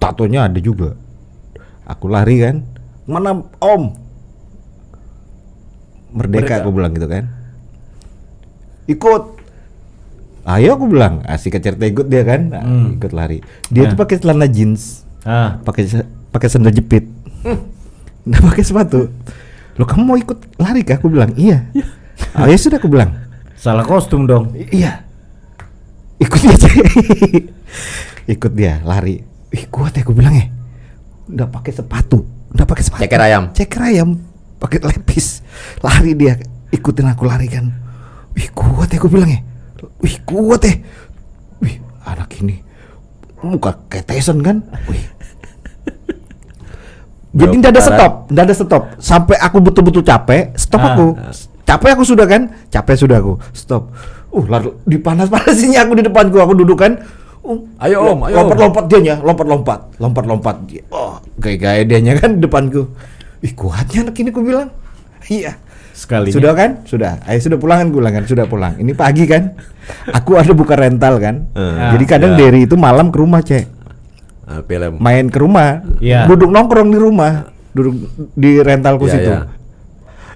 [0.00, 0.96] Tatonya ada juga.
[1.84, 2.64] Aku lari kan.
[3.04, 3.82] Mana Om?
[6.10, 7.24] Merdeka, aku bilang gitu kan.
[8.86, 9.22] Ikut.
[10.42, 12.50] Ayo aku bilang, asik cerita ikut dia kan.
[12.50, 13.38] Nah, ikut lari.
[13.68, 15.86] Dia tuh pakai celana jeans, ah, pakai
[16.30, 17.06] pakai sandal jepit.
[18.26, 19.00] Nggak pakai sepatu.
[19.76, 20.98] Lo kamu mau ikut lari kah?
[20.98, 21.70] Aku bilang, iya.
[22.34, 23.14] Ayo sudah aku bilang.
[23.54, 24.56] salah kostum dong.
[24.56, 25.04] I- Iya.
[26.18, 26.56] Ikut dia.
[28.34, 29.20] Ikut dia lari.
[29.50, 30.46] Ih, kuat ya aku bilang ya.
[31.30, 33.02] Udah pakai sepatu, udah pakai sepatu.
[33.02, 33.42] Ceker ayam.
[33.54, 34.08] Ceker ayam,
[34.58, 35.42] pakai lepis.
[35.82, 36.38] Lari dia,
[36.70, 37.70] ikutin aku lari kan.
[38.34, 39.40] Wih, kuat ya aku bilang ya.
[40.02, 40.74] Wih, kuat ya.
[41.62, 42.62] Wih, anak ini
[43.40, 44.60] muka kayak Tyson kan.
[44.86, 45.00] Wih.
[47.30, 48.82] Jadi nggak ada stop, nggak ada stop.
[48.98, 50.88] Sampai aku betul-betul capek, stop Ah.
[50.94, 51.06] aku.
[51.62, 52.50] Capek aku sudah kan?
[52.66, 53.38] Capek sudah aku.
[53.54, 53.94] Stop.
[54.34, 56.98] Uh, lalu dipanas-panasinnya aku di depanku, aku duduk kan.
[57.50, 58.36] Uh, Ayo, Om, ayo.
[58.38, 60.56] Lompat-lompat dianya, lompat-lompat, lompat-lompat.
[60.70, 62.86] Dia- Oh, gaya-gaya dianya kan di depanku.
[63.42, 64.70] Ih, kuatnya anak ini aku bilang.
[65.26, 65.58] Iya.
[65.90, 66.30] Sekalinya.
[66.32, 66.70] Sudah kan?
[66.86, 67.18] Sudah.
[67.24, 67.88] Ayo sudah pulang kan?
[67.90, 68.24] Pulang kan?
[68.24, 68.78] Sudah pulang.
[68.78, 69.58] Ini pagi kan?
[70.08, 71.50] Aku ada buka rental kan.
[71.52, 72.38] Eh, Jadi kadang ya.
[72.40, 73.66] Derry itu malam ke rumah, Cek
[74.46, 74.98] Ah, film.
[74.98, 76.26] main ke rumah, Iya.
[76.26, 77.94] duduk nongkrong di rumah, duduk
[78.32, 79.30] di rentalku Iya, situ.
[79.30, 79.40] iya.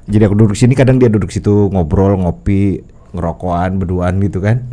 [0.05, 4.69] Jadi aku duduk sini, kadang dia duduk situ ngobrol, ngopi, ngerokokan, berduaan gitu kan.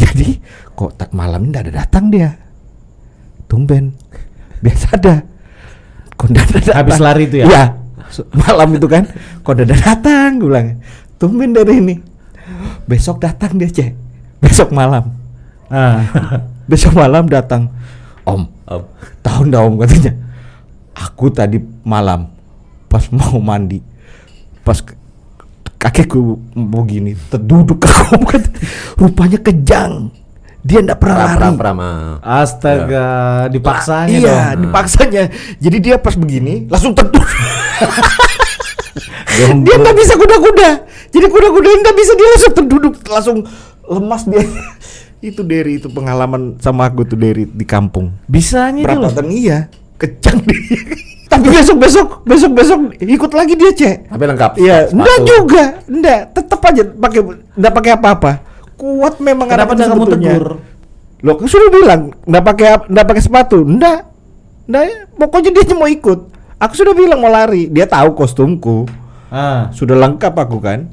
[0.00, 0.40] Jadi
[0.72, 2.32] kok tak malam ini ada datang dia,
[3.44, 3.92] tumben,
[4.58, 5.14] biasa ada.
[6.16, 6.76] Datang?
[6.76, 7.46] Habis lari itu ya?
[7.46, 7.62] Iya,
[8.08, 9.04] se- malam itu kan,
[9.42, 10.80] ada datang, gue bilang.
[11.16, 11.96] Tumben dari ini,
[12.84, 13.92] besok datang dia cek,
[14.38, 15.12] besok malam,
[15.68, 16.00] Ah.
[16.70, 17.68] besok malam datang,
[18.24, 18.82] om, Om.
[19.20, 20.12] Tahu nggak om katanya
[20.94, 22.30] Aku tadi malam
[22.86, 23.82] Pas mau mandi
[24.62, 24.78] Pas
[25.80, 28.48] ke- kakiku mau gini Terduduk aku om kata,
[28.94, 30.12] Rupanya kejang.
[30.60, 31.40] Dia nggak pernah lari.
[31.40, 31.78] pram, pram.
[32.20, 33.08] Astaga,
[33.48, 34.68] dipaksanya Iya dong.
[34.68, 35.22] dipaksanya.
[35.56, 37.24] Jadi dia pas begini Langsung terduduk.
[39.40, 40.70] Dia nggak bisa kuda-kuda.
[41.08, 42.94] Jadi kuda-kuda nggak bisa Dia langsung terduduk.
[43.08, 43.38] Langsung
[43.88, 44.44] lemas dia.
[45.32, 48.08] Itu dari itu pengalaman sama aku tuh dari di kampung.
[48.24, 49.08] Bisanya loh.
[49.08, 49.68] Perapatan iya
[50.00, 50.60] Kejang dia
[51.30, 53.96] Tapi besok besok besok besok ikut lagi dia cek.
[54.10, 54.50] Tapi lengkap.
[54.58, 57.20] Iya, enggak juga, enggak, tetap aja pakai
[57.54, 58.32] enggak pakai apa-apa.
[58.74, 60.44] Kuat memang Kenapa anak kamu tegur?
[61.22, 63.62] Loh, kan sudah bilang enggak pakai enggak pakai sepatu.
[63.62, 64.10] Enggak.
[64.66, 66.18] Enggak, pokoknya dia cuma ikut.
[66.58, 68.90] Aku sudah bilang mau lari, dia tahu kostumku.
[69.30, 69.70] Ah.
[69.70, 70.90] Sudah lengkap aku kan.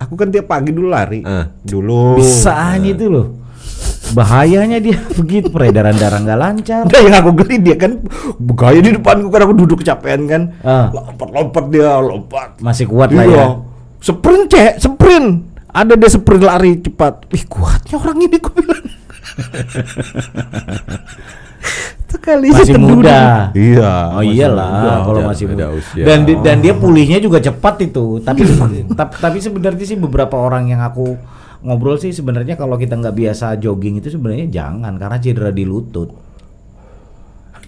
[0.00, 1.20] Aku kan tiap pagi dulu lari.
[1.28, 1.52] Ah.
[1.60, 2.16] Dulu.
[2.16, 3.36] Bisanya itu loh.
[4.10, 6.82] Bahayanya dia begitu peredaran darah nggak lancar.
[6.84, 7.98] Udah yang aku geli dia kan
[8.52, 10.42] gaya di depanku kan aku duduk kecapean kan.
[10.60, 10.88] Ah.
[10.90, 12.48] Lompat-lompat dia, lompat.
[12.58, 13.30] Masih kuat lah ya.
[13.30, 13.44] Iya.
[14.00, 15.28] Sprint cek, sprint.
[15.70, 17.30] Ada dia sprint lari cepat.
[17.30, 18.82] Ih kuatnya orang ini aku bilang.
[22.10, 23.48] Sekali Masih muda.
[23.54, 24.10] Iya.
[24.10, 24.92] Oh masih iyalah muda.
[25.06, 25.78] kalau masih beda muda.
[25.78, 26.02] usia.
[26.02, 28.18] Dan di- dan dia pulihnya juga cepat itu.
[28.18, 28.42] Tapi
[28.92, 31.14] tap- tapi sebenarnya sih beberapa orang yang aku
[31.60, 36.10] ngobrol sih sebenarnya kalau kita nggak biasa jogging itu sebenarnya jangan karena cedera di lutut.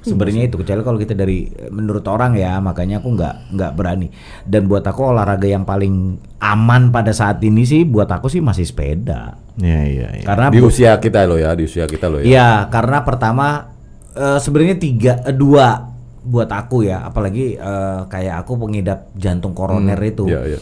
[0.02, 4.10] Sebenarnya itu kecuali kalau kita dari menurut orang ya makanya aku nggak nggak berani.
[4.42, 8.66] Dan buat aku olahraga yang paling aman pada saat ini sih buat aku sih masih
[8.66, 9.38] sepeda.
[9.62, 10.26] Iya iya iya.
[10.26, 12.26] Karena di usia kita loh ya, di usia kita loh ya.
[12.26, 13.70] Iya, karena pertama
[14.18, 15.86] eh, sebenarnya tiga, eh, dua
[16.26, 20.26] buat aku ya, apalagi eh, kayak aku pengidap jantung koroner itu.
[20.26, 20.60] Iya, iya.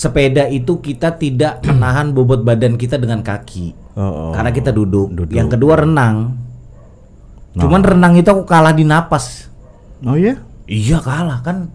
[0.00, 4.30] Sepeda itu kita tidak menahan bobot badan kita dengan kaki, Oh, oh.
[4.32, 5.12] karena kita duduk.
[5.12, 5.36] Duduk.
[5.36, 6.40] Yang kedua renang.
[7.52, 9.52] Cuman renang itu aku kalah di napas.
[10.06, 10.40] Oh iya?
[10.64, 11.68] Iya kalah kan.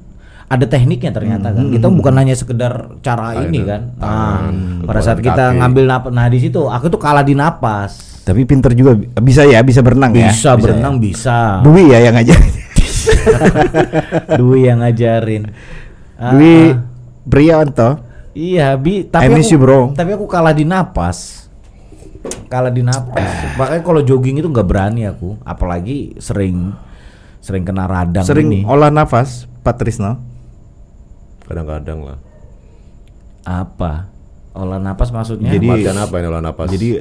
[0.50, 1.70] Ada tekniknya ternyata kan.
[1.70, 3.94] Kita bukan hanya sekedar cara ini kan.
[4.02, 4.10] Nah,
[4.50, 4.54] tangan,
[4.90, 5.58] pada saat kita kaki.
[5.62, 8.24] ngambil napas, nah di situ aku tuh kalah di napas.
[8.26, 10.34] Tapi pinter juga bisa ya, bisa berenang ya.
[10.34, 11.62] Bisa berenang bisa.
[11.62, 12.54] Dwi ya yang ngajarin.
[14.42, 15.44] Dwi yang ngajarin.
[16.34, 16.70] Dwi ah.
[17.26, 18.05] Prianto.
[18.36, 19.80] Iya, bi tapi I miss aku, you, bro.
[19.96, 21.48] Tapi aku kalah di napas.
[22.52, 23.56] Kalah di napas.
[23.56, 26.76] Makanya kalau jogging itu nggak berani aku, apalagi sering
[27.40, 28.60] sering kena radang Sering ini.
[28.68, 30.20] olah nafas, Pak Trisno.
[31.48, 32.18] Kadang-kadang lah.
[33.48, 34.12] Apa?
[34.52, 35.56] Olah napas maksudnya?
[35.56, 36.68] Jadi- Latihan apa ini olah napas?
[36.68, 37.00] Jadi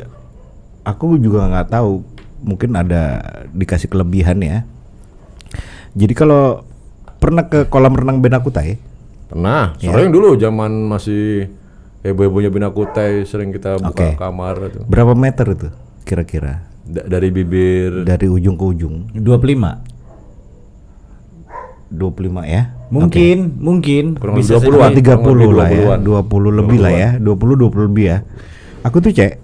[0.87, 2.05] aku juga nggak tahu,
[2.47, 4.63] mungkin ada dikasih kelebihan ya.
[5.99, 6.63] Jadi kalau
[7.19, 8.77] pernah ke kolam renang Benakutai,
[9.27, 9.73] pernah.
[9.79, 9.91] Ya.
[9.91, 11.49] Sering dulu zaman masih
[12.01, 14.09] heboh-hebohnya Bina Kutai sering kita buka Oke.
[14.15, 14.81] kamar itu.
[14.85, 15.69] berapa meter itu
[16.03, 19.09] kira-kira Da- dari bibir dari ujung ke ujung?
[19.11, 19.81] 25.
[21.91, 22.63] 25 ya?
[22.91, 24.91] Mungkin, mungkin Kurang bisa lebih 20-an.
[24.91, 25.01] jadi.
[25.01, 26.01] 30 lah ya, 20-an.
[26.03, 28.19] 20 lebih lah ya, 20 20 lebih ya.
[28.83, 29.41] Aku tuh cek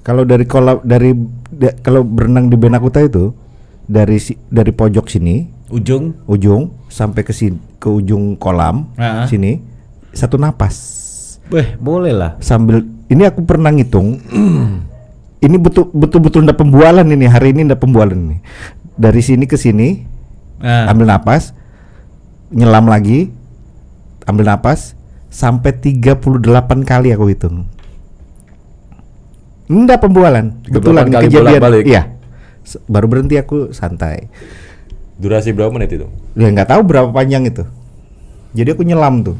[0.00, 1.10] kalau dari kolam dari
[1.50, 3.34] da- kalau berenang di Benakuta itu
[3.82, 5.36] dari si, dari pojok sini
[5.68, 6.16] Ujung.
[6.24, 9.24] ujung sampai ke sini ke ujung kolam Ah.
[9.24, 9.60] sini
[10.10, 10.76] satu napas.
[11.48, 12.36] Beh, boleh lah.
[12.38, 14.20] sambil ini aku pernah ngitung
[15.44, 18.40] ini betul betul betul ndak pembualan ini hari ini ndak pembualan nih
[18.92, 20.04] dari sini ke sini
[20.58, 21.54] Nah, ambil napas
[22.50, 23.30] nyelam lagi
[24.24, 24.98] ambil napas
[25.30, 26.34] sampai 38
[26.82, 27.68] kali aku hitung.
[29.68, 31.60] Enggak pembualan 38 betulan kali kejadian.
[31.84, 32.02] iya.
[32.84, 34.28] Baru berhenti aku santai
[35.18, 36.06] durasi berapa menit itu?
[36.38, 37.66] ya nggak tahu berapa panjang itu.
[38.54, 39.36] Jadi aku nyelam tuh.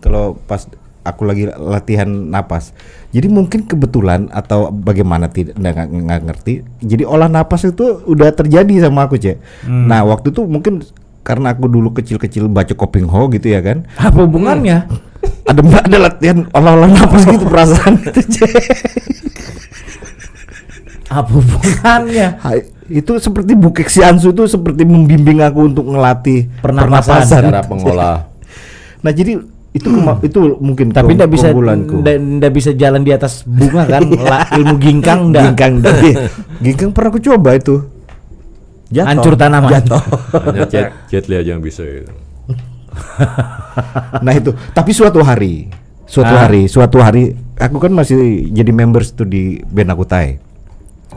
[0.00, 0.64] Kalau pas
[1.04, 2.72] aku lagi latihan napas.
[3.12, 6.64] Jadi mungkin kebetulan atau bagaimana tidak nggak ngerti.
[6.82, 9.68] Jadi olah napas itu udah terjadi sama aku cek.
[9.68, 10.82] Nah waktu itu mungkin
[11.24, 13.86] karena aku dulu kecil-kecil baca Koping Ho gitu ya kan.
[14.00, 14.88] Apa hubungannya?
[15.44, 18.52] ada mbak ada latihan olah-olah napas gitu perasaan itu cek
[21.14, 22.28] Apa hubungannya?
[22.44, 22.58] Hai,
[22.90, 27.22] itu seperti Bukek si Ansu itu seperti membimbing aku untuk ngelatih Pernapasan.
[27.24, 28.26] Cara pengolah.
[28.98, 29.38] Nah jadi
[29.70, 34.02] itu kema- itu mungkin Tapi ndak bisa ndak bisa jalan di atas bunga kan?
[34.26, 35.42] La- ilmu ginkang ndak.
[35.50, 36.10] Ginkang dari
[36.58, 37.78] Ginkang pernah aku coba itu.
[38.90, 39.08] Jatuh.
[39.08, 39.70] Hancur tanaman.
[39.70, 40.02] Jatuh.
[40.44, 42.10] Hanya jet, jet li aja yang bisa itu.
[44.20, 44.54] nah itu.
[44.70, 45.66] Tapi suatu hari,
[46.06, 46.46] suatu Ah.
[46.46, 47.22] hari, suatu hari
[47.56, 48.18] aku kan masih
[48.48, 50.38] jadi members tuh di Benakutai.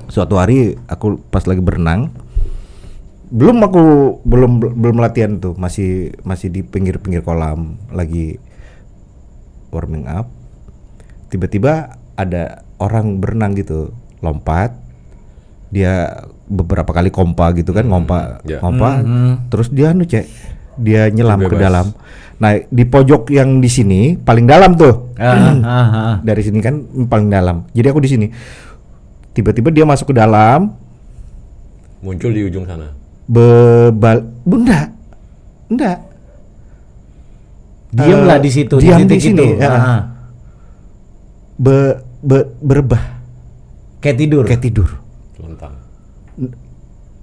[0.07, 2.11] Suatu hari aku pas lagi berenang
[3.27, 3.83] belum aku
[4.23, 8.39] belum belum latihan tuh masih masih di pinggir-pinggir kolam lagi
[9.71, 10.31] warming up.
[11.27, 13.91] Tiba-tiba ada orang berenang gitu
[14.23, 14.71] lompat.
[15.67, 18.63] Dia beberapa kali kompa gitu kan ngompa ya.
[18.63, 19.03] ngompa.
[19.51, 20.25] Terus dia anu cek
[20.79, 21.63] dia nyelam ke Bebas.
[21.67, 21.87] dalam.
[22.37, 25.11] Nah di pojok yang di sini paling dalam tuh.
[25.19, 26.15] Ah, ah, ah.
[26.23, 26.79] dari sini kan
[27.09, 27.67] paling dalam.
[27.75, 28.27] Jadi aku di sini
[29.37, 30.73] tiba-tiba dia masuk ke dalam
[31.97, 32.89] Muncul di ujung sana.
[33.23, 34.89] bebal bunda
[35.67, 35.97] enggak
[37.89, 39.57] Diamlah Eh, di situ diam di titik sini, itu.
[39.57, 39.69] ya.
[39.71, 40.01] Ah.
[41.55, 41.77] be,
[42.19, 43.03] be- berebah
[43.97, 44.43] Kayak tidur.
[44.43, 44.89] kayak tidur
[45.33, 45.73] Telentang.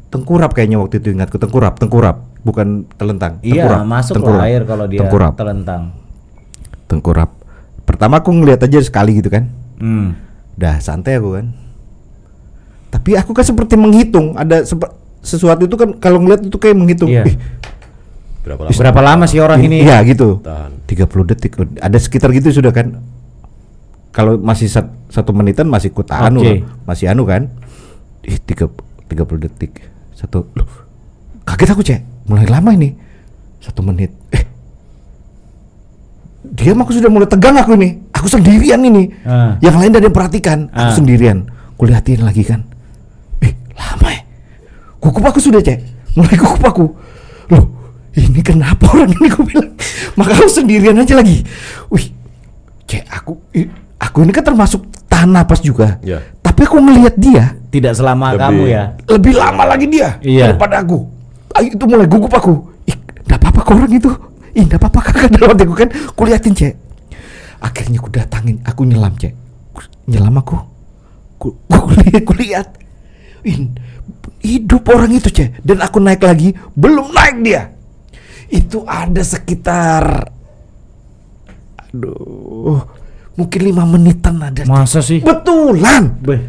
[0.09, 4.41] tengkurap kayaknya waktu itu ingatku tengkurap tengkurap bukan telentang Iya, tengkurap masuk tengkurap.
[4.43, 5.83] air kalau dia tengkurap telentang.
[6.87, 7.31] tengkurap
[7.85, 10.15] pertama aku ngeliat aja sekali gitu kan Hmm.
[10.55, 11.47] dah santai aku kan
[12.95, 17.11] tapi aku kan seperti menghitung ada sepe- sesuatu itu kan kalau ngeliat itu kayak menghitung.
[17.11, 17.27] Iya.
[17.27, 17.35] Ih,
[18.45, 18.77] Berapa lama?
[18.77, 19.83] Berapa lama sih orang ini?
[19.83, 20.39] iya gitu.
[20.39, 20.87] Tahan.
[20.87, 21.53] 30 detik.
[21.81, 23.03] Ada sekitar gitu sudah kan.
[24.13, 26.45] Kalau masih sat- satu menitan masih ku tahan loh.
[26.87, 27.51] masih anu kan.
[28.23, 28.71] Ih tiga
[29.11, 29.91] 30 detik.
[30.15, 30.69] Satu loh
[31.43, 32.01] kaget aku cek.
[32.31, 32.95] Mulai lama ini.
[33.59, 34.15] Satu menit.
[34.31, 34.45] Eh.
[36.45, 38.07] Diam aku sudah mulai tegang aku ini.
[38.13, 39.09] Aku sendirian ini.
[39.25, 39.57] Ah.
[39.59, 40.69] yang lain yang perhatikan.
[40.71, 40.95] Aku Ah.
[40.95, 41.49] sendirian.
[41.75, 42.63] Kulihatin lagi kan
[43.75, 44.21] lama ya?
[44.99, 45.79] Kukup aku sudah cek.
[46.15, 46.85] Mulai kukup aku
[47.51, 47.65] loh
[48.15, 49.75] ini kenapa orang ini aku bilang?
[50.15, 51.43] Maka aku sendirian aja lagi.
[51.89, 52.07] Wih
[52.85, 53.35] cek aku
[53.97, 55.99] aku ini kan termasuk tahan napas juga.
[56.01, 56.23] Ya.
[56.39, 58.83] tapi aku ngelihat dia Tidak selama Lebih- kamu ya.
[59.09, 60.55] lebih lama lagi dia Iya.
[60.55, 61.03] daripada aku.
[61.51, 62.55] Ah, itu mulai gugup aku
[62.87, 64.11] ih enggak apa-apa kok orang itu.
[64.55, 65.89] Ih enggak apa-apa kakak dalam hatiku kan.
[66.15, 66.75] Kuliatin cek.
[67.59, 69.35] Akhirnya aku datangin aku nyelam cek.
[70.07, 70.55] Nyelam aku.
[71.35, 72.67] Ku, ku lihat ku lihat
[73.45, 73.69] Ih,
[74.41, 77.73] hidup orang itu cek dan aku naik lagi belum naik dia
[78.49, 80.33] itu ada sekitar
[81.93, 82.81] aduh
[83.35, 84.63] mungkin lima menitan ada.
[84.65, 85.21] Masa sih?
[85.21, 86.41] betulan Beh.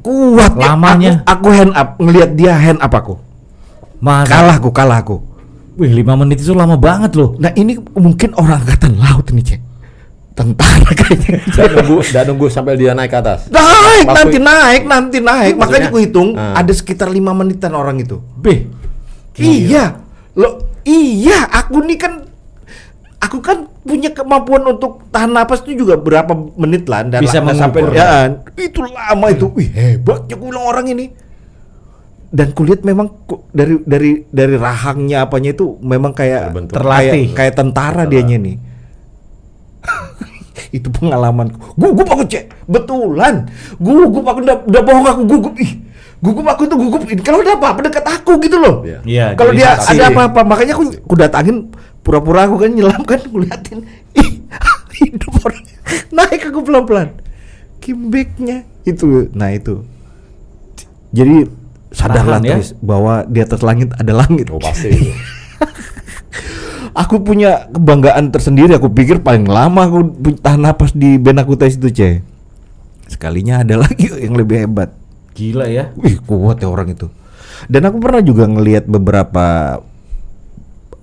[0.00, 0.72] kuat ya.
[0.72, 1.12] Lamanya.
[1.26, 3.14] aku, aku hand up ngelihat dia hand up aku
[4.00, 4.28] Masa?
[4.30, 5.16] kalah aku kalah aku
[5.74, 7.34] Wih, lima menit itu lama banget loh.
[7.36, 9.60] nah ini mungkin orang angkatan laut ini cek
[10.34, 11.38] tentara kayaknya.
[11.48, 13.46] Dan nunggu, dan nunggu sampai dia naik ke atas.
[13.46, 15.54] naik Waktu- nanti naik nanti naik.
[15.54, 16.58] Makanya aku hitung Ah.
[16.58, 18.18] ada sekitar lima menitan orang itu.
[18.36, 18.66] Beh.
[19.36, 19.98] iya.
[20.32, 22.12] Lo iya aku nih kan
[23.16, 27.54] aku kan punya kemampuan untuk tahan napas itu juga berapa menit lah dan Bisa lah-
[27.54, 29.46] sampai ya itu lama itu.
[29.50, 31.06] Wih hebatnya gue bilang orang ini.
[32.28, 36.74] Dan kulihat memang ku- dari dari dari rahangnya apanya itu memang kayak Terbentuk.
[36.74, 37.30] Terlatih.
[37.30, 38.56] kayak, kayak tentara dianya nih
[40.76, 41.54] itu pengalaman.
[41.78, 42.50] Gugup aku cek.
[42.66, 43.46] Betulan.
[43.78, 45.54] Gugup aku udah, udah bohong aku gugup.
[45.60, 45.72] Ih
[46.24, 47.02] gugup aku tuh gugup.
[47.20, 48.80] Kalau ada apa-apa dekat aku gitu loh.
[48.80, 48.98] Iya.
[49.04, 51.68] Iya, kalau dia ada apa-apa makanya aku aku datangin
[52.00, 53.84] pura-pura aku kan nyelam kan aku liatin.
[54.16, 54.40] Ih
[55.04, 55.64] hidup orang.
[56.10, 57.08] Naik aku pelan-pelan.
[57.78, 58.64] Kimbeknya.
[58.88, 59.28] Itu.
[59.36, 59.84] Nah itu.
[61.14, 61.46] Jadi
[61.94, 62.58] sadarlah Tahan ya.
[62.80, 64.48] Bahwa di atas langit ada langit.
[64.48, 64.90] Oh pasti.
[66.94, 69.98] aku punya kebanggaan tersendiri aku pikir paling lama aku
[70.38, 72.22] tahan napas di band aku tes itu ceh
[73.10, 74.94] sekalinya ada lagi yang lebih hebat
[75.34, 75.90] Gila ya.
[75.98, 77.10] Wih kuat ya orang itu.
[77.66, 79.78] Dan aku pernah juga ngelihat beberapa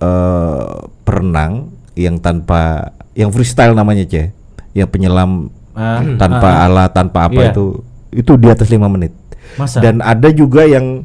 [0.00, 0.72] eh
[1.04, 4.32] perenang yang tanpa yang freestyle namanya ceh,
[4.72, 7.52] yang penyelam Ah, tanpa ah, alat tanpa apa Iya.
[7.52, 7.64] itu
[8.12, 9.12] itu di atas lima menit.
[9.56, 9.80] Masa?
[9.80, 11.04] Dan ada juga yang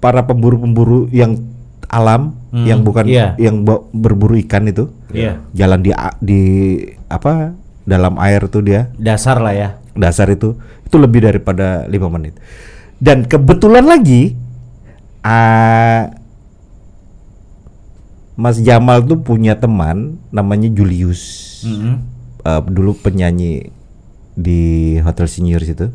[0.00, 1.36] para pemburu-pemburu yang
[1.86, 3.36] alam Hmm, yang bukan iya.
[3.36, 3.60] yang
[3.92, 5.44] berburu ikan itu Iya.
[5.52, 6.40] jalan di di
[7.04, 7.52] apa
[7.84, 9.68] dalam air tuh dia Dasar lah ya.
[9.92, 12.32] dasar itu itu lebih daripada lima menit
[12.96, 14.32] dan kebetulan lagi
[15.20, 16.16] ah,
[18.34, 21.22] Mas Jamal tuh punya teman namanya Julius
[21.62, 21.96] Mm-mm.
[22.40, 23.68] Eh, dulu penyanyi
[24.32, 24.60] di
[25.00, 25.88] Hotel Seniors itu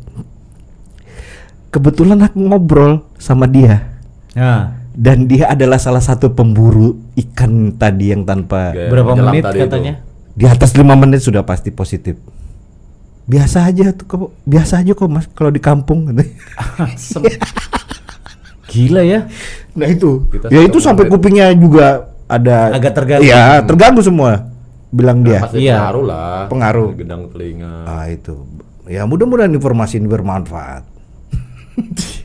[1.70, 3.88] kebetulan aku ngobrol sama dia
[4.32, 9.58] Nah, dan dia adalah salah satu pemburu ikan tadi yang tanpa Kayak berapa menit tadi
[9.58, 9.64] itu.
[9.66, 9.94] katanya?
[10.32, 12.16] di atas lima menit sudah pasti positif
[13.22, 16.08] biasa aja tuh kok biasa aja kok mas kalau di kampung.
[18.64, 19.28] Gila ya.
[19.72, 21.12] nah itu Kita ya itu sampai menit.
[21.12, 21.86] kupingnya juga
[22.24, 23.22] ada Agak terganggu.
[23.22, 24.48] iya terganggu semua
[24.88, 25.76] bilang dia Pasti Iya.
[25.78, 26.40] pengaruh lah.
[26.48, 26.88] Pengaruh.
[26.94, 27.74] Gedang telinga.
[27.84, 28.36] ah itu
[28.84, 30.82] ya mudah-mudahan informasi ini bermanfaat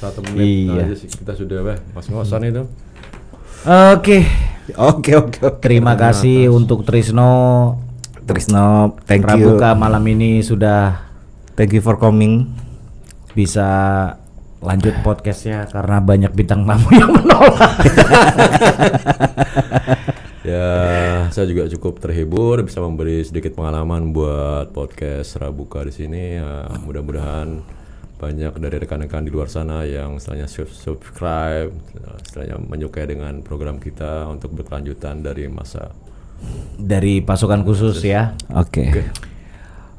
[0.00, 0.88] Satu menit Iya.
[0.88, 2.64] aja sih kita sudah weh mas ngosan itu.
[3.62, 4.24] Oke.
[4.72, 7.76] oke oke Terima kasih untuk Trisno
[8.22, 11.04] Trisno thank you Prabuka malam ini sudah
[11.52, 12.48] thank you for coming
[13.30, 13.68] bisa
[14.60, 17.72] lanjut podcastnya karena banyak bintang tamu yang menolak.
[20.40, 20.72] Ya,
[21.30, 26.40] saya juga cukup terhibur bisa memberi sedikit pengalaman buat podcast Rabuka di sini.
[26.40, 27.60] Ya, mudah-mudahan
[28.20, 31.72] banyak dari rekan-rekan di luar sana yang istilahnya sub- subscribe,
[32.20, 35.96] istilahnya menyukai dengan program kita untuk berkelanjutan dari masa.
[36.76, 38.36] Dari pasukan khusus ya.
[38.52, 38.84] oke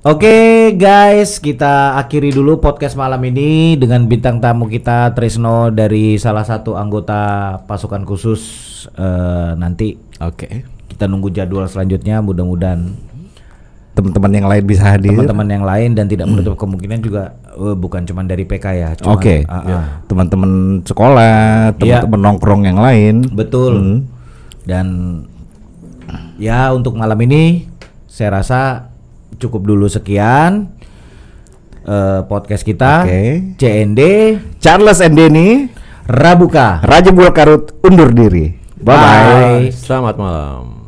[0.02, 6.41] Oke guys, kita akhiri dulu podcast malam ini dengan bintang tamu kita Trisno dari salah
[6.41, 8.41] satu anggota pasukan khusus
[8.98, 10.48] eh, nanti oke
[10.89, 12.98] kita nunggu jadwal selanjutnya mudah-mudahan
[13.93, 18.03] teman-teman yang lain bisa hadir teman-teman yang lain dan tidak menutup kemungkinan juga eh, bukan
[18.03, 19.84] cuma dari PK ya cuman- Oke, ah, ah.
[20.06, 20.52] teman-teman
[20.82, 22.02] sekolah, Iya.
[22.03, 23.28] teman-teman nongkrong yang lain.
[23.28, 23.99] betul Hmm.
[24.64, 24.88] dan
[26.38, 27.68] ya untuk malam ini
[28.06, 28.91] saya rasa
[29.38, 30.69] cukup dulu sekian
[31.82, 33.57] eh, podcast kita Oke.
[33.57, 34.02] CND
[34.57, 35.65] Charles and Denny,
[36.06, 38.53] Rabuka Raja Bulkarut undur diri.
[38.78, 39.02] Bye bye.
[39.02, 39.65] Bye.
[39.72, 40.80] Selamat malam.